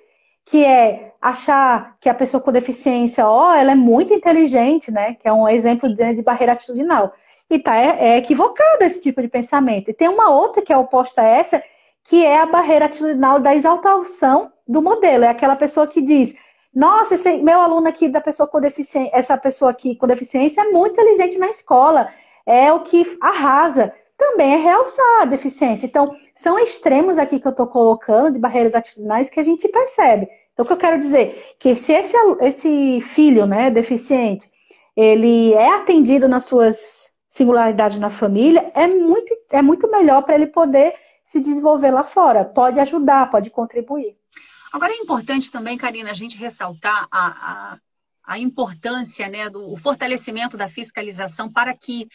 que 0.44 0.62
é 0.62 1.14
achar 1.18 1.96
que 1.98 2.11
a 2.11 2.14
pessoa 2.14 2.42
com 2.42 2.53
deficiência, 2.53 3.27
ó, 3.27 3.48
oh, 3.48 3.55
ela 3.55 3.72
é 3.72 3.75
muito 3.75 4.12
inteligente, 4.12 4.90
né, 4.90 5.14
que 5.14 5.27
é 5.27 5.33
um 5.33 5.48
exemplo 5.48 5.88
de, 5.88 6.14
de 6.14 6.22
barreira 6.22 6.53
atitudinal. 6.53 7.14
E 7.53 7.59
tá 7.59 7.77
é, 7.77 8.15
é 8.15 8.17
equivocado 8.17 8.83
esse 8.83 8.99
tipo 8.99 9.21
de 9.21 9.29
pensamento. 9.29 9.91
E 9.91 9.93
tem 9.93 10.09
uma 10.09 10.31
outra 10.31 10.62
que 10.62 10.73
é 10.73 10.77
oposta 10.77 11.21
a 11.21 11.27
essa, 11.27 11.62
que 12.03 12.25
é 12.25 12.41
a 12.41 12.47
barreira 12.47 12.87
atitudinal 12.87 13.38
da 13.38 13.55
exaltação 13.55 14.51
do 14.67 14.81
modelo. 14.81 15.25
É 15.25 15.29
aquela 15.29 15.55
pessoa 15.55 15.87
que 15.87 16.01
diz, 16.01 16.35
nossa, 16.75 17.15
esse 17.15 17.43
meu 17.43 17.61
aluno 17.61 17.87
aqui 17.87 18.09
da 18.09 18.23
pessoa 18.23 18.47
com 18.47 18.59
deficiência, 18.59 19.11
essa 19.12 19.37
pessoa 19.37 19.71
aqui 19.71 19.95
com 19.95 20.07
deficiência 20.07 20.62
é 20.62 20.71
muito 20.71 20.93
inteligente 20.99 21.37
na 21.37 21.51
escola, 21.51 22.09
é 22.47 22.73
o 22.73 22.81
que 22.81 23.05
arrasa. 23.21 23.93
Também 24.17 24.55
é 24.55 24.57
realçar 24.57 25.21
a 25.21 25.25
deficiência. 25.27 25.85
Então, 25.85 26.11
são 26.35 26.59
extremos 26.59 27.19
aqui 27.19 27.38
que 27.38 27.47
eu 27.47 27.51
estou 27.51 27.67
colocando 27.67 28.33
de 28.33 28.38
barreiras 28.38 28.75
atitudinais 28.75 29.29
que 29.29 29.38
a 29.38 29.43
gente 29.43 29.69
percebe. 29.69 30.27
Então, 30.55 30.65
o 30.65 30.67
que 30.67 30.73
eu 30.73 30.79
quero 30.79 30.97
dizer? 30.97 31.55
Que 31.59 31.75
se 31.75 31.93
esse, 31.93 32.17
esse 32.41 33.01
filho, 33.03 33.45
né, 33.45 33.71
deficiente, 33.71 34.51
ele 34.97 35.53
é 35.53 35.75
atendido 35.75 36.27
nas 36.27 36.45
suas 36.45 37.12
singularidades 37.33 37.99
na 37.99 38.11
família, 38.11 38.71
é 38.75 38.87
muito, 38.87 39.35
é 39.49 39.62
muito 39.62 39.90
melhor 39.90 40.21
para 40.21 40.35
ele 40.35 40.49
poder 40.49 40.95
se 41.25 41.40
desenvolver 41.40 41.90
lá 41.90 42.05
fora. 42.05 42.45
Pode 42.45 42.79
ajudar, 42.79 43.31
pode 43.31 43.49
contribuir. 43.49 44.18
Agora 44.71 44.92
é 44.92 44.97
importante 44.99 45.51
também, 45.51 45.79
Karina, 45.79 46.11
a 46.11 46.14
gente 46.14 46.37
ressaltar 46.37 47.09
a, 47.11 47.27
a, 47.73 47.79
a 48.23 48.38
importância 48.38 49.31
né, 49.31 49.49
do 49.49 49.75
fortalecimento 49.79 50.59
da 50.59 50.68
fiscalização 50.68 51.51
para 51.51 51.75
que 51.75 52.07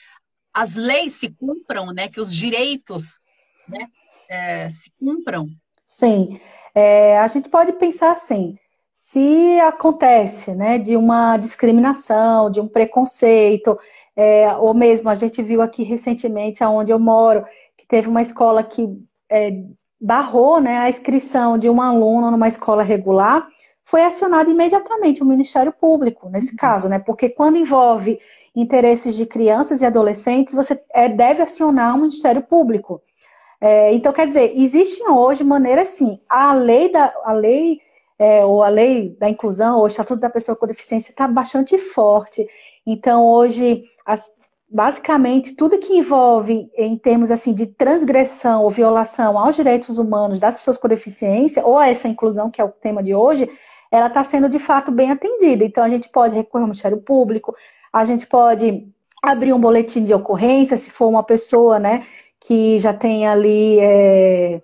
as 0.53 0.75
leis 0.75 1.13
se 1.13 1.31
cumpram, 1.31 1.87
né, 1.87 2.07
que 2.07 2.21
os 2.21 2.31
direitos 2.31 3.19
né, 3.67 3.87
é, 4.29 4.69
se 4.69 4.91
cumpram. 4.99 5.47
Sim, 5.87 6.39
é, 6.75 7.17
a 7.17 7.27
gente 7.27 7.49
pode 7.49 7.73
pensar 7.73 8.11
assim, 8.11 8.55
se 8.93 9.59
acontece 9.61 10.53
né, 10.53 10.77
de 10.77 10.95
uma 10.95 11.37
discriminação, 11.37 12.51
de 12.51 12.61
um 12.61 12.67
preconceito, 12.67 13.79
é, 14.17 14.51
ou 14.55 14.73
mesmo 14.73 15.09
a 15.09 15.15
gente 15.15 15.43
viu 15.43 15.61
aqui 15.61 15.83
recentemente, 15.83 16.63
aonde 16.63 16.91
eu 16.91 16.97
moro, 16.97 17.45
que 17.77 17.85
teve 17.87 18.09
uma 18.09 18.21
escola 18.21 18.63
que 18.63 18.89
é, 19.29 19.61
barrou 20.01 20.59
né, 20.59 20.79
a 20.79 20.89
inscrição 20.89 21.55
de 21.55 21.69
um 21.69 21.79
aluno 21.79 22.31
numa 22.31 22.47
escola 22.47 22.81
regular, 22.81 23.47
foi 23.85 24.03
acionado 24.03 24.49
imediatamente 24.49 25.21
o 25.21 25.25
Ministério 25.25 25.71
Público, 25.71 26.29
nesse 26.29 26.51
uhum. 26.51 26.57
caso, 26.57 26.89
né? 26.89 26.99
Porque 26.99 27.29
quando 27.29 27.57
envolve 27.57 28.19
interesses 28.55 29.15
de 29.15 29.25
crianças 29.25 29.81
e 29.81 29.85
adolescentes, 29.85 30.53
você 30.53 30.81
é, 30.91 31.07
deve 31.07 31.43
acionar 31.43 31.95
o 31.95 31.99
Ministério 31.99 32.41
Público. 32.41 33.01
É, 33.61 33.93
então, 33.93 34.11
quer 34.11 34.25
dizer, 34.25 34.51
existem 34.55 35.07
hoje 35.07 35.43
maneiras 35.43 35.89
sim. 35.89 36.19
A 36.27 36.53
lei 36.53 36.91
da 36.91 37.13
a 37.23 37.31
lei, 37.33 37.79
é, 38.17 38.43
ou 38.43 38.63
a 38.63 38.67
lei 38.67 39.15
da 39.19 39.29
inclusão, 39.29 39.77
ou 39.77 39.83
o 39.83 39.87
Estatuto 39.87 40.19
da 40.19 40.29
Pessoa 40.29 40.55
com 40.55 40.65
Deficiência 40.65 41.11
está 41.11 41.27
bastante 41.27 41.77
forte. 41.77 42.47
Então, 42.89 43.25
hoje, 43.27 43.83
as, 44.05 44.31
basicamente 44.69 45.55
tudo 45.55 45.77
que 45.77 45.93
envolve 45.93 46.69
em 46.77 46.97
termos 46.97 47.31
assim 47.31 47.53
de 47.53 47.67
transgressão 47.67 48.63
ou 48.63 48.71
violação 48.71 49.37
aos 49.37 49.57
direitos 49.57 49.97
humanos 49.97 50.39
das 50.39 50.57
pessoas 50.57 50.77
com 50.77 50.87
deficiência 50.87 51.65
ou 51.65 51.77
a 51.77 51.89
essa 51.89 52.07
inclusão 52.07 52.49
que 52.49 52.61
é 52.61 52.63
o 52.63 52.69
tema 52.69 53.03
de 53.03 53.13
hoje, 53.13 53.49
ela 53.91 54.07
está 54.07 54.23
sendo 54.23 54.49
de 54.49 54.59
fato 54.59 54.91
bem 54.91 55.11
atendida. 55.11 55.63
Então 55.63 55.83
a 55.83 55.89
gente 55.89 56.09
pode 56.09 56.35
recorrer 56.35 56.63
ao 56.63 56.67
Ministério 56.67 56.97
Público, 56.97 57.55
a 57.91 58.05
gente 58.05 58.25
pode 58.25 58.87
abrir 59.21 59.53
um 59.53 59.59
boletim 59.59 60.03
de 60.03 60.13
ocorrência 60.13 60.77
se 60.77 60.89
for 60.89 61.07
uma 61.07 61.23
pessoa, 61.23 61.79
né, 61.79 62.05
que 62.39 62.79
já 62.79 62.93
tem 62.93 63.27
ali 63.27 63.79
é, 63.79 64.61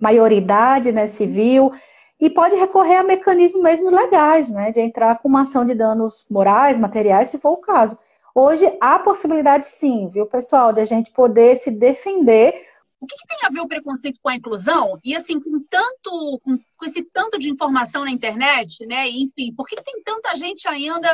maioridade, 0.00 0.92
né, 0.92 1.06
civil. 1.06 1.72
E 2.20 2.28
pode 2.28 2.54
recorrer 2.54 2.96
a 2.96 3.02
mecanismos 3.02 3.62
mesmo 3.62 3.88
legais, 3.90 4.50
né, 4.50 4.70
de 4.70 4.80
entrar 4.80 5.18
com 5.18 5.28
uma 5.28 5.42
ação 5.42 5.64
de 5.64 5.74
danos 5.74 6.26
morais, 6.30 6.78
materiais, 6.78 7.28
se 7.28 7.38
for 7.38 7.52
o 7.52 7.56
caso. 7.56 7.98
Hoje 8.34 8.70
há 8.80 8.98
possibilidade 8.98 9.66
sim, 9.66 10.08
viu, 10.08 10.26
pessoal, 10.26 10.72
de 10.72 10.80
a 10.80 10.84
gente 10.84 11.10
poder 11.10 11.56
se 11.56 11.70
defender. 11.70 12.54
O 13.00 13.06
que, 13.06 13.16
que 13.16 13.26
tem 13.26 13.38
a 13.44 13.50
ver 13.50 13.60
o 13.60 13.68
preconceito 13.68 14.20
com 14.22 14.28
a 14.28 14.36
inclusão? 14.36 14.98
E 15.02 15.16
assim, 15.16 15.40
com 15.40 15.58
tanto, 15.68 16.40
com, 16.44 16.58
com 16.76 16.86
esse 16.86 17.02
tanto 17.02 17.38
de 17.38 17.48
informação 17.48 18.04
na 18.04 18.10
internet, 18.10 18.86
né? 18.86 19.08
enfim, 19.08 19.54
por 19.56 19.66
que, 19.66 19.76
que 19.76 19.84
tem 19.84 20.02
tanta 20.02 20.36
gente 20.36 20.68
ainda 20.68 21.08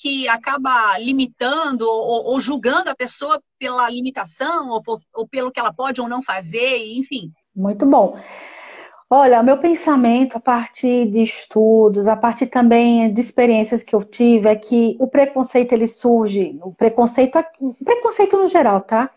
que 0.00 0.28
acaba 0.28 0.96
limitando 0.98 1.82
ou, 1.82 2.32
ou, 2.32 2.40
julgando 2.40 2.88
a 2.88 2.94
pessoa 2.94 3.42
pela 3.58 3.90
limitação 3.90 4.68
ou, 4.70 4.82
ou, 5.12 5.28
pelo 5.28 5.50
que 5.50 5.58
ela 5.58 5.72
pode 5.72 6.00
ou 6.00 6.08
não 6.08 6.22
fazer, 6.22 6.86
enfim. 6.94 7.32
Muito 7.54 7.84
bom. 7.84 8.16
Olha, 9.10 9.42
meu 9.42 9.56
pensamento 9.56 10.36
a 10.36 10.40
partir 10.40 11.06
de 11.06 11.22
estudos, 11.22 12.06
a 12.06 12.14
partir 12.14 12.46
também 12.46 13.10
de 13.10 13.20
experiências 13.22 13.82
que 13.82 13.94
eu 13.94 14.02
tive, 14.04 14.48
é 14.50 14.54
que 14.54 14.96
o 15.00 15.06
preconceito 15.06 15.72
ele 15.72 15.86
surge, 15.86 16.58
o 16.62 16.74
preconceito, 16.74 17.38
o 17.58 17.74
preconceito 17.82 18.36
no 18.36 18.46
geral, 18.46 18.82
tá? 18.82 19.10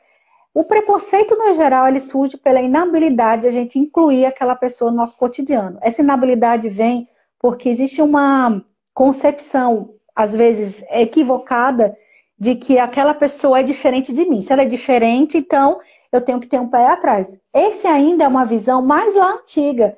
O 0.54 0.64
preconceito 0.64 1.36
no 1.36 1.54
geral 1.56 1.88
ele 1.90 2.00
surge 2.00 2.38
pela 2.38 2.62
inabilidade 2.62 3.42
de 3.42 3.48
a 3.50 3.52
gente 3.52 3.78
incluir 3.80 4.26
aquela 4.26 4.56
pessoa 4.56 4.92
no 4.92 4.98
nosso 4.98 5.18
cotidiano. 5.18 5.78
Essa 5.82 6.02
inabilidade 6.02 6.70
vem 6.70 7.10
porque 7.38 7.68
existe 7.68 8.02
uma 8.02 8.64
concepção, 8.94 9.94
às 10.16 10.34
vezes 10.34 10.86
equivocada, 10.92 11.98
de 12.40 12.56
que 12.56 12.80
aquela 12.80 13.14
pessoa 13.14 13.60
é 13.60 13.64
diferente 13.64 14.14
de 14.14 14.24
mim. 14.24 14.42
Se 14.42 14.54
ela 14.54 14.62
é 14.62 14.66
diferente, 14.66 15.38
então 15.38 15.80
eu 16.12 16.22
tenho 16.22 16.40
que 16.40 16.48
ter 16.48 16.60
um 16.60 16.68
pé 16.68 16.88
atrás. 16.88 17.40
Esse 17.54 17.88
ainda 17.88 18.24
é 18.24 18.28
uma 18.28 18.46
visão 18.46 18.82
mais 18.82 19.16
lá 19.16 19.34
antiga, 19.34 19.98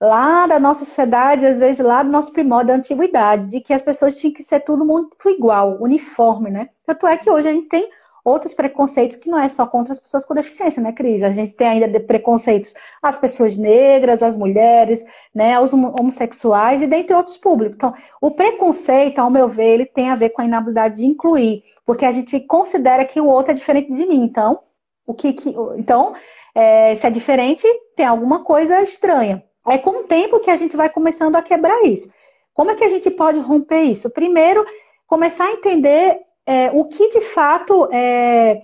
lá 0.00 0.46
da 0.46 0.58
nossa 0.58 0.84
sociedade, 0.84 1.46
às 1.46 1.58
vezes 1.58 1.84
lá 1.84 2.02
do 2.02 2.10
nosso 2.10 2.32
primórdio 2.32 2.68
da 2.68 2.78
antiguidade, 2.78 3.46
de 3.48 3.60
que 3.60 3.74
as 3.74 3.82
pessoas 3.82 4.16
tinham 4.16 4.32
que 4.34 4.42
ser 4.42 4.60
tudo 4.60 4.84
muito 4.84 5.28
igual, 5.28 5.76
uniforme, 5.80 6.50
né? 6.50 6.68
Tanto 6.86 7.06
é 7.06 7.16
que 7.16 7.30
hoje 7.30 7.48
a 7.48 7.52
gente 7.52 7.68
tem 7.68 7.90
outros 8.24 8.52
preconceitos 8.52 9.16
que 9.16 9.30
não 9.30 9.38
é 9.38 9.48
só 9.48 9.66
contra 9.66 9.92
as 9.92 10.00
pessoas 10.00 10.24
com 10.24 10.34
deficiência, 10.34 10.82
né, 10.82 10.92
Cris? 10.92 11.22
A 11.22 11.30
gente 11.30 11.52
tem 11.52 11.66
ainda 11.66 12.00
preconceitos 12.00 12.74
às 13.02 13.18
pessoas 13.18 13.56
negras, 13.56 14.22
às 14.22 14.36
mulheres, 14.36 15.04
né, 15.34 15.54
aos 15.54 15.72
homossexuais 15.72 16.82
e 16.82 16.86
dentre 16.86 17.14
outros 17.14 17.36
públicos. 17.36 17.76
Então, 17.76 17.94
o 18.20 18.30
preconceito, 18.30 19.18
ao 19.18 19.30
meu 19.30 19.48
ver, 19.48 19.74
ele 19.74 19.86
tem 19.86 20.10
a 20.10 20.16
ver 20.16 20.30
com 20.30 20.42
a 20.42 20.44
inabilidade 20.44 20.96
de 20.96 21.06
incluir, 21.06 21.62
porque 21.84 22.04
a 22.04 22.12
gente 22.12 22.38
considera 22.40 23.04
que 23.04 23.20
o 23.20 23.26
outro 23.26 23.52
é 23.52 23.54
diferente 23.54 23.92
de 23.94 24.06
mim. 24.06 24.22
Então, 24.22 24.60
o 25.10 25.14
que, 25.14 25.32
que 25.32 25.54
então, 25.76 26.14
é, 26.54 26.94
se 26.94 27.06
é 27.06 27.10
diferente, 27.10 27.66
tem 27.96 28.06
alguma 28.06 28.44
coisa 28.44 28.80
estranha. 28.82 29.44
É 29.66 29.76
com 29.76 29.90
o 29.90 30.04
tempo 30.04 30.40
que 30.40 30.50
a 30.50 30.56
gente 30.56 30.76
vai 30.76 30.88
começando 30.88 31.36
a 31.36 31.42
quebrar 31.42 31.84
isso. 31.84 32.10
Como 32.54 32.70
é 32.70 32.74
que 32.74 32.84
a 32.84 32.88
gente 32.88 33.10
pode 33.10 33.38
romper 33.38 33.82
isso? 33.82 34.10
Primeiro, 34.10 34.64
começar 35.06 35.46
a 35.46 35.52
entender 35.52 36.20
é, 36.46 36.70
o 36.72 36.84
que 36.84 37.10
de 37.10 37.20
fato 37.20 37.88
é, 37.92 38.60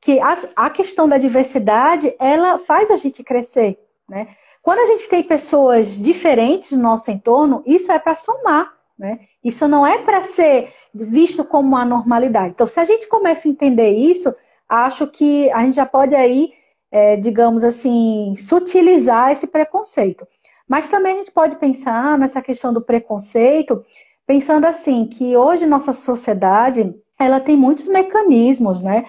que 0.00 0.20
a, 0.20 0.36
a 0.54 0.70
questão 0.70 1.08
da 1.08 1.18
diversidade 1.18 2.14
ela 2.18 2.58
faz 2.58 2.90
a 2.90 2.96
gente 2.96 3.22
crescer, 3.24 3.78
né? 4.08 4.28
Quando 4.62 4.80
a 4.80 4.86
gente 4.86 5.08
tem 5.08 5.22
pessoas 5.22 5.96
diferentes 5.96 6.72
no 6.72 6.82
nosso 6.82 7.08
entorno, 7.10 7.62
isso 7.64 7.92
é 7.92 8.00
para 8.00 8.16
somar, 8.16 8.72
né? 8.98 9.20
Isso 9.44 9.68
não 9.68 9.86
é 9.86 9.98
para 9.98 10.22
ser 10.22 10.72
visto 10.92 11.44
como 11.44 11.68
uma 11.68 11.84
normalidade. 11.84 12.50
Então, 12.50 12.66
se 12.66 12.80
a 12.80 12.84
gente 12.84 13.06
começa 13.06 13.46
a 13.46 13.50
entender 13.50 13.90
isso, 13.90 14.34
acho 14.68 15.06
que 15.06 15.50
a 15.52 15.60
gente 15.60 15.76
já 15.76 15.86
pode 15.86 16.14
aí, 16.14 16.52
é, 16.90 17.16
digamos 17.16 17.64
assim, 17.64 18.34
sutilizar 18.36 19.32
esse 19.32 19.46
preconceito. 19.46 20.26
Mas 20.68 20.88
também 20.88 21.14
a 21.14 21.18
gente 21.18 21.32
pode 21.32 21.56
pensar 21.56 22.18
nessa 22.18 22.42
questão 22.42 22.72
do 22.72 22.80
preconceito, 22.80 23.84
pensando 24.26 24.64
assim, 24.66 25.06
que 25.06 25.36
hoje 25.36 25.66
nossa 25.66 25.92
sociedade, 25.92 26.94
ela 27.18 27.40
tem 27.40 27.56
muitos 27.56 27.86
mecanismos, 27.88 28.82
né? 28.82 29.04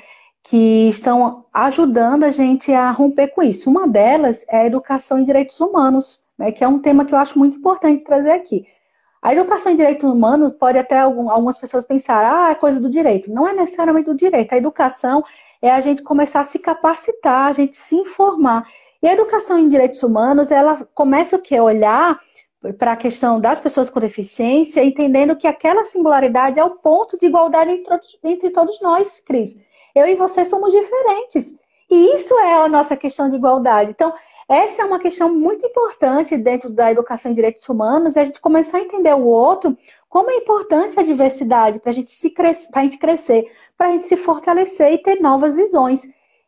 que 0.49 0.87
estão 0.87 1.45
ajudando 1.53 2.23
a 2.23 2.31
gente 2.31 2.71
a 2.71 2.89
romper 2.91 3.27
com 3.29 3.43
isso. 3.43 3.69
Uma 3.69 3.87
delas 3.87 4.45
é 4.47 4.59
a 4.59 4.65
educação 4.65 5.19
em 5.19 5.25
direitos 5.25 5.59
humanos, 5.59 6.21
né, 6.37 6.51
que 6.53 6.63
é 6.63 6.67
um 6.67 6.79
tema 6.79 7.03
que 7.03 7.13
eu 7.13 7.19
acho 7.19 7.37
muito 7.37 7.57
importante 7.57 8.03
trazer 8.03 8.31
aqui. 8.31 8.65
A 9.21 9.33
educação 9.33 9.71
em 9.71 9.75
direitos 9.75 10.09
humanos 10.09 10.53
pode 10.57 10.77
até 10.77 10.99
algumas 10.99 11.57
pessoas 11.57 11.85
pensar, 11.85 12.23
ah, 12.23 12.51
é 12.51 12.55
coisa 12.55 12.79
do 12.79 12.89
direito. 12.89 13.29
Não 13.31 13.45
é 13.45 13.53
necessariamente 13.53 14.05
do 14.05 14.15
direito. 14.15 14.53
A 14.53 14.57
educação 14.57 15.21
é 15.61 15.71
a 15.71 15.79
gente 15.79 16.03
começar 16.03 16.41
a 16.41 16.45
se 16.45 16.59
capacitar, 16.59 17.45
a 17.45 17.53
gente 17.53 17.77
se 17.77 17.95
informar. 17.95 18.67
E 19.01 19.07
a 19.07 19.13
educação 19.13 19.57
em 19.57 19.67
direitos 19.67 20.01
humanos, 20.03 20.51
ela 20.51 20.87
começa 20.93 21.35
o 21.35 21.41
quê? 21.41 21.59
Olhar 21.59 22.19
para 22.77 22.93
a 22.93 22.97
questão 22.97 23.39
das 23.39 23.61
pessoas 23.61 23.89
com 23.89 23.99
deficiência, 23.99 24.83
entendendo 24.83 25.35
que 25.35 25.47
aquela 25.47 25.85
singularidade 25.85 26.59
é 26.59 26.63
o 26.63 26.71
ponto 26.71 27.17
de 27.17 27.27
igualdade 27.27 27.71
entre, 27.71 27.99
entre 28.23 28.49
todos 28.49 28.81
nós, 28.81 29.19
Cris. 29.19 29.55
Eu 29.95 30.07
e 30.07 30.15
você 30.15 30.45
somos 30.45 30.71
diferentes. 30.71 31.55
E 31.89 32.15
isso 32.15 32.37
é 32.39 32.55
a 32.55 32.67
nossa 32.67 32.97
questão 32.97 33.29
de 33.29 33.35
igualdade. 33.35 33.91
Então, 33.91 34.13
essa 34.49 34.81
é 34.81 34.85
uma 34.85 34.99
questão 34.99 35.33
muito 35.33 35.65
importante 35.65 36.37
dentro 36.37 36.69
da 36.69 36.89
educação 36.89 37.31
em 37.31 37.35
direitos 37.35 37.67
humanos, 37.67 38.15
é 38.15 38.21
a 38.21 38.25
gente 38.25 38.39
começar 38.39 38.77
a 38.77 38.81
entender 38.81 39.13
o 39.13 39.25
outro, 39.25 39.77
como 40.07 40.31
é 40.31 40.37
importante 40.37 40.97
a 40.97 41.03
diversidade 41.03 41.79
para 41.79 41.89
a 41.89 41.93
gente 41.93 42.13
se 42.13 42.29
cres... 42.29 42.67
a 42.73 42.81
gente 42.81 42.97
crescer, 42.97 43.51
para 43.77 43.87
a 43.87 43.91
gente 43.91 44.05
se 44.05 44.17
fortalecer 44.17 44.91
e 44.93 44.97
ter 44.97 45.21
novas 45.21 45.55
visões. 45.55 46.01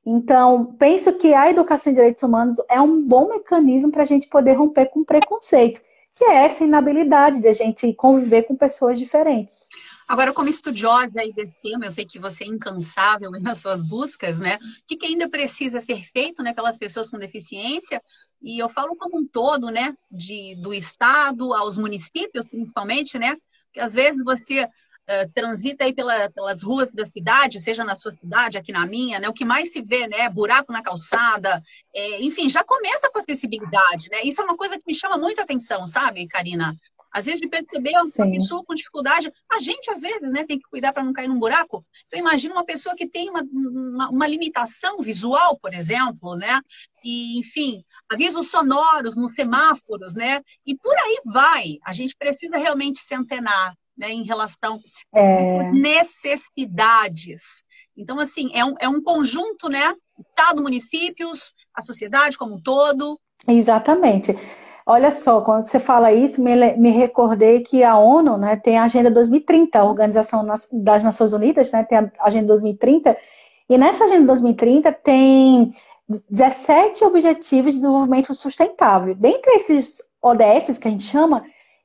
Então, 0.06 0.76
penso 0.80 1.14
que 1.14 1.34
a 1.34 1.50
educação 1.50 1.92
em 1.92 1.96
direitos 1.96 2.24
humanos 2.24 2.58
é 2.70 2.82
um 2.82 3.02
bom 3.02 3.30
mecanismo 3.30 3.92
para 3.92 4.04
a 4.04 4.06
gente 4.06 4.28
poder 4.28 4.54
romper 4.54 4.88
com 4.88 5.04
preconceito, 5.04 5.82
que 6.16 6.24
é 6.24 6.46
essa 6.46 6.64
inabilidade 6.64 7.40
de 7.40 7.48
a 7.48 7.54
gente 7.54 7.94
conviver 7.94 8.44
com 8.44 8.56
pessoas 8.56 8.98
diferentes. 8.98 9.68
Agora, 10.08 10.34
como 10.34 10.50
estudiosa 10.50 11.22
aí 11.22 11.32
desse 11.32 11.54
tema, 11.62 11.86
eu 11.86 11.92
sei 11.92 12.04
que 12.04 12.18
você 12.18 12.44
é 12.44 12.48
incansável 12.48 13.30
nas 13.30 13.60
suas 13.60 13.88
buscas, 13.88 14.40
né? 14.40 14.56
O 14.56 14.88
que, 14.88 14.98
que 14.98 15.06
ainda 15.06 15.30
precisa 15.30 15.80
ser 15.80 16.02
feito, 16.02 16.42
né, 16.42 16.52
pelas 16.52 16.80
pessoas 16.80 17.12
com 17.12 17.20
deficiência? 17.20 18.02
E 18.42 18.58
eu 18.58 18.68
falo 18.68 18.96
como 18.96 19.20
um 19.20 19.28
todo, 19.28 19.70
né, 19.70 19.96
de, 20.10 20.56
do 20.64 20.74
Estado 20.74 21.54
aos 21.54 21.78
municípios, 21.78 22.48
principalmente, 22.50 23.20
né? 23.20 23.36
Porque 23.66 23.80
às 23.80 23.94
vezes 23.94 24.24
você 24.24 24.68
uh, 25.10 25.32
transita 25.34 25.84
aí 25.84 25.93
pela, 25.93 26.30
pelas 26.30 26.62
ruas 26.62 26.93
da 26.93 27.05
cidade, 27.05 27.60
seja 27.60 27.84
na 27.84 27.95
sua 27.95 28.12
cidade, 28.12 28.57
aqui 28.57 28.72
na 28.72 28.86
minha, 28.86 29.20
né? 29.20 29.28
O 29.28 29.34
que 29.34 29.43
mais 29.43 29.74
se 29.74 29.82
vê, 29.82 30.07
né? 30.07 30.30
Buraco 30.30 30.72
na 30.72 30.84
calçada, 30.84 31.62
é, 31.93 32.22
enfim, 32.22 32.47
já 32.47 32.64
começa 32.64 33.10
com 33.10 33.20
acessibilidade, 33.20 34.10
né? 34.12 34.22
Isso 34.24 34.41
é 34.41 34.45
uma 34.45 34.55
coisa 34.55 34.78
que 34.78 34.84
me 34.86 34.93
chama 34.93 35.18
muita 35.18 35.41
atenção, 35.41 35.86
sabe, 35.88 36.28
Karina? 36.28 36.76
Às 37.12 37.26
vezes 37.26 37.41
de 37.41 37.47
perceber 37.47 37.91
uma 37.97 38.32
pessoa 38.32 38.64
com 38.64 38.76
dificuldade, 38.76 39.32
a 39.51 39.57
gente 39.57 39.89
às 39.89 40.01
vezes, 40.01 40.32
né, 40.32 40.45
tem 40.45 40.60
que 40.60 40.70
cuidar 40.70 40.93
para 40.93 41.03
não 41.03 41.12
cair 41.12 41.28
num 41.28 41.39
buraco. 41.39 41.84
Então 42.05 42.20
imagina 42.20 42.53
uma 42.53 42.66
pessoa 42.66 42.95
que 42.95 43.07
tem 43.07 43.30
uma, 43.30 43.41
uma, 43.41 44.10
uma, 44.10 44.28
limitação 44.28 45.01
visual, 45.01 45.57
por 45.60 45.74
exemplo, 45.74 46.36
né? 46.36 46.62
E 47.03 47.39
enfim, 47.39 47.82
avisos 48.07 48.51
sonoros 48.51 49.16
nos 49.16 49.34
semáforos, 49.34 50.14
né? 50.14 50.41
E 50.66 50.76
por 50.78 50.95
aí 50.95 51.20
vai. 51.26 51.78
A 51.84 51.93
gente 51.93 52.16
precisa 52.16 52.57
realmente 52.57 52.99
se 52.99 53.16
antenar, 53.16 53.76
né, 54.00 54.10
em 54.10 54.24
relação 54.24 54.80
é... 55.14 55.72
necessidades. 55.72 57.64
Então 57.95 58.20
assim 58.20 58.50
é 58.54 58.64
um, 58.64 58.74
é 58.80 58.88
um 58.88 59.04
conjunto, 59.04 59.68
né? 59.68 59.93
Estado, 60.18 60.64
municípios, 60.64 61.54
a 61.76 61.82
sociedade 61.82 62.38
como 62.38 62.56
um 62.56 62.62
todo. 62.62 63.20
Exatamente. 63.47 64.38
Olha 64.86 65.12
só, 65.12 65.41
quando 65.41 65.68
você 65.68 65.80
fala 65.80 66.12
isso, 66.12 66.41
me, 66.41 66.56
me 66.78 66.89
recordei 66.89 67.62
que 67.62 67.84
a 67.84 67.97
ONU 67.97 68.38
né, 68.38 68.56
tem 68.56 68.78
a 68.78 68.86
Agenda 68.86 69.12
2030, 69.12 69.78
a 69.78 69.84
Organização 69.84 70.43
das 70.72 71.04
Nações 71.04 71.32
Unidas 71.32 71.72
né, 71.72 71.84
tem 71.84 72.00
a 72.00 72.12
Agenda 72.22 72.47
2030, 72.47 73.16
e 73.70 73.78
nessa 73.78 74.06
Agenda 74.06 74.26
2030 74.26 74.91
tem 74.91 75.76
17 76.28 77.06
Objetivos 77.06 77.74
de 77.74 77.80
Desenvolvimento 77.80 78.34
Sustentável. 78.34 79.14
Dentre 79.14 79.52
esses 79.52 80.02
ODS 80.24 80.80
que 80.80 80.88
a 80.88 80.91
gente 80.91 81.04
chama, 81.04 81.43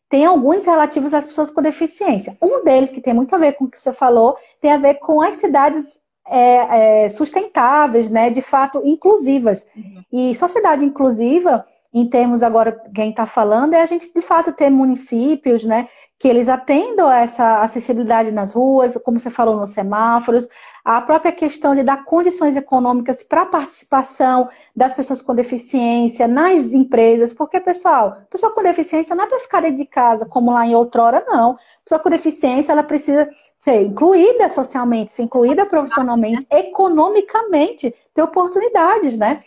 tem 0.08 0.24
alguns 0.24 0.66
relativos 0.66 1.14
às 1.14 1.26
pessoas 1.26 1.50
com 1.50 1.62
deficiência. 1.62 2.36
Um 2.40 2.62
deles, 2.62 2.90
que 2.90 3.00
tem 3.00 3.14
muito 3.14 3.34
a 3.34 3.38
ver 3.38 3.52
com 3.54 3.64
o 3.64 3.70
que 3.70 3.80
você 3.80 3.92
falou, 3.92 4.36
tem 4.60 4.72
a 4.72 4.78
ver 4.78 4.94
com 4.94 5.20
as 5.20 5.36
cidades 5.36 6.00
é, 6.26 7.04
é, 7.04 7.08
sustentáveis, 7.08 8.08
né, 8.10 8.30
de 8.30 8.42
fato 8.42 8.80
inclusivas. 8.84 9.66
Uhum. 9.76 10.02
E 10.12 10.34
sociedade 10.34 10.84
inclusiva 10.84 11.64
em 11.94 12.08
termos 12.08 12.42
agora, 12.42 12.82
quem 12.92 13.10
está 13.10 13.24
falando, 13.24 13.74
é 13.74 13.80
a 13.80 13.86
gente 13.86 14.12
de 14.12 14.20
fato 14.20 14.52
ter 14.52 14.68
municípios, 14.68 15.64
né, 15.64 15.88
que 16.18 16.26
eles 16.26 16.48
atendam 16.48 17.06
a 17.06 17.20
essa 17.20 17.60
acessibilidade 17.60 18.32
nas 18.32 18.52
ruas, 18.52 18.96
como 19.04 19.20
você 19.20 19.30
falou, 19.30 19.56
nos 19.56 19.70
semáforos, 19.70 20.48
a 20.84 21.00
própria 21.00 21.30
questão 21.30 21.74
de 21.74 21.82
dar 21.82 22.04
condições 22.04 22.56
econômicas 22.56 23.22
para 23.22 23.42
a 23.42 23.46
participação 23.46 24.48
das 24.74 24.92
pessoas 24.92 25.22
com 25.22 25.34
deficiência 25.34 26.26
nas 26.26 26.72
empresas, 26.72 27.32
porque, 27.32 27.60
pessoal, 27.60 28.18
pessoa 28.28 28.52
com 28.52 28.62
deficiência 28.62 29.14
não 29.14 29.24
é 29.24 29.28
para 29.28 29.38
ficar 29.38 29.60
dentro 29.62 29.76
de 29.76 29.86
casa, 29.86 30.26
como 30.26 30.52
lá 30.52 30.66
em 30.66 30.74
outrora, 30.74 31.24
não. 31.26 31.56
Pessoa 31.84 32.00
com 32.00 32.10
deficiência, 32.10 32.72
ela 32.72 32.82
precisa 32.82 33.28
ser 33.56 33.82
incluída 33.82 34.50
socialmente, 34.50 35.12
ser 35.12 35.22
incluída 35.22 35.64
profissionalmente, 35.64 36.44
economicamente, 36.50 37.94
ter 38.12 38.22
oportunidades, 38.22 39.16
né? 39.16 39.42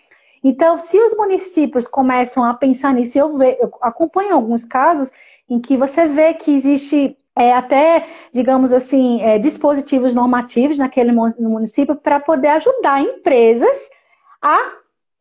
Então, 0.47 0.77
se 0.77 0.97
os 0.97 1.13
municípios 1.17 1.89
começam 1.89 2.41
a 2.41 2.53
pensar 2.53 2.93
nisso, 2.93 3.17
eu, 3.19 3.37
ve, 3.37 3.57
eu 3.59 3.69
acompanho 3.81 4.33
alguns 4.33 4.63
casos 4.63 5.11
em 5.49 5.59
que 5.59 5.75
você 5.75 6.07
vê 6.07 6.33
que 6.33 6.51
existe 6.51 7.17
é, 7.35 7.51
até, 7.51 8.07
digamos 8.31 8.71
assim, 8.71 9.21
é, 9.21 9.37
dispositivos 9.37 10.15
normativos 10.15 10.77
naquele 10.77 11.11
município 11.11 11.97
para 11.97 12.17
poder 12.21 12.47
ajudar 12.47 13.01
empresas 13.01 13.89
a 14.41 14.57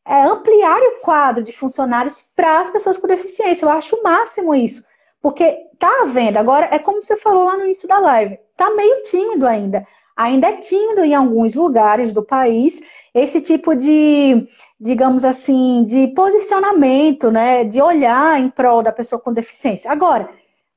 é, 0.07 0.23
ampliar 0.23 0.79
o 0.79 1.01
quadro 1.01 1.43
de 1.43 1.51
funcionários 1.51 2.23
para 2.37 2.61
as 2.61 2.71
pessoas 2.71 2.97
com 2.97 3.09
deficiência. 3.09 3.65
Eu 3.65 3.71
acho 3.71 3.97
o 3.97 4.05
máximo 4.05 4.55
isso. 4.55 4.85
Porque 5.21 5.59
tá 5.77 5.91
havendo, 6.03 6.39
agora 6.39 6.69
é 6.71 6.79
como 6.79 7.03
você 7.03 7.17
falou 7.17 7.47
lá 7.47 7.57
no 7.57 7.65
início 7.65 7.89
da 7.89 7.99
live, 7.99 8.39
tá 8.57 8.71
meio 8.71 9.03
tímido 9.03 9.45
ainda. 9.45 9.85
Ainda 10.17 10.47
é 10.47 10.57
tímido 10.59 11.05
em 11.05 11.17
alguns 11.17 11.55
lugares 11.55 12.13
do 12.13 12.23
país 12.23 12.81
esse 13.17 13.41
tipo 13.41 13.75
de, 13.75 14.47
digamos 14.79 15.25
assim, 15.25 15.85
de 15.85 16.09
posicionamento, 16.09 17.31
né, 17.31 17.65
de 17.65 17.81
olhar 17.81 18.39
em 18.39 18.51
prol 18.51 18.83
da 18.83 18.93
pessoa 18.93 19.19
com 19.19 19.33
deficiência. 19.33 19.91
Agora, 19.91 20.29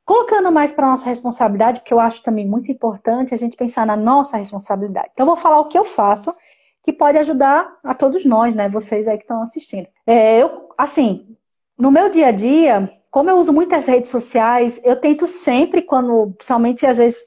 colocando 0.06 0.50
mais 0.50 0.72
para 0.72 0.88
nossa 0.88 1.10
responsabilidade, 1.10 1.82
porque 1.82 1.94
eu 1.94 2.00
acho 2.00 2.24
também 2.24 2.48
muito 2.48 2.72
importante 2.72 3.34
a 3.34 3.38
gente 3.38 3.58
pensar 3.58 3.86
na 3.86 3.98
nossa 3.98 4.38
responsabilidade. 4.38 5.10
Então, 5.12 5.26
eu 5.26 5.28
vou 5.28 5.36
falar 5.36 5.60
o 5.60 5.66
que 5.66 5.78
eu 5.78 5.84
faço, 5.84 6.34
que 6.82 6.94
pode 6.94 7.18
ajudar 7.18 7.78
a 7.84 7.94
todos 7.94 8.24
nós, 8.24 8.56
né, 8.56 8.70
vocês 8.70 9.06
aí 9.06 9.18
que 9.18 9.26
estão 9.26 9.42
assistindo. 9.42 9.90
É, 10.08 10.42
eu, 10.42 10.70
assim, 10.78 11.36
no 11.78 11.92
meu 11.92 12.10
dia 12.10 12.28
a 12.28 12.32
dia, 12.32 12.90
como 13.12 13.30
eu 13.30 13.38
uso 13.38 13.52
muitas 13.52 13.86
redes 13.86 14.10
sociais, 14.10 14.80
eu 14.86 14.96
tento 14.96 15.28
sempre, 15.28 15.82
quando, 15.82 16.32
principalmente 16.38 16.86
às 16.86 16.98
vezes, 16.98 17.20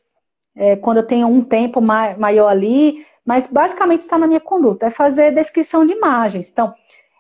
é, 0.57 0.75
quando 0.75 0.97
eu 0.99 1.07
tenho 1.07 1.27
um 1.27 1.43
tempo 1.43 1.83
maior 1.83 2.49
ali, 2.49 3.05
mas 3.25 3.47
basicamente 3.47 4.01
está 4.01 4.18
na 4.18 4.27
minha 4.27 4.41
conduta, 4.41 4.87
é 4.87 4.91
fazer 4.91 5.33
descrição 5.33 5.87
de 5.87 5.93
imagens. 5.93 6.51
Então, 6.51 6.75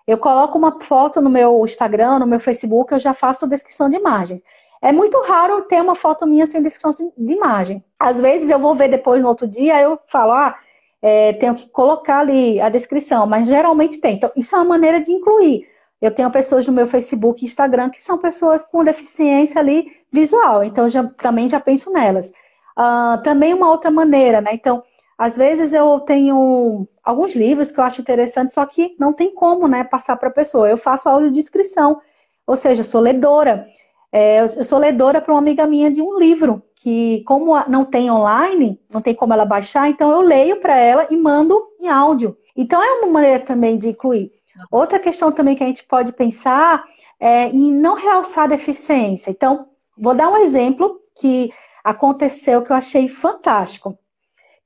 eu 0.06 0.18
coloco 0.18 0.58
uma 0.58 0.80
foto 0.80 1.20
no 1.20 1.30
meu 1.30 1.64
Instagram, 1.64 2.18
no 2.18 2.26
meu 2.26 2.40
Facebook, 2.40 2.92
eu 2.92 2.98
já 2.98 3.14
faço 3.14 3.46
descrição 3.46 3.88
de 3.88 3.96
imagem. 3.96 4.42
É 4.80 4.90
muito 4.90 5.20
raro 5.20 5.62
ter 5.62 5.80
uma 5.80 5.94
foto 5.94 6.26
minha 6.26 6.46
sem 6.46 6.60
descrição 6.60 6.90
de 7.16 7.32
imagem. 7.32 7.84
Às 7.98 8.20
vezes 8.20 8.50
eu 8.50 8.58
vou 8.58 8.74
ver 8.74 8.88
depois 8.88 9.22
no 9.22 9.28
outro 9.28 9.46
dia, 9.46 9.80
eu 9.80 9.98
falo, 10.08 10.32
ah, 10.32 10.56
é, 11.00 11.32
tenho 11.34 11.54
que 11.54 11.68
colocar 11.68 12.18
ali 12.18 12.60
a 12.60 12.68
descrição, 12.68 13.26
mas 13.26 13.48
geralmente 13.48 13.98
tem. 13.98 14.16
Então, 14.16 14.30
isso 14.36 14.54
é 14.56 14.58
uma 14.58 14.64
maneira 14.64 15.00
de 15.00 15.12
incluir. 15.12 15.68
Eu 16.00 16.12
tenho 16.12 16.28
pessoas 16.32 16.66
no 16.66 16.72
meu 16.72 16.86
Facebook 16.88 17.44
e 17.44 17.46
Instagram 17.46 17.90
que 17.90 18.02
são 18.02 18.18
pessoas 18.18 18.64
com 18.64 18.82
deficiência 18.82 19.60
ali 19.60 19.86
visual, 20.12 20.64
então 20.64 20.88
já, 20.88 21.04
também 21.04 21.48
já 21.48 21.60
penso 21.60 21.92
nelas. 21.92 22.32
Uh, 22.76 23.22
também 23.22 23.54
uma 23.54 23.70
outra 23.70 23.90
maneira, 23.90 24.40
né? 24.40 24.50
Então, 24.52 24.82
às 25.16 25.36
vezes 25.36 25.72
eu 25.72 26.00
tenho 26.00 26.86
alguns 27.02 27.34
livros 27.34 27.70
que 27.70 27.78
eu 27.78 27.84
acho 27.84 28.00
interessantes, 28.00 28.54
só 28.54 28.64
que 28.66 28.94
não 28.98 29.12
tem 29.12 29.34
como, 29.34 29.68
né, 29.68 29.84
passar 29.84 30.16
para 30.16 30.28
a 30.28 30.32
pessoa. 30.32 30.68
Eu 30.68 30.76
faço 30.76 31.08
audiodescrição, 31.08 32.00
ou 32.46 32.56
seja, 32.56 32.80
eu 32.80 32.84
sou 32.84 33.00
ledora. 33.00 33.66
É, 34.10 34.40
eu 34.40 34.64
sou 34.64 34.78
ledora 34.78 35.20
para 35.20 35.32
uma 35.32 35.40
amiga 35.40 35.66
minha 35.66 35.90
de 35.90 36.02
um 36.02 36.18
livro, 36.18 36.62
que 36.74 37.22
como 37.24 37.52
não 37.68 37.84
tem 37.84 38.10
online, 38.10 38.78
não 38.90 39.00
tem 39.00 39.14
como 39.14 39.32
ela 39.32 39.44
baixar, 39.44 39.88
então 39.88 40.10
eu 40.10 40.20
leio 40.20 40.60
para 40.60 40.76
ela 40.76 41.06
e 41.10 41.16
mando 41.16 41.58
em 41.80 41.88
áudio. 41.88 42.36
Então 42.56 42.82
é 42.82 43.00
uma 43.00 43.10
maneira 43.10 43.40
também 43.40 43.78
de 43.78 43.88
incluir. 43.88 44.30
Outra 44.70 44.98
questão 44.98 45.32
também 45.32 45.56
que 45.56 45.64
a 45.64 45.66
gente 45.66 45.84
pode 45.84 46.12
pensar 46.12 46.84
é 47.18 47.48
em 47.48 47.72
não 47.72 47.94
realçar 47.94 48.44
a 48.44 48.48
deficiência. 48.48 49.30
Então, 49.30 49.68
vou 49.96 50.14
dar 50.14 50.28
um 50.28 50.36
exemplo 50.36 51.00
que 51.16 51.52
aconteceu 51.82 52.62
que 52.62 52.70
eu 52.70 52.76
achei 52.76 53.08
fantástico. 53.08 53.96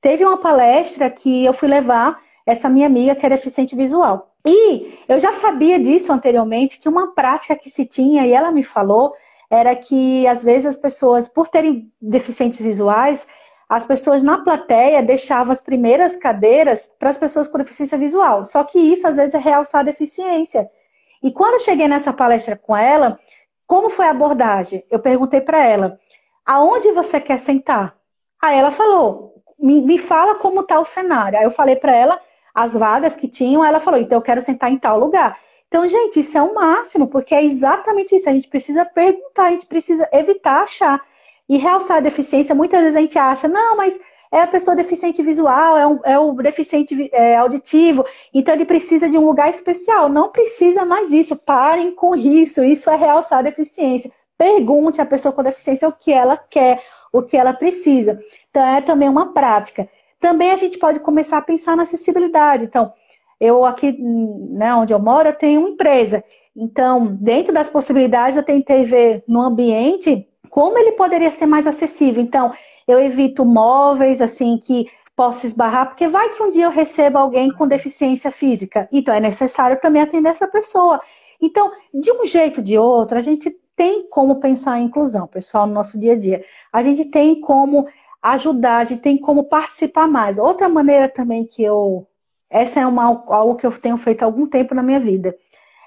Teve 0.01 0.23
uma 0.25 0.37
palestra 0.37 1.09
que 1.09 1.43
eu 1.45 1.53
fui 1.53 1.67
levar 1.67 2.19
essa 2.45 2.69
minha 2.69 2.87
amiga 2.87 3.15
que 3.15 3.25
é 3.25 3.29
deficiente 3.29 3.75
visual. 3.75 4.33
E 4.45 4.99
eu 5.09 5.19
já 5.19 5.33
sabia 5.33 5.79
disso 5.79 6.13
anteriormente, 6.13 6.79
que 6.79 6.87
uma 6.87 7.13
prática 7.13 7.55
que 7.55 7.69
se 7.69 7.85
tinha, 7.85 8.25
e 8.25 8.31
ela 8.31 8.51
me 8.51 8.63
falou, 8.63 9.13
era 9.49 9.75
que 9.75 10.25
às 10.27 10.43
vezes 10.43 10.65
as 10.65 10.77
pessoas, 10.77 11.27
por 11.27 11.47
terem 11.49 11.91
deficientes 12.01 12.61
visuais, 12.61 13.27
as 13.67 13.85
pessoas 13.85 14.23
na 14.23 14.37
plateia 14.37 15.03
deixavam 15.03 15.51
as 15.51 15.61
primeiras 15.61 16.15
cadeiras 16.15 16.89
para 16.97 17.09
as 17.09 17.17
pessoas 17.17 17.47
com 17.47 17.57
deficiência 17.57 17.97
visual. 17.97 18.45
Só 18.45 18.63
que 18.63 18.79
isso 18.79 19.05
às 19.05 19.17
vezes 19.17 19.35
é 19.35 19.37
realçar 19.37 19.81
a 19.81 19.85
deficiência. 19.85 20.69
E 21.21 21.31
quando 21.31 21.55
eu 21.55 21.59
cheguei 21.59 21.87
nessa 21.87 22.13
palestra 22.13 22.55
com 22.55 22.75
ela, 22.75 23.19
como 23.65 23.89
foi 23.89 24.05
a 24.05 24.11
abordagem? 24.11 24.85
Eu 24.89 24.99
perguntei 24.99 25.41
para 25.41 25.65
ela: 25.65 25.99
aonde 26.45 26.91
você 26.93 27.19
quer 27.19 27.39
sentar? 27.39 27.97
Aí 28.41 28.57
ela 28.57 28.71
falou: 28.71 29.36
me, 29.59 29.81
me 29.81 29.97
fala 29.97 30.35
como 30.35 30.61
está 30.61 30.79
o 30.79 30.85
cenário. 30.85 31.37
Aí 31.37 31.45
eu 31.45 31.51
falei 31.51 31.75
para 31.75 31.93
ela 31.93 32.19
as 32.53 32.73
vagas 32.73 33.15
que 33.15 33.27
tinham, 33.27 33.63
ela 33.63 33.79
falou: 33.79 33.99
então 33.99 34.17
eu 34.17 34.21
quero 34.21 34.41
sentar 34.41 34.71
em 34.71 34.77
tal 34.77 34.99
lugar. 34.99 35.37
Então, 35.67 35.85
gente, 35.85 36.21
isso 36.21 36.37
é 36.37 36.41
o 36.41 36.55
máximo, 36.55 37.07
porque 37.07 37.35
é 37.35 37.43
exatamente 37.43 38.15
isso. 38.15 38.29
A 38.29 38.33
gente 38.33 38.47
precisa 38.47 38.85
perguntar, 38.85 39.45
a 39.45 39.51
gente 39.51 39.65
precisa 39.65 40.07
evitar 40.13 40.63
achar. 40.63 41.01
E 41.49 41.57
realçar 41.57 41.97
a 41.97 42.01
deficiência, 42.01 42.53
muitas 42.53 42.81
vezes 42.81 42.95
a 42.97 43.01
gente 43.01 43.17
acha, 43.17 43.47
não, 43.47 43.77
mas 43.77 43.97
é 44.31 44.41
a 44.41 44.47
pessoa 44.47 44.75
deficiente 44.75 45.21
visual, 45.21 45.77
é, 45.77 45.87
um, 45.87 45.99
é 46.03 46.19
o 46.19 46.33
deficiente 46.33 47.09
é, 47.13 47.37
auditivo, 47.37 48.05
então 48.33 48.53
ele 48.53 48.65
precisa 48.65 49.09
de 49.09 49.17
um 49.17 49.25
lugar 49.25 49.49
especial. 49.49 50.09
Não 50.09 50.29
precisa 50.29 50.83
mais 50.83 51.09
disso. 51.09 51.35
Parem 51.35 51.91
com 51.91 52.15
isso. 52.15 52.63
Isso 52.63 52.89
é 52.89 52.95
realçar 52.95 53.39
a 53.39 53.43
deficiência. 53.43 54.11
Pergunte 54.37 55.01
à 55.01 55.05
pessoa 55.05 55.33
com 55.33 55.41
deficiência 55.43 55.87
o 55.87 55.91
que 55.91 56.13
ela 56.13 56.37
quer, 56.37 56.83
o 57.11 57.21
que 57.21 57.35
ela 57.35 57.53
precisa. 57.53 58.19
Então, 58.49 58.63
é 58.63 58.81
também 58.81 59.09
uma 59.09 59.33
prática. 59.33 59.89
Também 60.19 60.51
a 60.51 60.55
gente 60.55 60.77
pode 60.77 60.99
começar 60.99 61.37
a 61.37 61.41
pensar 61.41 61.75
na 61.75 61.83
acessibilidade. 61.83 62.65
Então, 62.65 62.93
eu 63.39 63.65
aqui, 63.65 63.97
né, 63.99 64.73
onde 64.73 64.93
eu 64.93 64.99
moro, 64.99 65.29
eu 65.29 65.33
tenho 65.33 65.61
uma 65.61 65.69
empresa. 65.69 66.23
Então, 66.55 67.05
dentro 67.19 67.53
das 67.53 67.69
possibilidades, 67.69 68.37
eu 68.37 68.43
tentei 68.43 68.83
ver 68.83 69.23
no 69.27 69.41
ambiente 69.41 70.27
como 70.49 70.77
ele 70.77 70.93
poderia 70.93 71.29
ser 71.29 71.45
mais 71.45 71.67
acessível. 71.67 72.21
Então, 72.21 72.51
eu 72.87 72.99
evito 72.99 73.45
móveis 73.45 74.21
assim 74.21 74.57
que 74.57 74.89
possa 75.15 75.47
esbarrar, 75.47 75.87
porque 75.87 76.07
vai 76.07 76.29
que 76.29 76.41
um 76.43 76.49
dia 76.49 76.65
eu 76.65 76.71
receba 76.71 77.19
alguém 77.19 77.51
com 77.51 77.67
deficiência 77.67 78.31
física. 78.31 78.87
Então, 78.91 79.13
é 79.13 79.19
necessário 79.19 79.79
também 79.79 80.01
atender 80.01 80.29
essa 80.29 80.47
pessoa. 80.47 81.01
Então, 81.41 81.71
de 81.93 82.11
um 82.11 82.25
jeito 82.25 82.57
ou 82.57 82.63
de 82.63 82.77
outro, 82.77 83.17
a 83.17 83.21
gente 83.21 83.55
tem 83.77 84.09
como 84.09 84.39
pensar 84.39 84.79
em 84.79 84.85
inclusão, 84.85 85.27
pessoal, 85.27 85.67
no 85.67 85.73
nosso 85.73 85.99
dia 85.99 86.13
a 86.13 86.17
dia. 86.17 86.43
A 86.73 86.81
gente 86.81 87.05
tem 87.05 87.39
como 87.39 87.87
ajudar, 88.21 88.79
a 88.79 88.83
gente 88.83 89.01
tem 89.01 89.15
como 89.17 89.43
participar 89.43 90.07
mais. 90.07 90.39
Outra 90.39 90.67
maneira 90.67 91.07
também 91.07 91.45
que 91.45 91.63
eu. 91.63 92.07
Essa 92.49 92.79
é 92.79 92.87
uma, 92.87 93.03
algo 93.27 93.55
que 93.55 93.67
eu 93.67 93.71
tenho 93.71 93.95
feito 93.97 94.23
há 94.23 94.25
algum 94.25 94.47
tempo 94.47 94.73
na 94.73 94.81
minha 94.81 94.99
vida. 94.99 95.37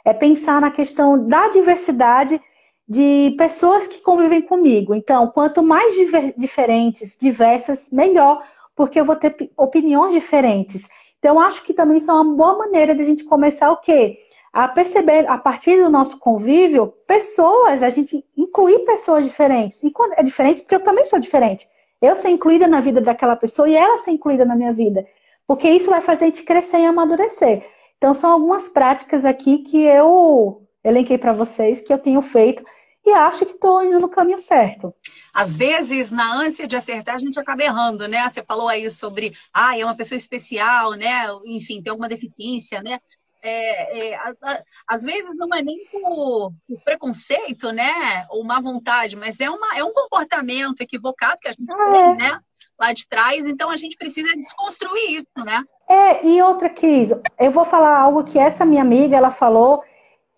É 0.05 0.12
pensar 0.12 0.61
na 0.61 0.70
questão 0.70 1.26
da 1.26 1.49
diversidade 1.49 2.41
de 2.88 3.34
pessoas 3.36 3.88
que 3.88 4.01
convivem 4.01 4.43
comigo. 4.43 4.95
Então, 4.95 5.26
quanto 5.28 5.62
mais 5.62 5.95
diver, 5.95 6.34
diferentes, 6.36 7.16
diversas, 7.16 7.91
melhor, 7.91 8.45
porque 8.76 9.01
eu 9.01 9.05
vou 9.05 9.16
ter 9.16 9.34
opiniões 9.57 10.12
diferentes. 10.12 10.88
Então, 11.18 11.41
acho 11.41 11.62
que 11.64 11.74
também 11.74 11.99
isso 11.99 12.11
é 12.11 12.14
uma 12.14 12.36
boa 12.36 12.57
maneira 12.57 12.95
de 12.95 13.03
a 13.03 13.05
gente 13.05 13.24
começar 13.24 13.70
o 13.72 13.78
quê? 13.78 14.16
A 14.53 14.66
perceber, 14.66 15.28
a 15.28 15.38
partir 15.38 15.80
do 15.80 15.88
nosso 15.88 16.18
convívio, 16.18 16.92
pessoas, 17.07 17.82
a 17.82 17.90
gente 17.90 18.24
incluir 18.36 18.80
pessoas 18.80 19.24
diferentes. 19.24 19.82
E 19.84 19.90
quando 19.90 20.14
é 20.14 20.22
diferente, 20.22 20.62
porque 20.62 20.74
eu 20.74 20.82
também 20.82 21.07
sou 21.07 21.18
diferente. 21.18 21.68
Eu 22.03 22.16
ser 22.16 22.30
incluída 22.30 22.66
na 22.66 22.80
vida 22.80 23.01
daquela 23.01 23.36
pessoa 23.36 23.68
e 23.68 23.76
ela 23.76 23.98
ser 23.98 24.11
incluída 24.11 24.44
na 24.44 24.57
minha 24.57 24.72
vida. 24.72 25.07
Porque 25.46 25.70
isso 25.70 25.90
vai 25.90 26.01
fazer 26.01 26.24
a 26.24 26.28
gente 26.28 26.42
crescer 26.42 26.78
e 26.78 26.86
amadurecer. 26.86 27.64
Então, 27.96 28.14
são 28.14 28.32
algumas 28.32 28.66
práticas 28.66 29.24
aqui 29.24 29.59
que 29.59 29.82
eu 29.82 30.66
elenquei 30.82 31.18
para 31.18 31.32
vocês, 31.32 31.80
que 31.80 31.92
eu 31.92 31.98
tenho 31.98 32.22
feito 32.22 32.64
e 33.05 33.12
acho 33.12 33.46
que 33.46 33.53
estou 33.53 33.84
indo 33.84 33.98
no 33.98 34.09
caminho 34.09 34.38
certo. 34.38 34.94
Às 35.32 35.57
vezes, 35.57 36.11
na 36.11 36.34
ânsia 36.34 36.66
de 36.66 36.76
acertar, 36.76 37.14
a 37.14 37.18
gente 37.18 37.38
acaba 37.38 37.62
errando, 37.62 38.07
né? 38.07 38.28
Você 38.28 38.42
falou 38.42 38.68
aí 38.68 38.90
sobre, 38.90 39.32
ah, 39.53 39.78
é 39.78 39.84
uma 39.84 39.96
pessoa 39.96 40.16
especial, 40.16 40.92
né? 40.92 41.26
Enfim, 41.46 41.82
tem 41.82 41.90
alguma 41.90 42.09
deficiência, 42.09 42.82
né? 42.82 43.01
É, 43.43 44.09
é, 44.09 44.14
a, 44.16 44.34
a, 44.43 44.59
às 44.88 45.03
vezes 45.03 45.34
não 45.36 45.49
é 45.55 45.62
nem 45.62 45.78
por, 45.91 46.53
por, 46.68 46.80
preconceito, 46.84 47.72
né? 47.72 48.26
Ou 48.30 48.45
má 48.45 48.61
vontade, 48.61 49.16
mas 49.16 49.41
é, 49.41 49.49
uma, 49.49 49.76
é 49.76 49.84
um 49.84 49.93
comportamento 49.93 50.80
equivocado 50.80 51.41
que 51.41 51.49
a 51.49 51.53
gente 51.53 51.72
ah, 51.72 51.91
tem, 51.93 52.03
é. 52.03 52.14
né? 52.16 52.41
Lá 52.78 52.93
de 52.93 53.07
trás, 53.07 53.47
então 53.47 53.70
a 53.70 53.76
gente 53.76 53.97
precisa 53.97 54.34
desconstruir 54.36 55.16
isso, 55.16 55.45
né? 55.45 55.62
É, 55.88 56.26
e 56.26 56.41
outra, 56.43 56.68
Cris, 56.68 57.11
eu 57.38 57.51
vou 57.51 57.64
falar 57.64 57.99
algo 57.99 58.24
que 58.24 58.38
essa 58.38 58.64
minha 58.64 58.82
amiga, 58.82 59.16
ela 59.16 59.30
falou, 59.30 59.82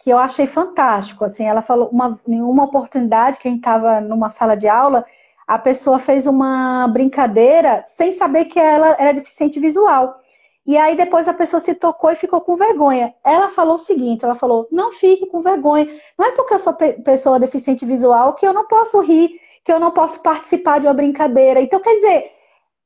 que 0.03 0.11
eu 0.11 0.19
achei 0.19 0.47
fantástico. 0.47 1.25
Assim, 1.25 1.45
ela 1.45 1.63
falou 1.63 1.89
uma, 1.89 2.21
em 2.27 2.43
uma 2.43 2.65
oportunidade 2.65 3.39
que 3.39 3.49
a 3.49 3.51
gente 3.51 3.61
estava 3.61 4.01
numa 4.01 4.31
sala 4.31 4.57
de 4.57 4.69
aula, 4.69 5.05
a 5.47 5.59
pessoa 5.59 5.99
fez 5.99 6.27
uma 6.27 6.89
brincadeira 6.89 7.83
sem 7.87 8.13
saber 8.13 8.47
que 8.47 8.59
ela 8.59 8.97
era 8.99 9.15
deficiente 9.15 9.61
visual. 9.61 10.22
E 10.67 10.77
aí 10.77 10.97
depois 10.97 11.27
a 11.29 11.35
pessoa 11.35 11.61
se 11.61 11.75
tocou 11.75 12.11
e 12.13 12.17
ficou 12.17 12.41
com 12.41 12.57
vergonha. 12.57 13.15
Ela 13.25 13.49
falou 13.49 13.75
o 13.75 13.79
seguinte, 13.79 14.25
ela 14.25 14.35
falou: 14.35 14.69
"Não 14.71 14.93
fique 14.93 15.27
com 15.27 15.43
vergonha. 15.43 15.89
Não 16.19 16.27
é 16.27 16.33
porque 16.33 16.55
eu 16.55 16.59
sou 16.61 16.73
pessoa 16.75 17.41
deficiente 17.41 17.85
visual 17.85 18.35
que 18.35 18.47
eu 18.47 18.53
não 18.53 18.67
posso 18.67 19.01
rir, 19.01 19.41
que 19.65 19.73
eu 19.73 19.81
não 19.81 19.91
posso 19.91 20.21
participar 20.21 20.81
de 20.81 20.87
uma 20.87 20.95
brincadeira". 20.95 21.61
Então, 21.61 21.81
quer 21.81 21.95
dizer, 21.95 22.31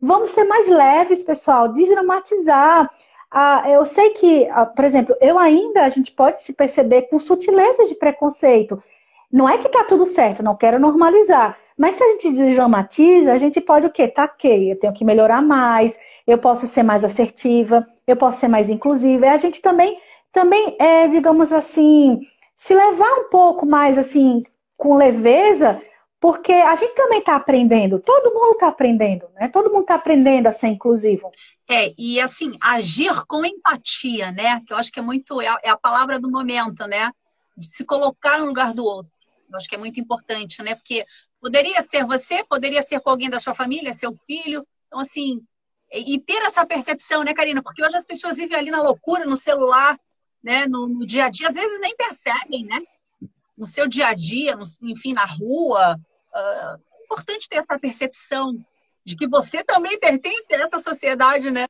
vamos 0.01 0.31
ser 0.31 0.45
mais 0.45 0.69
leves, 0.69 1.23
pessoal, 1.25 1.69
desdramatizar. 1.69 2.91
Ah, 3.31 3.65
eu 3.69 3.85
sei 3.85 4.11
que, 4.11 4.49
ah, 4.51 4.67
por 4.67 4.85
exemplo, 4.85 5.15
eu 5.21 5.39
ainda, 5.39 5.83
a 5.83 5.89
gente 5.89 6.13
pode 6.13 6.43
se 6.43 6.53
perceber 6.55 7.03
com 7.03 7.19
sutilezas 7.19 7.89
de 7.89 7.95
preconceito. 7.97 8.83
Não 9.33 9.49
é 9.49 9.59
que 9.59 9.69
tá 9.69 9.85
tudo 9.85 10.07
certo, 10.07 10.43
não 10.43 10.57
quero 10.57 10.79
normalizar. 10.79 11.59
Mas 11.77 11.97
se 11.97 12.05
a 12.05 12.09
gente 12.13 12.33
desdramatiza, 12.33 13.33
a 13.33 13.39
gente 13.39 13.61
pode 13.61 13.87
o 13.87 13.91
quê? 13.91 14.09
Tá 14.09 14.25
ok, 14.25 14.73
eu 14.73 14.79
tenho 14.79 14.93
que 14.95 15.05
melhorar 15.05 15.43
mais, 15.43 15.99
eu 16.27 16.39
posso 16.39 16.67
ser 16.67 16.83
mais 16.83 17.05
assertiva, 17.05 17.87
eu 18.07 18.17
posso 18.17 18.41
ser 18.41 18.49
mais 18.49 18.69
inclusiva. 18.69 19.31
A 19.31 19.37
gente 19.37 19.61
também, 19.63 19.99
também 20.33 20.77
é, 20.79 21.07
digamos 21.09 21.53
assim, 21.53 22.21
se 22.55 22.75
levar 22.75 23.13
um 23.21 23.31
pouco 23.31 23.65
mais 23.65 23.97
assim, 23.97 24.43
com 24.77 24.97
leveza, 24.97 25.81
porque 26.21 26.53
a 26.53 26.75
gente 26.75 26.95
também 26.95 27.21
está 27.21 27.37
aprendendo, 27.37 28.01
todo 28.01 28.35
mundo 28.35 28.53
está 28.53 28.69
aprendendo, 28.69 29.29
né? 29.35 29.49
Todo 29.49 29.71
mundo 29.71 29.83
está 29.83 29.95
aprendendo 29.95 30.47
a 30.47 30.53
ser 30.53 30.69
inclusivo. 30.69 31.31
É, 31.69 31.93
e 31.99 32.21
assim, 32.21 32.57
agir 32.63 33.25
com 33.27 33.45
empatia, 33.45 34.33
né? 34.33 34.61
Que 34.67 34.73
eu 34.73 34.77
acho 34.77 34.91
que 34.91 34.99
é 34.99 35.03
muito, 35.03 35.41
é 35.41 35.49
a, 35.49 35.59
é 35.63 35.71
a 35.71 35.77
palavra 35.77 36.19
do 36.19 36.31
momento, 36.31 36.87
né? 36.87 37.11
De 37.57 37.67
se 37.67 37.85
colocar 37.85 38.39
no 38.39 38.47
lugar 38.47 38.73
do 38.73 38.85
outro. 38.85 39.13
Eu 39.51 39.57
acho 39.57 39.69
que 39.69 39.75
é 39.75 39.79
muito 39.79 40.01
importante, 40.01 40.63
né? 40.63 40.75
Porque 40.75 41.05
poderia 41.41 41.83
ser 41.83 42.05
você, 42.05 42.43
poderia 42.45 42.83
ser 42.83 43.01
com 43.01 43.11
alguém 43.11 43.31
da 43.31 43.39
sua 43.39 43.55
família, 43.55 43.95
seu 43.95 44.15
filho. 44.27 44.67
Então, 44.87 45.01
assim, 45.01 45.41
e 45.93 46.21
ter 46.21 46.43
essa 46.43 46.67
percepção, 46.67 47.23
né, 47.23 47.33
Karina? 47.33 47.63
Porque 47.63 47.85
hoje 47.85 47.97
as 47.97 48.05
pessoas 48.05 48.37
vivem 48.37 48.57
ali 48.57 48.71
na 48.71 48.83
loucura, 48.83 49.25
no 49.25 49.37
celular, 49.37 49.99
né? 50.43 50.67
No, 50.67 50.87
no 50.87 51.07
dia 51.07 51.27
a 51.27 51.29
dia, 51.29 51.49
às 51.49 51.55
vezes 51.55 51.81
nem 51.81 51.97
percebem, 51.97 52.65
né? 52.65 52.81
no 53.57 53.67
seu 53.67 53.89
dia 53.89 54.09
a 54.09 54.15
dia, 54.15 54.55
no, 54.55 54.65
enfim, 54.91 55.15
na 55.15 55.25
rua. 55.25 55.99
Uh, 56.35 56.77
é 57.01 57.05
importante 57.05 57.49
ter 57.49 57.57
essa 57.57 57.79
percepção 57.79 58.55
de 59.05 59.17
que 59.17 59.27
você 59.27 59.65
também 59.65 59.99
pertence 59.99 60.53
a 60.53 60.63
essa 60.63 60.79
sociedade, 60.79 61.51
né? 61.51 61.67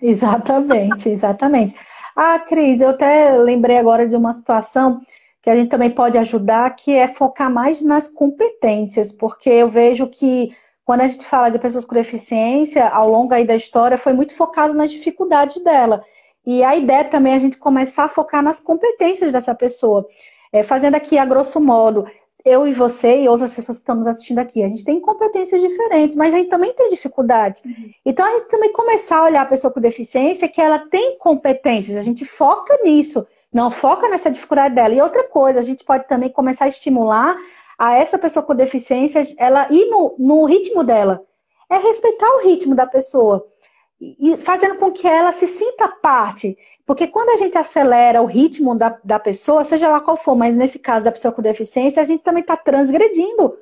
Exatamente, 0.00 1.08
exatamente. 1.08 1.74
Ah, 2.14 2.38
Cris, 2.38 2.80
eu 2.80 2.90
até 2.90 3.36
lembrei 3.36 3.78
agora 3.78 4.08
de 4.08 4.14
uma 4.14 4.32
situação 4.32 5.00
que 5.42 5.50
a 5.50 5.56
gente 5.56 5.68
também 5.68 5.90
pode 5.90 6.18
ajudar, 6.18 6.74
que 6.74 6.92
é 6.92 7.08
focar 7.08 7.50
mais 7.50 7.82
nas 7.82 8.08
competências, 8.08 9.12
porque 9.12 9.50
eu 9.50 9.68
vejo 9.68 10.08
que 10.08 10.54
quando 10.86 11.00
a 11.00 11.08
gente 11.08 11.26
fala 11.26 11.48
de 11.48 11.58
pessoas 11.58 11.84
com 11.84 11.96
deficiência, 11.96 12.88
ao 12.88 13.10
longo 13.10 13.34
aí 13.34 13.44
da 13.44 13.56
história, 13.56 13.98
foi 13.98 14.12
muito 14.12 14.36
focado 14.36 14.72
nas 14.72 14.88
dificuldades 14.88 15.60
dela. 15.64 16.04
E 16.46 16.62
a 16.62 16.76
ideia 16.76 17.04
também 17.04 17.32
é 17.32 17.36
a 17.36 17.40
gente 17.40 17.58
começar 17.58 18.04
a 18.04 18.08
focar 18.08 18.40
nas 18.40 18.60
competências 18.60 19.32
dessa 19.32 19.52
pessoa. 19.52 20.06
É, 20.52 20.62
fazendo 20.62 20.94
aqui 20.94 21.18
a 21.18 21.24
grosso 21.24 21.60
modo, 21.60 22.06
eu 22.44 22.68
e 22.68 22.72
você 22.72 23.22
e 23.22 23.28
outras 23.28 23.50
pessoas 23.50 23.78
que 23.78 23.82
estamos 23.82 24.06
assistindo 24.06 24.38
aqui, 24.38 24.62
a 24.62 24.68
gente 24.68 24.84
tem 24.84 25.00
competências 25.00 25.60
diferentes, 25.60 26.16
mas 26.16 26.32
a 26.32 26.36
gente 26.36 26.50
também 26.50 26.72
tem 26.72 26.88
dificuldades. 26.88 27.64
Uhum. 27.64 27.90
Então 28.04 28.24
a 28.24 28.38
gente 28.38 28.48
também 28.48 28.72
começar 28.72 29.16
a 29.16 29.24
olhar 29.24 29.42
a 29.42 29.46
pessoa 29.46 29.72
com 29.72 29.80
deficiência 29.80 30.46
que 30.46 30.60
ela 30.60 30.78
tem 30.78 31.18
competências, 31.18 31.96
a 31.96 32.02
gente 32.02 32.24
foca 32.24 32.78
nisso, 32.84 33.26
não 33.52 33.72
foca 33.72 34.08
nessa 34.08 34.30
dificuldade 34.30 34.76
dela. 34.76 34.94
E 34.94 35.02
outra 35.02 35.24
coisa, 35.24 35.58
a 35.58 35.62
gente 35.62 35.82
pode 35.82 36.06
também 36.06 36.28
começar 36.28 36.66
a 36.66 36.68
estimular 36.68 37.36
a 37.78 37.94
essa 37.94 38.18
pessoa 38.18 38.44
com 38.44 38.54
deficiência, 38.54 39.22
ela 39.38 39.70
ir 39.70 39.88
no, 39.90 40.14
no 40.18 40.44
ritmo 40.44 40.82
dela. 40.82 41.22
É 41.68 41.78
respeitar 41.78 42.28
o 42.36 42.42
ritmo 42.42 42.74
da 42.74 42.86
pessoa 42.86 43.46
e 44.00 44.36
fazendo 44.36 44.76
com 44.76 44.92
que 44.92 45.06
ela 45.06 45.32
se 45.32 45.46
sinta 45.46 45.88
parte. 45.88 46.56
Porque 46.84 47.06
quando 47.06 47.30
a 47.30 47.36
gente 47.36 47.58
acelera 47.58 48.22
o 48.22 48.26
ritmo 48.26 48.74
da, 48.76 48.96
da 49.02 49.18
pessoa, 49.18 49.64
seja 49.64 49.88
lá 49.88 50.00
qual 50.00 50.16
for, 50.16 50.36
mas 50.36 50.56
nesse 50.56 50.78
caso 50.78 51.04
da 51.04 51.12
pessoa 51.12 51.32
com 51.32 51.42
deficiência, 51.42 52.00
a 52.00 52.06
gente 52.06 52.22
também 52.22 52.42
está 52.42 52.56
transgredindo 52.56 53.56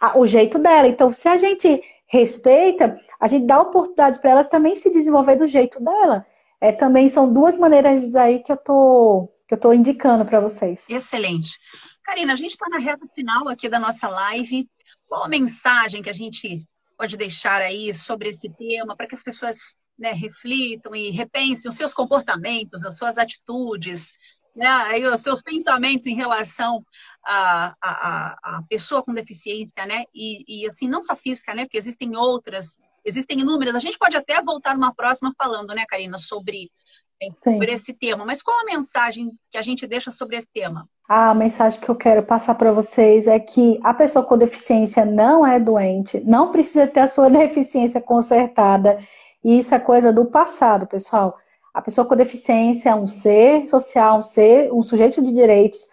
a, 0.00 0.18
o 0.18 0.26
jeito 0.26 0.58
dela. 0.58 0.88
Então, 0.88 1.12
se 1.12 1.28
a 1.28 1.36
gente 1.36 1.82
respeita, 2.06 2.98
a 3.20 3.28
gente 3.28 3.46
dá 3.46 3.60
oportunidade 3.60 4.18
para 4.20 4.30
ela 4.30 4.44
também 4.44 4.74
se 4.74 4.90
desenvolver 4.90 5.36
do 5.36 5.46
jeito 5.46 5.80
dela. 5.82 6.26
É, 6.60 6.72
também 6.72 7.08
são 7.08 7.32
duas 7.32 7.56
maneiras 7.56 8.14
aí 8.16 8.40
que 8.40 8.50
eu 8.50 8.56
tô, 8.56 9.28
que 9.46 9.54
eu 9.54 9.58
tô 9.58 9.72
indicando 9.72 10.24
para 10.24 10.40
vocês. 10.40 10.86
Excelente. 10.88 11.58
Karina, 12.06 12.34
a 12.34 12.36
gente 12.36 12.52
está 12.52 12.68
na 12.68 12.78
reta 12.78 13.04
final 13.16 13.48
aqui 13.48 13.68
da 13.68 13.80
nossa 13.80 14.08
live. 14.08 14.70
Qual 15.08 15.24
a 15.24 15.28
mensagem 15.28 16.00
que 16.00 16.08
a 16.08 16.12
gente 16.12 16.64
pode 16.96 17.16
deixar 17.16 17.60
aí 17.60 17.92
sobre 17.92 18.28
esse 18.28 18.48
tema, 18.48 18.94
para 18.94 19.08
que 19.08 19.16
as 19.16 19.24
pessoas 19.24 19.76
né, 19.98 20.12
reflitam 20.12 20.94
e 20.94 21.10
repensem 21.10 21.68
os 21.68 21.76
seus 21.76 21.92
comportamentos, 21.92 22.84
as 22.84 22.96
suas 22.96 23.18
atitudes, 23.18 24.12
né, 24.54 24.96
os 25.12 25.20
seus 25.20 25.42
pensamentos 25.42 26.06
em 26.06 26.14
relação 26.14 26.80
à 27.24 28.62
pessoa 28.68 29.02
com 29.02 29.12
deficiência, 29.12 29.84
né, 29.84 30.04
e, 30.14 30.44
e, 30.46 30.66
assim, 30.66 30.88
não 30.88 31.02
só 31.02 31.16
física, 31.16 31.54
né, 31.54 31.64
porque 31.64 31.76
existem 31.76 32.16
outras, 32.16 32.78
existem 33.04 33.40
inúmeras, 33.40 33.74
a 33.74 33.80
gente 33.80 33.98
pode 33.98 34.16
até 34.16 34.40
voltar 34.40 34.74
numa 34.74 34.94
próxima 34.94 35.34
falando, 35.36 35.74
né, 35.74 35.84
Karina, 35.88 36.18
sobre, 36.18 36.70
é, 37.22 37.28
sobre 37.32 37.72
esse 37.72 37.94
tema, 37.94 38.24
mas 38.24 38.42
qual 38.42 38.60
a 38.60 38.64
mensagem 38.64 39.30
que 39.50 39.56
a 39.56 39.62
gente 39.62 39.86
deixa 39.86 40.10
sobre 40.10 40.36
esse 40.36 40.48
tema? 40.52 40.86
A 41.08 41.34
mensagem 41.34 41.80
que 41.80 41.88
eu 41.88 41.94
quero 41.94 42.22
passar 42.22 42.54
para 42.54 42.72
vocês 42.72 43.26
é 43.26 43.38
que 43.38 43.80
a 43.82 43.94
pessoa 43.94 44.24
com 44.24 44.36
deficiência 44.36 45.04
não 45.04 45.46
é 45.46 45.58
doente, 45.58 46.20
não 46.24 46.52
precisa 46.52 46.86
ter 46.86 47.00
a 47.00 47.08
sua 47.08 47.30
deficiência 47.30 48.00
consertada, 48.00 48.98
e 49.42 49.58
isso 49.58 49.74
é 49.74 49.78
coisa 49.78 50.12
do 50.12 50.26
passado, 50.26 50.86
pessoal. 50.86 51.36
A 51.72 51.80
pessoa 51.80 52.06
com 52.06 52.16
deficiência 52.16 52.90
é 52.90 52.94
um 52.94 53.06
ser 53.06 53.68
social, 53.68 54.18
um 54.18 54.22
ser, 54.22 54.72
um 54.72 54.82
sujeito 54.82 55.22
de 55.22 55.32
direitos, 55.32 55.88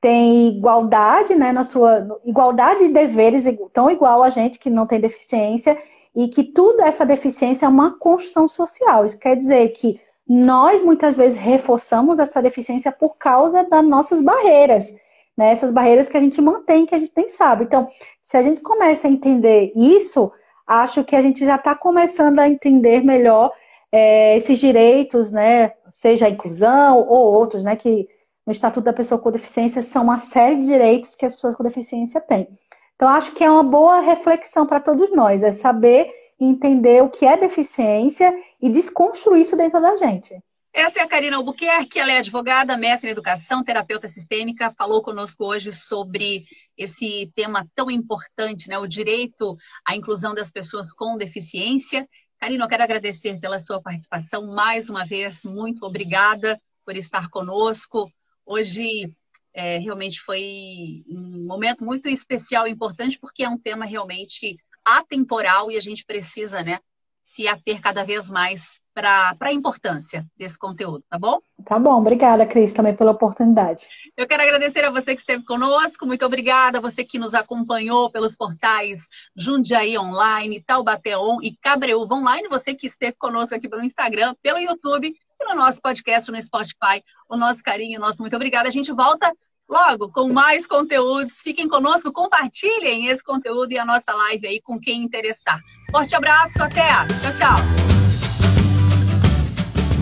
tem 0.00 0.48
igualdade, 0.48 1.34
né, 1.34 1.52
na 1.52 1.64
sua 1.64 2.06
igualdade 2.24 2.86
de 2.86 2.92
deveres 2.92 3.44
tão 3.72 3.90
igual 3.90 4.22
a 4.22 4.30
gente 4.30 4.58
que 4.58 4.70
não 4.70 4.86
tem 4.86 5.00
deficiência 5.00 5.76
e 6.14 6.28
que 6.28 6.44
tudo 6.44 6.82
essa 6.82 7.04
deficiência 7.04 7.66
é 7.66 7.68
uma 7.68 7.98
construção 7.98 8.48
social. 8.48 9.04
Isso 9.04 9.18
quer 9.18 9.36
dizer 9.36 9.68
que 9.68 10.00
nós 10.28 10.82
muitas 10.82 11.16
vezes 11.16 11.38
reforçamos 11.38 12.18
essa 12.18 12.42
deficiência 12.42 12.92
por 12.92 13.16
causa 13.16 13.64
das 13.64 13.84
nossas 13.84 14.20
barreiras, 14.20 14.94
né? 15.36 15.50
Essas 15.50 15.70
barreiras 15.70 16.08
que 16.08 16.16
a 16.16 16.20
gente 16.20 16.40
mantém, 16.42 16.84
que 16.84 16.94
a 16.94 16.98
gente 16.98 17.12
nem 17.16 17.28
sabe. 17.30 17.64
Então, 17.64 17.88
se 18.20 18.36
a 18.36 18.42
gente 18.42 18.60
começa 18.60 19.08
a 19.08 19.10
entender 19.10 19.72
isso, 19.74 20.30
acho 20.66 21.02
que 21.02 21.16
a 21.16 21.22
gente 21.22 21.46
já 21.46 21.56
está 21.56 21.74
começando 21.74 22.38
a 22.40 22.48
entender 22.48 23.02
melhor 23.02 23.50
é, 23.90 24.36
esses 24.36 24.58
direitos, 24.58 25.30
né, 25.30 25.72
seja 25.90 26.26
a 26.26 26.30
inclusão 26.30 26.98
ou 27.08 27.32
outros, 27.32 27.64
né, 27.64 27.74
que 27.74 28.06
no 28.46 28.52
Estatuto 28.52 28.84
da 28.84 28.92
Pessoa 28.92 29.18
com 29.18 29.30
Deficiência 29.30 29.80
são 29.82 30.02
uma 30.02 30.18
série 30.18 30.56
de 30.56 30.66
direitos 30.66 31.14
que 31.14 31.24
as 31.24 31.34
pessoas 31.34 31.54
com 31.54 31.62
deficiência 31.62 32.20
têm. 32.20 32.48
Então, 32.96 33.08
acho 33.08 33.32
que 33.32 33.44
é 33.44 33.50
uma 33.50 33.62
boa 33.62 34.00
reflexão 34.00 34.66
para 34.66 34.80
todos 34.80 35.12
nós, 35.12 35.42
é 35.42 35.52
saber 35.52 36.10
entender 36.40 37.02
o 37.02 37.10
que 37.10 37.26
é 37.26 37.36
deficiência 37.36 38.32
e 38.60 38.68
desconstruir 38.68 39.42
isso 39.42 39.56
dentro 39.56 39.80
da 39.80 39.96
gente. 39.96 40.38
Essa 40.72 41.00
é 41.00 41.02
a 41.02 41.08
Karina 41.08 41.36
Albuquerque, 41.36 41.98
ela 41.98 42.12
é 42.12 42.18
advogada, 42.18 42.76
mestre 42.76 43.08
em 43.08 43.12
educação, 43.12 43.64
terapeuta 43.64 44.06
sistêmica, 44.06 44.72
falou 44.76 45.02
conosco 45.02 45.44
hoje 45.44 45.72
sobre 45.72 46.44
esse 46.76 47.32
tema 47.34 47.66
tão 47.74 47.90
importante, 47.90 48.68
né, 48.68 48.78
o 48.78 48.86
direito 48.86 49.56
à 49.84 49.96
inclusão 49.96 50.34
das 50.34 50.52
pessoas 50.52 50.92
com 50.92 51.16
deficiência. 51.16 52.06
Karina, 52.38 52.64
eu 52.64 52.68
quero 52.68 52.84
agradecer 52.84 53.40
pela 53.40 53.58
sua 53.58 53.82
participação 53.82 54.54
mais 54.54 54.88
uma 54.88 55.04
vez. 55.04 55.42
Muito 55.44 55.84
obrigada 55.84 56.60
por 56.84 56.96
estar 56.96 57.28
conosco. 57.28 58.08
Hoje 58.46 59.12
é, 59.52 59.78
realmente 59.78 60.20
foi 60.20 61.02
um 61.08 61.44
momento 61.44 61.84
muito 61.84 62.08
especial 62.08 62.68
e 62.68 62.70
importante, 62.70 63.18
porque 63.18 63.42
é 63.42 63.48
um 63.48 63.58
tema 63.58 63.84
realmente 63.84 64.56
atemporal 64.96 65.70
e 65.70 65.76
a 65.76 65.80
gente 65.80 66.04
precisa 66.04 66.62
né, 66.62 66.78
se 67.22 67.46
ater 67.46 67.80
cada 67.80 68.02
vez 68.02 68.30
mais 68.30 68.80
para 68.94 69.36
a 69.38 69.52
importância 69.52 70.26
desse 70.36 70.58
conteúdo, 70.58 71.04
tá 71.08 71.18
bom? 71.18 71.38
Tá 71.64 71.78
bom, 71.78 71.98
obrigada, 71.98 72.44
Cris, 72.44 72.72
também 72.72 72.96
pela 72.96 73.12
oportunidade. 73.12 73.86
Eu 74.16 74.26
quero 74.26 74.42
agradecer 74.42 74.84
a 74.84 74.90
você 74.90 75.14
que 75.14 75.20
esteve 75.20 75.44
conosco, 75.44 76.04
muito 76.04 76.24
obrigada, 76.26 76.80
você 76.80 77.04
que 77.04 77.18
nos 77.18 77.34
acompanhou 77.34 78.10
pelos 78.10 78.34
portais 78.34 79.06
Jundiaí 79.36 79.96
Online, 79.96 80.62
Taubaté 80.64 81.16
On 81.16 81.38
e 81.42 81.54
Cabreúva 81.62 82.14
Online, 82.14 82.48
você 82.48 82.74
que 82.74 82.86
esteve 82.86 83.14
conosco 83.18 83.54
aqui 83.54 83.68
pelo 83.68 83.84
Instagram, 83.84 84.34
pelo 84.42 84.58
YouTube, 84.58 85.14
pelo 85.38 85.54
nosso 85.54 85.80
podcast 85.80 86.32
no 86.32 86.42
Spotify, 86.42 87.02
o 87.28 87.36
nosso 87.36 87.62
carinho, 87.62 87.98
o 87.98 88.02
nosso 88.02 88.20
muito 88.20 88.34
obrigada. 88.34 88.68
A 88.68 88.72
gente 88.72 88.92
volta 88.92 89.32
logo 89.68 90.10
com 90.10 90.32
mais 90.32 90.66
conteúdos. 90.66 91.40
Fiquem 91.42 91.68
conosco, 91.68 92.12
compartilhem 92.12 93.06
esse 93.08 93.22
conteúdo 93.22 93.72
e 93.72 93.78
a 93.78 93.84
nossa 93.84 94.12
live 94.14 94.46
aí 94.46 94.60
com 94.60 94.80
quem 94.80 95.02
interessar. 95.02 95.60
Forte 95.90 96.14
abraço, 96.14 96.62
até! 96.62 96.88
Tchau, 97.22 97.34
tchau! 97.36 97.56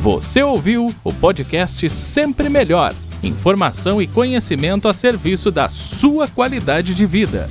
Você 0.02 0.42
ouviu 0.42 0.94
o 1.02 1.12
podcast 1.12 1.90
Sempre 1.90 2.48
Melhor. 2.48 2.94
Informação 3.22 4.00
e 4.00 4.06
conhecimento 4.06 4.86
a 4.86 4.94
serviço 4.94 5.50
da 5.50 5.68
sua 5.68 6.28
qualidade 6.28 6.94
de 6.94 7.04
vida. 7.04 7.48